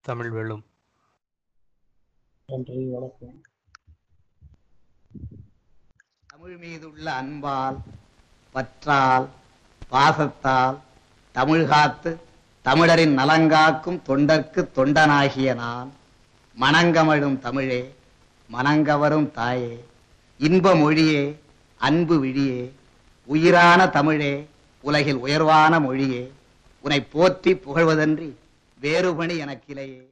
தமிழ் 0.00 0.30
வெல்லும். 0.30 0.64
நன்றி 2.46 2.88
வணக்கம். 2.90 3.40
தமிழ் 6.26 6.56
மீதுள்ள 6.56 7.12
அன்பால் 7.12 7.78
பற்றால் 8.52 9.28
பாசத்தால் 9.90 10.78
தமிழ் 11.32 11.68
காத்து 11.68 12.20
தமிழரின் 12.62 13.18
நலங்காக்கும் 13.18 14.02
தொண்டர்க்கு 14.08 14.68
தொண்டனாகிய 14.76 15.54
நான் 15.54 15.92
மணங்கமழும் 16.56 17.38
தமிழே 17.38 17.94
மனங்கவரும் 18.52 19.30
தாயே 19.30 19.84
இன்ப 20.38 20.74
மொழியே 20.74 21.42
அன்பு 21.86 22.16
விழியே 22.24 22.62
உயிரான 23.28 23.80
தமிழே 23.96 24.34
உலகில் 24.84 25.22
உயர்வான 25.24 25.74
மொழியே 25.80 26.24
உனை 26.84 27.00
போற்றி 27.14 27.52
புகழ்வதன்றி 27.64 28.30
வேறுபணி 28.80 29.34
எனக்கிலையே. 29.44 30.02